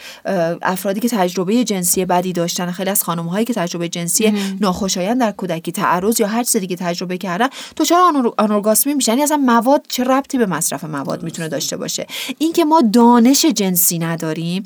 افرادی 0.63 1.01
که 1.01 1.09
تجربه 1.09 1.65
جنسی 1.65 2.05
بدی 2.05 2.33
داشتن 2.33 2.71
خیلی 2.71 2.91
از 2.91 3.05
خانم 3.05 3.27
هایی 3.27 3.45
که 3.45 3.55
تجربه 3.55 3.89
جنسی 3.89 4.33
ناخوشایند 4.61 5.21
در 5.21 5.31
کودکی 5.31 5.73
تعرض 5.73 6.21
یا 6.21 6.27
هر 6.27 6.43
چیز 6.43 6.57
دیگه 6.57 6.77
تجربه 6.77 7.19
کردن 7.19 7.49
تو 7.77 7.85
چرا 7.85 8.13
آنورگاسمی 8.39 8.95
میشن. 8.95 9.13
یعنی 9.13 9.23
اصلا 9.23 9.37
مواد 9.37 9.83
چه 9.89 10.05
ربطی 10.05 10.39
به 10.39 10.47
مصرف 10.47 10.85
مواد 10.85 11.23
می‌تونه 11.23 11.49
داشته 11.49 11.77
باشه؟ 11.77 12.07
اینکه 12.39 12.65
ما 12.65 12.83
دانش 12.93 13.45
جنسی 13.45 13.99
نداریم 13.99 14.63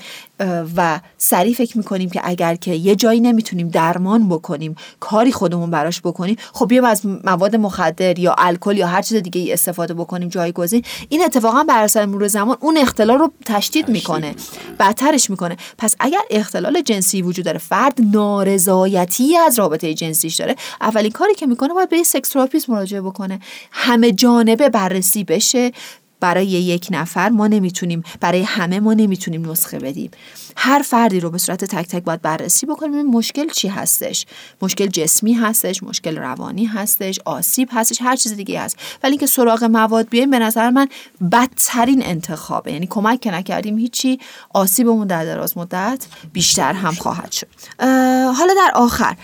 و 0.76 1.00
سریع 1.18 1.54
فکر 1.54 1.78
می‌کنیم 1.78 2.10
که 2.10 2.20
اگر 2.24 2.54
که 2.54 2.70
یه 2.74 2.96
جایی 2.96 3.20
نمی‌تونیم 3.20 3.68
درمان 3.68 4.28
بکنیم 4.28 4.76
کاری 5.00 5.32
خودمون 5.32 5.70
براش 5.70 6.00
بکنیم 6.00 6.36
خب 6.52 6.68
بیایم 6.68 6.84
از 6.84 7.06
مواد 7.06 7.56
مخدر 7.56 8.18
یا 8.18 8.34
الکل 8.38 8.76
یا 8.76 8.86
هر 8.86 9.02
چیز 9.02 9.16
دیگه 9.16 9.40
ای 9.40 9.52
استفاده 9.52 9.94
بکنیم 9.94 10.28
جایگزین. 10.28 10.84
این 11.08 11.24
اتفاقا 11.24 11.64
بر 11.64 11.82
اثر 11.82 12.06
مرور 12.06 12.28
زمان 12.28 12.56
اون 12.60 12.76
اختلال 12.76 13.18
رو 13.18 13.32
تشدید 13.46 13.88
می‌کنه. 13.88 14.34
بدترش 14.80 15.30
می‌کنه. 15.30 15.56
پس 15.82 15.94
اگر 16.00 16.20
اختلال 16.30 16.80
جنسی 16.80 17.22
وجود 17.22 17.44
داره 17.44 17.58
فرد 17.58 17.98
نارضایتی 18.12 19.36
از 19.36 19.58
رابطه 19.58 19.94
جنسیش 19.94 20.34
داره 20.34 20.56
اولین 20.80 21.10
کاری 21.10 21.34
که 21.34 21.46
می‌کنه 21.46 21.74
باید 21.74 21.88
به 21.88 22.02
sex 22.02 22.28
therapist 22.28 22.70
مراجعه 22.70 23.00
بکنه. 23.00 23.40
همه 23.70 24.12
جانبه 24.12 24.68
بررسی 24.68 25.24
بشه. 25.24 25.72
برای 26.22 26.46
یک 26.46 26.88
نفر 26.90 27.28
ما 27.28 27.46
نمی‌تونیم 27.46 28.02
برای 28.20 28.42
همه 28.42 28.80
ما 28.80 28.94
نمی‌تونیم 28.94 29.50
نسخه 29.50 29.78
بدیم. 29.78 30.10
هر 30.56 30.82
فردی 30.84 31.20
رو 31.20 31.30
به 31.30 31.38
صورت 31.38 31.64
تک 31.64 31.88
تک 31.88 32.02
باید 32.04 32.22
بررسی 32.22 32.66
بکنیم 32.66 33.06
مشکل 33.06 33.48
چی 33.48 33.68
هستش. 33.68 34.26
مشکل 34.62 34.86
جسمی 34.86 35.32
هستش 35.32 35.82
مشکل 35.82 36.16
روانی 36.18 36.64
هستش 36.64 37.20
آسیب 37.24 37.68
هستش 37.72 38.02
هر 38.02 38.16
چیز 38.16 38.32
دیگه 38.32 38.60
هست. 38.60 38.76
ولی 39.02 39.10
اینکه 39.10 39.26
سراغ 39.26 39.64
مواد 39.64 40.08
بیایم 40.08 40.30
به 40.30 40.38
نظر 40.38 40.70
من 40.70 40.88
بدترین 41.32 42.06
انتخابه. 42.06 42.72
یعنی 42.72 42.86
کمک 42.86 43.20
که 43.20 43.30
نکردیم 43.30 43.78
هیچی 43.78 44.18
آسیبمون 44.54 45.06
در 45.06 45.24
دراز 45.24 45.58
مدت 45.58 46.06
بیشتر 46.32 46.72
هم 46.72 46.94
خواهد 46.94 47.32
شد. 47.32 47.46
حالا 48.36 48.54
در 48.56 48.70
آخر 48.74 49.16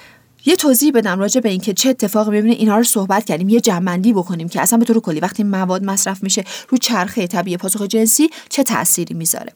یه 0.46 0.56
توضیح 0.56 0.92
بدم 0.92 1.18
راجع 1.18 1.40
به 1.40 1.48
اینکه 1.48 1.72
چه 1.72 1.88
اتفاقی 1.88 2.30
می‌بینه 2.30 2.54
اینا 2.54 2.76
رو 2.76 2.82
صحبت 2.82 3.24
کردیم 3.24 3.48
یه 3.48 3.60
جمعندی 3.60 4.12
بکنیم 4.12 4.48
که 4.48 4.60
اصلا 4.60 4.78
به 4.78 4.84
طور 4.84 5.00
کلی 5.00 5.20
وقتی 5.20 5.44
مواد 5.44 5.84
مصرف 5.84 6.22
میشه 6.22 6.44
رو 6.68 6.78
چرخه 6.78 7.26
طبیعی 7.26 7.56
پاسخ 7.56 7.82
جنسی 7.82 8.30
چه 8.48 8.62
تأثیری 8.62 9.14
می‌ذاره. 9.14 9.52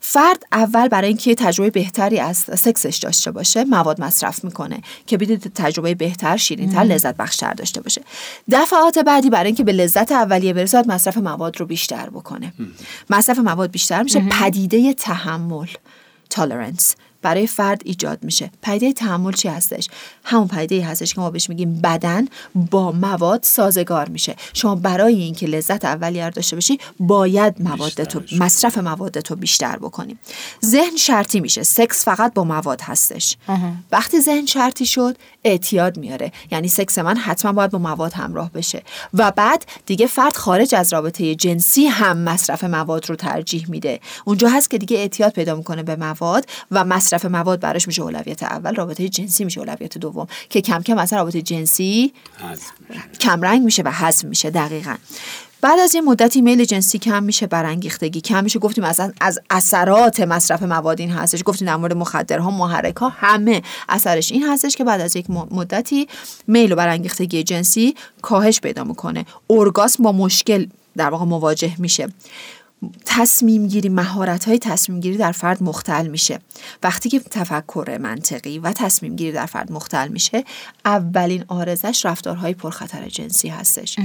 فرد 0.00 0.44
اول 0.52 0.88
برای 0.88 1.08
اینکه 1.08 1.34
تجربه 1.34 1.70
بهتری 1.70 2.18
از 2.18 2.36
سکسش 2.36 2.96
داشته 2.96 3.30
باشه 3.30 3.64
مواد 3.64 4.00
مصرف 4.00 4.44
می‌کنه 4.44 4.80
که 5.06 5.16
بدون 5.18 5.36
تجربه 5.36 5.94
بهتر 5.94 6.36
شیرینتر 6.36 6.80
لذت 6.80 7.16
بخشتر 7.16 7.54
داشته 7.54 7.80
باشه. 7.80 8.02
دفعات 8.50 8.98
بعدی 8.98 9.30
برای 9.30 9.46
اینکه 9.46 9.64
به 9.64 9.72
لذت 9.72 10.12
اولیه 10.12 10.52
برسد 10.52 10.88
مصرف 10.88 11.18
مواد 11.18 11.60
رو 11.60 11.66
بیشتر 11.66 12.10
بکنه. 12.10 12.52
مصرف 13.10 13.38
مواد 13.38 13.70
بیشتر 13.70 14.02
میشه. 14.02 14.20
پدیده 14.20 14.94
تحمل 14.94 15.68
تالرنس 16.30 16.94
برای 17.22 17.46
فرد 17.46 17.82
ایجاد 17.84 18.24
میشه. 18.24 18.50
پدیده 18.62 18.92
تحمل 18.92 19.32
چی 19.32 19.48
هستش؟ 19.48 19.88
همون 20.24 20.48
پدیده 20.48 20.86
هستش 20.86 21.14
که 21.14 21.20
ما 21.20 21.30
بهش 21.30 21.48
میگیم 21.48 21.80
بدن 21.80 22.28
با 22.54 22.92
مواد 22.92 23.42
سازگار 23.42 24.08
میشه. 24.08 24.36
شما 24.52 24.74
برای 24.74 25.14
اینکه 25.14 25.46
لذت 25.46 25.84
اولیه 25.84 26.30
داشته 26.30 26.56
باشی 26.56 26.78
باید 27.00 27.62
مواد 27.62 28.04
تو 28.04 28.22
مصرف 28.38 28.78
مواد 28.78 29.20
تو 29.20 29.36
بیشتر 29.36 29.76
بکنیم 29.76 30.18
ذهن 30.64 30.96
شرطی 30.96 31.40
میشه. 31.40 31.62
سکس 31.62 32.04
فقط 32.04 32.34
با 32.34 32.44
مواد 32.44 32.80
هستش. 32.80 33.36
وقتی 33.92 34.20
ذهن 34.20 34.46
شرطی 34.46 34.86
شد 34.86 35.16
اعتیاد 35.44 35.98
میاره. 35.98 36.32
یعنی 36.50 36.68
سکس 36.68 36.98
من 36.98 37.16
حتما 37.16 37.52
باید 37.52 37.70
با 37.70 37.78
مواد 37.78 38.12
همراه 38.12 38.50
بشه. 38.52 38.82
و 39.14 39.30
بعد 39.30 39.64
دیگه 39.86 40.06
فرد 40.06 40.36
خارج 40.36 40.74
از 40.74 40.92
رابطه 40.92 41.34
جنسی 41.34 41.86
هم 41.86 42.18
مصرف 42.18 42.64
مواد 42.64 43.10
رو 43.10 43.16
ترجیح 43.16 43.66
میده. 43.68 44.00
اونجا 44.24 44.48
هست 44.48 44.70
که 44.70 44.78
دیگه 44.78 44.96
اعتیاد 44.96 45.32
پیدا 45.32 45.54
می‌کنه 45.54 45.82
به 45.82 45.96
مواد 45.96 46.46
و 46.70 46.84
مصرف 46.84 47.24
مواد 47.24 47.60
براش 47.60 47.86
میشه 47.86 48.02
اولویت 48.02 48.42
اول 48.42 48.74
رابطه 48.74 49.08
جنسی 49.08 49.44
میشه 49.44 49.60
اولویت 49.60 49.98
دوم. 49.98 50.26
که 50.50 50.60
کم 50.60 50.82
کم 50.82 50.98
اصلا 50.98 51.18
رابطه 51.18 51.42
جنسی 51.42 52.12
کمرنگ 53.20 53.62
میشه 53.62 53.82
و 53.82 53.88
حذف 53.88 54.24
میشه 54.24 54.50
دقیقا. 54.50 54.96
بعد 55.60 55.78
از 55.78 55.94
یه 55.94 56.00
مدتی 56.00 56.40
میل 56.40 56.64
جنسی 56.64 56.98
کم 56.98 57.22
میشه 57.22 57.46
برانگیختگی 57.46 58.20
کم 58.20 58.44
میشه. 58.44 58.58
گفتیم 58.58 58.84
اصلا 58.84 59.12
از 59.20 59.40
اثرات 59.50 60.20
مصرف 60.20 60.62
مواد 60.62 61.00
این 61.00 61.10
هستش. 61.10 61.42
گفتیم 61.44 61.68
در 61.68 61.76
مورد 61.76 61.96
مخدرها 61.96 62.50
محرک 62.50 62.96
ها 62.96 63.08
همه 63.08 63.62
اثرش 63.88 64.32
این 64.32 64.42
هستش 64.48 64.76
که 64.76 64.84
بعد 64.84 65.00
از 65.00 65.16
یک 65.16 65.30
مدتی 65.30 66.08
میل 66.46 66.72
و 66.72 66.76
برانگیختگی 66.76 67.42
جنسی 67.42 67.94
کاهش 68.22 68.60
پیدا 68.60 68.84
می‌کنه. 68.84 69.26
ارگاسم 69.50 70.02
با 70.02 70.12
مشکل 70.12 70.66
در 70.96 71.10
واقع 71.10 71.24
مواجه 71.24 71.74
میشه. 71.78 72.08
تصمیم 73.06 73.66
گیری 73.66 73.88
مهارت 73.88 74.44
های 74.44 74.58
تصمیم 74.58 75.00
گیری 75.00 75.16
در 75.16 75.32
فرد 75.32 75.62
مختل 75.62 76.06
میشه. 76.06 76.38
وقتی 76.82 77.08
که 77.08 77.20
تفکر 77.20 77.98
منطقی 78.00 78.58
و 78.58 78.72
تصمیم 78.72 79.16
گیری 79.16 79.32
در 79.32 79.46
فرد 79.46 79.72
مختل 79.72 80.08
میشه 80.08 80.44
اولین 80.84 81.44
آرزش 81.48 82.06
رفتارهای 82.06 82.54
پرخطر 82.54 83.08
جنسی 83.08 83.48
هستش. 83.48 83.98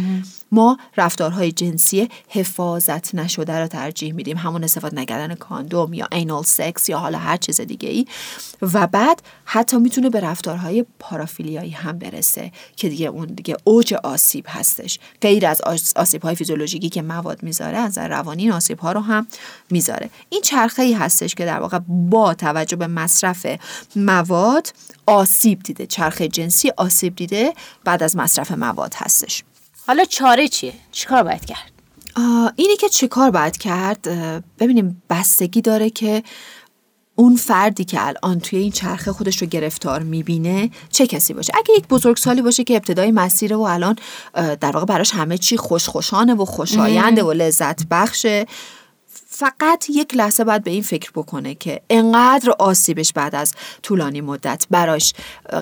ما 0.55 0.77
رفتارهای 0.97 1.51
جنسی 1.51 2.09
حفاظت 2.27 3.15
نشده 3.15 3.59
رو 3.59 3.67
ترجیح 3.67 4.13
میدیم. 4.13 4.37
همون 4.37 4.63
استفاده 4.63 4.95
نکردن 4.95 5.35
کاندوم 5.35 5.93
یا 5.93 6.07
اینال 6.11 6.43
سکس 6.43 6.89
یا 6.89 6.97
حالا 6.97 7.17
هر 7.17 7.37
چیز 7.37 7.61
دیگه 7.61 7.89
ای 7.89 8.05
و 8.61 8.87
بعد 8.87 9.21
حتی 9.45 9.77
می‌تونه 9.77 10.09
به 10.09 10.19
رفتارهای 10.19 10.85
پارافیلیایی 10.99 11.71
هم 11.71 11.99
برسه 11.99 12.51
که 12.75 12.89
دیگه 12.89 13.07
اون 13.07 13.25
دیگه 13.25 13.57
اوج 13.63 13.93
آسیب 13.93 14.45
هستش. 14.47 14.99
غیر 15.21 15.45
از 15.45 15.61
آسیب 15.95 16.21
های 16.21 16.35
فیزیولوژیکی 16.35 16.89
که 16.89 17.01
مواد 17.01 17.43
می‌ذاره 17.43 17.77
از 17.77 17.97
روانی 17.97 18.51
آسیب 18.51 18.79
ها 18.79 18.91
رو 18.91 18.99
هم 18.99 19.27
می‌ذاره. 19.69 20.09
این 20.29 20.41
چرخه 20.41 20.81
ای 20.81 20.93
هستش 20.93 21.35
که 21.35 21.45
در 21.45 21.59
واقع 21.59 21.79
با 21.87 22.33
توجه 22.33 22.75
به 22.75 22.87
مصرف 22.87 23.45
مواد 23.95 24.73
آسیب 25.05 25.63
دیده 25.63 25.85
چرخه 25.85 26.27
جنسی 26.27 26.71
آسیب 26.77 27.15
دیده 27.15 27.53
بعد 27.83 28.03
از 28.03 28.15
مصرف 28.15 28.51
مواد 28.51 28.93
هستش. 28.95 29.43
حالا 29.88 30.05
چاره 30.05 30.47
چیه؟ 30.47 30.73
چیکار 30.91 31.23
باید 31.23 31.45
کرد؟ 31.45 31.71
اینی 32.55 32.75
که 32.75 32.89
چیکار 32.89 33.31
باید 33.31 33.57
کرد؟ 33.57 34.07
ببینیم 34.59 35.03
بستگی 35.09 35.61
داره 35.61 35.89
که 35.89 36.23
اون 37.15 37.36
فردی 37.36 37.83
که 37.83 38.07
الان 38.07 38.39
توی 38.39 38.59
این 38.59 38.71
چرخه 38.71 39.11
خودش 39.11 39.41
رو 39.41 39.47
گرفتار 39.47 40.03
می‌بینه 40.03 40.69
چه 40.89 41.07
کسی 41.07 41.33
باشه؟ 41.33 41.53
اگه 41.55 41.73
یک 41.77 41.88
بزرگسالی 41.88 42.41
باشه 42.41 42.63
که 42.63 42.75
ابتدای 42.75 43.11
مسیره 43.11 43.55
و 43.55 43.61
الان 43.61 43.95
در 44.33 44.71
واقع 44.71 44.86
براش 44.86 45.11
همه 45.11 45.38
چی 45.38 45.57
خوشخوشانه 45.57 46.33
و 46.33 46.45
خوشاینده 46.45 47.23
و 47.23 47.31
لذت 47.31 47.88
بخشه 47.91 48.45
فقط 49.36 49.89
یک 49.89 50.15
لحظه 50.15 50.43
باید 50.43 50.63
به 50.63 50.71
این 50.71 50.81
فکر 50.81 51.11
بکنه 51.15 51.55
که 51.55 51.81
انقدر 51.89 52.51
آسیبش 52.59 53.13
بعد 53.13 53.36
از 53.36 53.53
طولانی 53.83 54.21
مدت 54.21 54.65
براش 54.71 55.13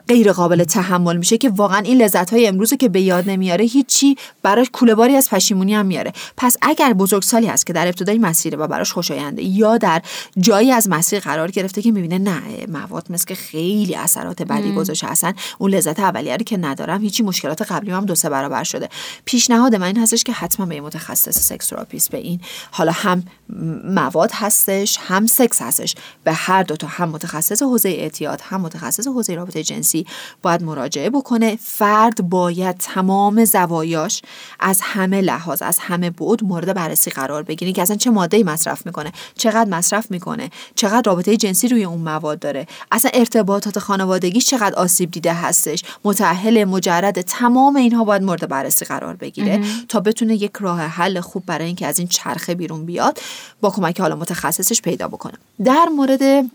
غیر 0.07 0.31
قابل 0.31 0.63
تحمل 0.63 1.17
میشه 1.17 1.37
که 1.37 1.49
واقعا 1.49 1.79
این 1.79 2.01
لذت 2.01 2.33
های 2.33 2.47
امروز 2.47 2.73
که 2.73 2.89
به 2.89 3.01
یاد 3.01 3.29
نمیاره 3.29 3.65
هیچی 3.65 4.17
براش 4.41 4.67
کوله 4.73 4.95
باری 4.95 5.15
از 5.15 5.29
پشیمونی 5.29 5.75
هم 5.75 5.85
میاره. 5.85 6.13
پس 6.37 6.57
اگر 6.61 6.93
بزرگسالی 6.93 7.47
هست 7.47 7.65
که 7.65 7.73
در 7.73 7.87
ابتدای 7.87 8.17
مسیر 8.17 8.59
و 8.59 8.67
براش 8.67 8.91
خوشاینده 8.91 9.43
یا 9.43 9.77
در 9.77 10.01
جایی 10.39 10.71
از 10.71 10.89
مسیر 10.89 11.19
قرار 11.19 11.51
گرفته 11.51 11.81
که 11.81 11.91
می‌بینه 11.91 12.17
نه 12.17 12.41
مواد 12.67 13.05
مثل 13.09 13.25
که 13.25 13.35
خیلی 13.35 13.95
اثرات 13.95 14.41
بدی 14.41 14.71
گذاشته 14.75 15.07
هستن 15.07 15.33
اون 15.57 15.71
لذت 15.71 15.99
اولیه 15.99 16.37
که 16.37 16.57
ندارم 16.57 17.01
هیچی 17.01 17.23
مشکلات 17.23 17.61
قبلی 17.61 17.91
هم 17.91 18.05
دو 18.05 18.15
سه 18.15 18.29
برابر 18.29 18.63
شده. 18.63 18.89
پیشنهاد 19.25 19.75
من 19.75 19.87
این 19.87 19.97
هستش 19.97 20.23
که 20.23 20.33
حتما 20.33 20.65
به 20.65 20.81
متخصص 20.81 21.39
سکس 21.39 22.09
به 22.09 22.17
این 22.17 22.39
حالا 22.71 22.91
هم 22.91 23.23
مواد 23.83 24.31
هستش 24.33 24.97
هم 25.01 25.25
سکس 25.25 25.61
هستش. 25.61 25.95
به 26.23 26.33
هر 26.33 26.63
دو 26.63 26.75
تا 26.75 26.87
هم 26.87 27.09
متخصص 27.09 27.63
حوزه 27.63 27.89
اعتیاد 27.89 28.41
هم 28.43 28.61
متخصص 28.61 29.07
حوزه 29.07 29.35
رابطه 29.35 29.63
جنسی 29.63 30.05
باید 30.41 30.63
مراجعه 30.63 31.09
بکنه. 31.09 31.57
فرد 31.61 32.29
باید 32.29 32.77
تمام 32.77 33.45
زوایاش 33.45 34.21
از 34.59 34.79
همه 34.81 35.21
لحاظ 35.21 35.61
از 35.61 35.79
همه 35.79 36.09
بود 36.09 36.43
مورد 36.43 36.73
بررسی 36.73 37.11
قرار 37.11 37.43
بگیره 37.43 37.71
که 37.71 37.81
اصلا 37.81 37.95
چه 37.95 38.09
ماده 38.09 38.43
مصرف 38.43 38.85
می‌کنه 38.85 39.11
چقدر 39.37 39.69
مصرف 39.69 40.11
می‌کنه 40.11 40.49
چقدر 40.75 41.01
رابطه 41.05 41.37
جنسی 41.37 41.67
روی 41.67 41.83
اون 41.83 42.01
مواد 42.01 42.39
داره 42.39 42.67
اصلا 42.91 43.11
ارتباطات 43.13 43.79
خانوادگیش 43.79 44.45
چقدر 44.45 44.75
آسیب 44.75 45.11
دیده 45.11 45.33
هستش. 45.33 45.83
متأهل 46.03 46.63
مجرد 46.63 47.21
تمام 47.21 47.75
اینها 47.75 48.03
باید 48.03 48.23
مورد 48.23 48.49
بررسی 48.49 48.85
قرار 48.85 49.15
بگیره 49.15 49.61
تا 49.89 49.99
بتونه 49.99 50.35
یک 50.35 50.51
راه 50.59 50.81
حل 50.81 51.19
خوب 51.19 51.45
برای 51.45 51.65
اینکه 51.65 51.87
از 51.87 51.99
این 51.99 52.07
چرخه 52.07 52.55
بیرون 52.55 52.85
بیاد. 52.85 53.19
با 53.63 53.69
کمک 53.69 54.01
حالا 54.01 54.15
متخصصش 54.15 54.81
پیدا 54.81 55.07
بکنم. 55.07 55.37
در 55.63 55.85
مورد 55.95 56.45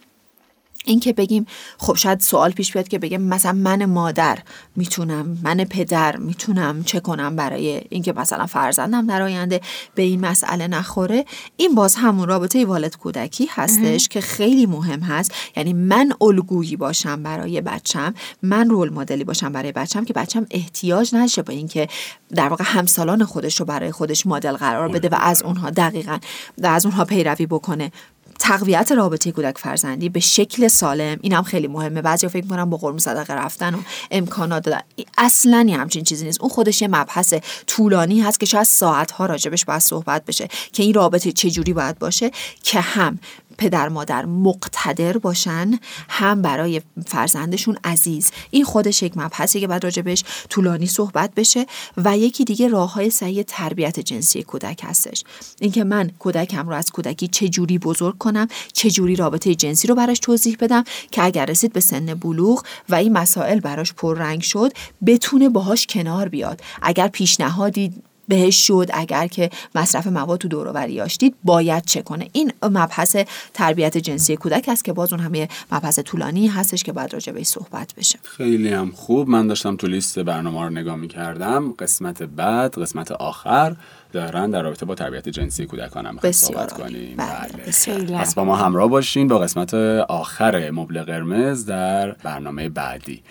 این 0.89 1.01
که 1.01 1.13
بگیم 1.13 1.47
خب 1.79 1.95
شاید 1.95 2.21
سوال 2.21 2.51
پیش 2.51 2.73
بیاد 2.73 2.89
که 2.89 2.99
بگیم 2.99 3.23
مثلا 3.23 3.53
من 3.53 3.85
مادر 3.85 4.39
می‌تونم 4.77 5.39
من 5.43 5.65
پدر 5.65 6.17
می‌تونم 6.17 6.85
چه 6.85 7.01
کنم 7.01 7.37
برای 7.37 7.83
اینکه 7.89 8.13
مثلا 8.13 8.47
فرزندم 8.47 9.07
در 9.07 9.23
آینده 9.23 9.61
به 9.95 10.03
این 10.03 10.21
مسئله 10.21 10.67
نخوره. 10.67 11.25
این 11.57 11.75
باز 11.75 11.95
همون 11.95 12.29
رابطه 12.29 12.65
والد 12.65 12.97
کودکی 12.97 13.49
هستش 13.51 14.09
که 14.09 14.21
خیلی 14.21 14.67
مهم 14.67 15.01
هست. 15.01 15.33
یعنی 15.57 15.73
من 15.73 16.13
الگویی 16.21 16.77
باشم 16.77 17.23
برای 17.23 17.61
بچم 17.61 18.15
من 18.43 18.71
رول 18.71 18.93
مدلی 18.93 19.25
باشم 19.25 19.53
برای 19.53 19.73
بچم 19.73 20.05
که 20.05 20.13
بچم 20.13 20.47
احتیاج 20.51 21.15
نشه 21.15 21.43
به 21.43 21.53
اینکه 21.53 21.89
در 22.35 22.49
واقع 22.49 22.65
همسالان 22.67 23.25
خودش 23.25 23.61
رو 23.61 23.67
برای 23.67 23.93
خودش 23.93 24.27
مدل 24.27 24.53
قرار 24.53 24.89
بده 24.89 25.09
و 25.09 25.19
از 25.21 25.43
اونها 25.43 25.71
دقیقا 25.71 26.19
و 26.59 26.67
از 26.67 26.87
اونها 26.87 27.05
پیروی 27.05 27.47
بکنه. 27.47 27.93
تقویت 28.39 28.93
رابطه 28.93 29.33
کودک 29.33 29.59
فرزندی 29.59 30.09
به 30.09 30.21
شکل 30.21 30.69
سالم 30.69 31.19
این 31.23 31.33
هم 31.33 31.43
خیلی 31.43 31.67
مهمه. 31.67 32.03
بعضی 32.03 32.29
فکر 32.29 32.45
می‌کنن 32.45 32.65
با 32.65 32.77
قرم 32.77 32.99
صدقه 32.99 33.35
رفتن 33.35 33.75
و 33.75 33.79
امکانات 34.11 34.63
دادن. 34.63 34.81
اصلا 35.19 35.67
یه 35.69 35.77
همچین 35.77 36.05
چیزی 36.05 36.25
نیست. 36.25 36.41
اون 36.41 36.51
خودش 36.51 36.83
یه 36.83 36.89
مبحث 36.89 37.35
طولانی 37.67 38.21
هست 38.21 38.41
که 38.41 38.47
شاید 38.47 38.65
ساعت 38.65 39.11
ها 39.11 39.27
راجبش 39.27 39.65
باید 39.65 39.81
صحبت 39.81 40.25
بشه 40.25 40.49
که 40.73 40.83
این 40.83 40.95
رابطه 40.95 41.33
چجوری 41.33 41.73
باید 41.73 41.99
باشه. 41.99 42.31
که 42.63 42.81
هم 42.81 43.19
پدر 43.59 43.89
مادر 43.89 44.27
مقتدر 44.27 45.19
باشن 45.19 45.71
هم 46.09 46.43
برای 46.43 46.83
فرزندشون 47.07 47.79
عزیز. 47.85 48.31
این 48.51 48.65
خودش 48.65 49.03
یک 49.03 49.13
مبحثی 49.17 49.61
که 49.61 49.67
بعد 49.67 49.85
راجبش 49.85 50.25
طولانی 50.49 50.87
صحبت 50.87 51.35
بشه 51.35 51.67
و 51.97 52.19
یکی 52.19 52.45
دیگه 52.45 52.69
راه 52.69 52.93
های 52.93 53.11
صحیح 53.11 53.43
تربیت 53.43 54.01
جنسی 54.01 54.43
کودک 54.43 54.81
هستش. 54.85 55.25
اینکه 55.61 55.85
من 55.85 56.11
کودکم 56.19 56.69
رو 56.69 56.75
از 56.75 56.91
کودکی 56.91 57.29
چه 57.29 57.49
جوری 57.49 57.79
بزرگ 57.79 58.19
کنم 58.19 58.49
چه 58.73 58.91
جوری 58.91 59.17
رابطه 59.17 59.55
جنسی 59.55 59.89
رو 59.89 59.95
براش 59.95 60.19
توضیح 60.19 60.57
بدم 60.61 60.85
که 61.11 61.25
اگر 61.25 61.47
رسید 61.47 61.73
به 61.73 61.81
سن 61.81 62.15
بلوغ 62.15 62.65
و 62.89 62.95
این 62.95 63.13
مسائل 63.13 63.61
براش 63.61 63.93
پررنگ 63.93 64.43
شد 64.43 64.73
بتونه 65.07 65.49
باهاش 65.49 65.87
کنار 65.87 66.29
بیاد. 66.29 66.61
اگر 66.83 67.09
پیشنهادی 67.09 67.93
بهش 68.29 68.67
شد 68.67 68.91
اگر 68.93 69.27
که 69.27 69.51
مصرف 69.75 70.07
مواد 70.07 70.39
تو 70.39 70.49
دوروریاش 70.49 71.17
دید 71.17 71.35
باید 71.45 71.85
چه 71.85 72.03
کنه؟ 72.03 72.29
این 72.33 72.53
مبحث 72.63 73.17
تربیت 73.55 73.99
جنسی 73.99 74.37
کودک 74.37 74.69
است 74.69 74.85
که 74.85 74.93
باز 74.93 75.13
اون 75.13 75.23
همه 75.23 75.49
مبحث 75.73 75.99
طولانی 75.99 76.47
هستش 76.47 76.83
که 76.83 76.93
بعد 76.93 77.13
راجع 77.13 77.33
بهش 77.33 77.47
صحبت 77.47 77.95
بشه. 77.95 78.19
خیلی 78.23 78.69
هم 78.69 78.91
خوب. 78.91 79.29
من 79.29 79.47
داشتم 79.47 79.77
تو 79.77 79.87
لیست 79.87 80.19
برنامه 80.19 80.63
رو 80.63 80.71
نگاه 80.71 80.97
می‌کردم. 80.97 81.73
قسمت 81.79 82.23
بعد 82.23 82.79
قسمت 82.79 83.13
آخر 83.13 83.77
دارن 84.13 84.51
در 84.51 84.63
رابطه 84.63 84.87
با 84.87 84.95
تربیت 84.95 85.29
جنسی 85.29 85.67
کودکان 85.67 86.07
هم 86.07 86.15
می‌خوایم 86.15 86.31
بسیار 86.31 86.69
صحبت. 86.69 86.83
کنیم. 86.83 87.17
بله، 87.17 87.49
بله. 87.87 88.19
پس 88.19 88.35
با 88.35 88.45
ما 88.45 88.57
همراه 88.57 88.89
باشین 88.89 89.29
با 89.29 89.39
قسمت 89.39 89.75
آخر 90.09 90.71
مبل 90.71 91.03
قرمز 91.03 91.67
در 91.67 92.11
برنامه 92.11 92.69
بعدی. 92.69 93.23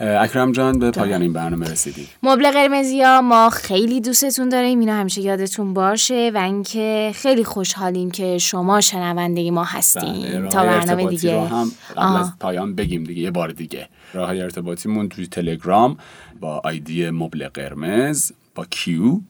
اکرم 0.00 0.52
جان 0.52 0.78
به 0.78 0.90
پایان 0.90 1.22
این 1.22 1.32
برنامه 1.32 1.70
رسیدی 1.70 2.06
مبل 2.22 2.50
قرمزی 2.50 3.02
ها 3.02 3.20
ما 3.20 3.50
خیلی 3.50 4.00
دوستتون 4.00 4.48
داریم. 4.48 4.80
اینا 4.80 4.94
همیشه 4.94 5.20
یادتون 5.20 5.74
باشه. 5.74 6.30
و 6.34 6.38
اینکه 6.38 7.12
خیلی 7.14 7.44
خوشحالیم 7.44 8.10
که 8.10 8.38
شما 8.38 8.80
شنونده 8.80 9.50
ما 9.50 9.64
هستین. 9.64 10.22
بله، 10.22 10.48
تا 10.48 10.62
برنامه 10.62 11.06
دیگه. 11.06 11.34
رو 11.34 11.46
هم 11.46 11.72
قبل. 11.96 12.20
از 12.20 12.32
پایان 12.40 12.74
بگیم 12.74 13.04
دیگه 13.04 13.22
یه 13.22 13.30
بار 13.30 13.48
دیگه. 13.48 13.88
راه 14.14 14.30
ارتباطیمون 14.30 15.08
توی 15.08 15.26
تلگرام 15.26 15.96
با 16.40 16.60
آیدی 16.64 17.10
مبل 17.10 17.48
قرمز 17.48 18.32
با 18.54 18.64
کیو 18.70 19.20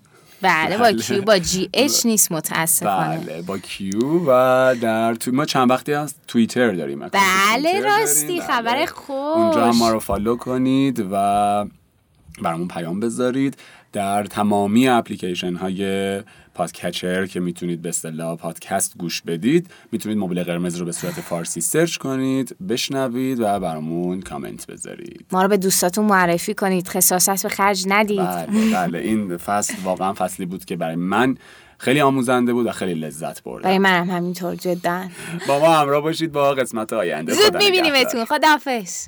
بله 0.42 0.78
با 0.78 0.84
بله. 0.84 1.02
Q 1.02 1.22
با 1.22 1.38
GH 1.38 2.06
نیست 2.06 2.32
متاسفانه 2.32 3.18
بله 3.18 3.42
با 3.42 3.58
Q 3.58 4.24
و 4.26 4.74
در 4.80 5.14
تو 5.14 5.32
ما 5.32 5.44
چند 5.44 5.70
وقتی 5.70 5.94
از 5.94 6.14
توییتر 6.28 6.72
داریم 6.72 6.98
بله،. 6.98 7.80
راستی، 7.80 8.40
خبر 8.40 8.86
خوش. 8.86 9.36
اونجا 9.36 9.66
هم 9.66 9.76
ما 9.76 9.90
رو 9.90 9.98
follow 9.98 10.36
کنید 10.36 11.06
و 11.12 11.66
برامون 12.42 12.68
پیام 12.68 13.00
بذارید 13.00 13.56
در 13.92 14.24
تمامی 14.24 14.88
اپلیکیشن 14.88 15.54
های 15.54 16.22
podcatcher 16.60 17.26
که 17.26 17.40
می‌تونید 17.40 17.82
به 17.82 17.88
اصطلاح 17.88 18.36
پادکست 18.36 18.98
گوش 18.98 19.22
بدید. 19.22 19.70
می‌تونید 19.92 20.18
مبل 20.18 20.42
قرمز 20.42 20.76
رو 20.76 20.84
به 20.84 20.92
صورت 20.92 21.12
فارسی 21.12 21.60
search 21.60 21.96
کنید 21.96 22.56
بشنوید 22.68 23.40
و 23.40 23.60
برامون 23.60 24.20
کامنت 24.20 24.66
بذارید. 24.66 25.26
ما 25.32 25.42
رو 25.42 25.48
به 25.48 25.56
دوستاتون 25.56 26.04
معرفی 26.04 26.54
کنید. 26.54 26.88
خساست 26.88 27.42
به 27.42 27.48
خرج 27.48 27.84
ندید. 27.88 28.20
بله 28.20 28.72
بله. 28.72 28.98
این 28.98 29.36
فصل 29.36 29.74
واقعا 29.84 30.12
فصلی 30.12 30.46
بود 30.46 30.64
که 30.64 30.76
برای 30.76 30.96
من 30.96 31.36
خیلی 31.78 32.00
آموزنده 32.00 32.52
بود 32.52 32.66
و 32.66 32.72
خیلی 32.72 32.94
لذت 32.94 33.42
بردم 33.42 33.62
برای 33.62 33.78
منم 33.78 34.10
همینطور 34.10 34.54
جدا. 34.54 35.04
با 35.48 35.58
ما 35.58 35.74
همراه 35.74 36.02
باشید 36.02 36.32
با 36.32 36.54
قسمت 36.54 36.92
آینده. 36.92 37.32
زود. 37.32 37.56
میبینیمتون. 37.56 38.24
خداحافظ. 38.24 39.06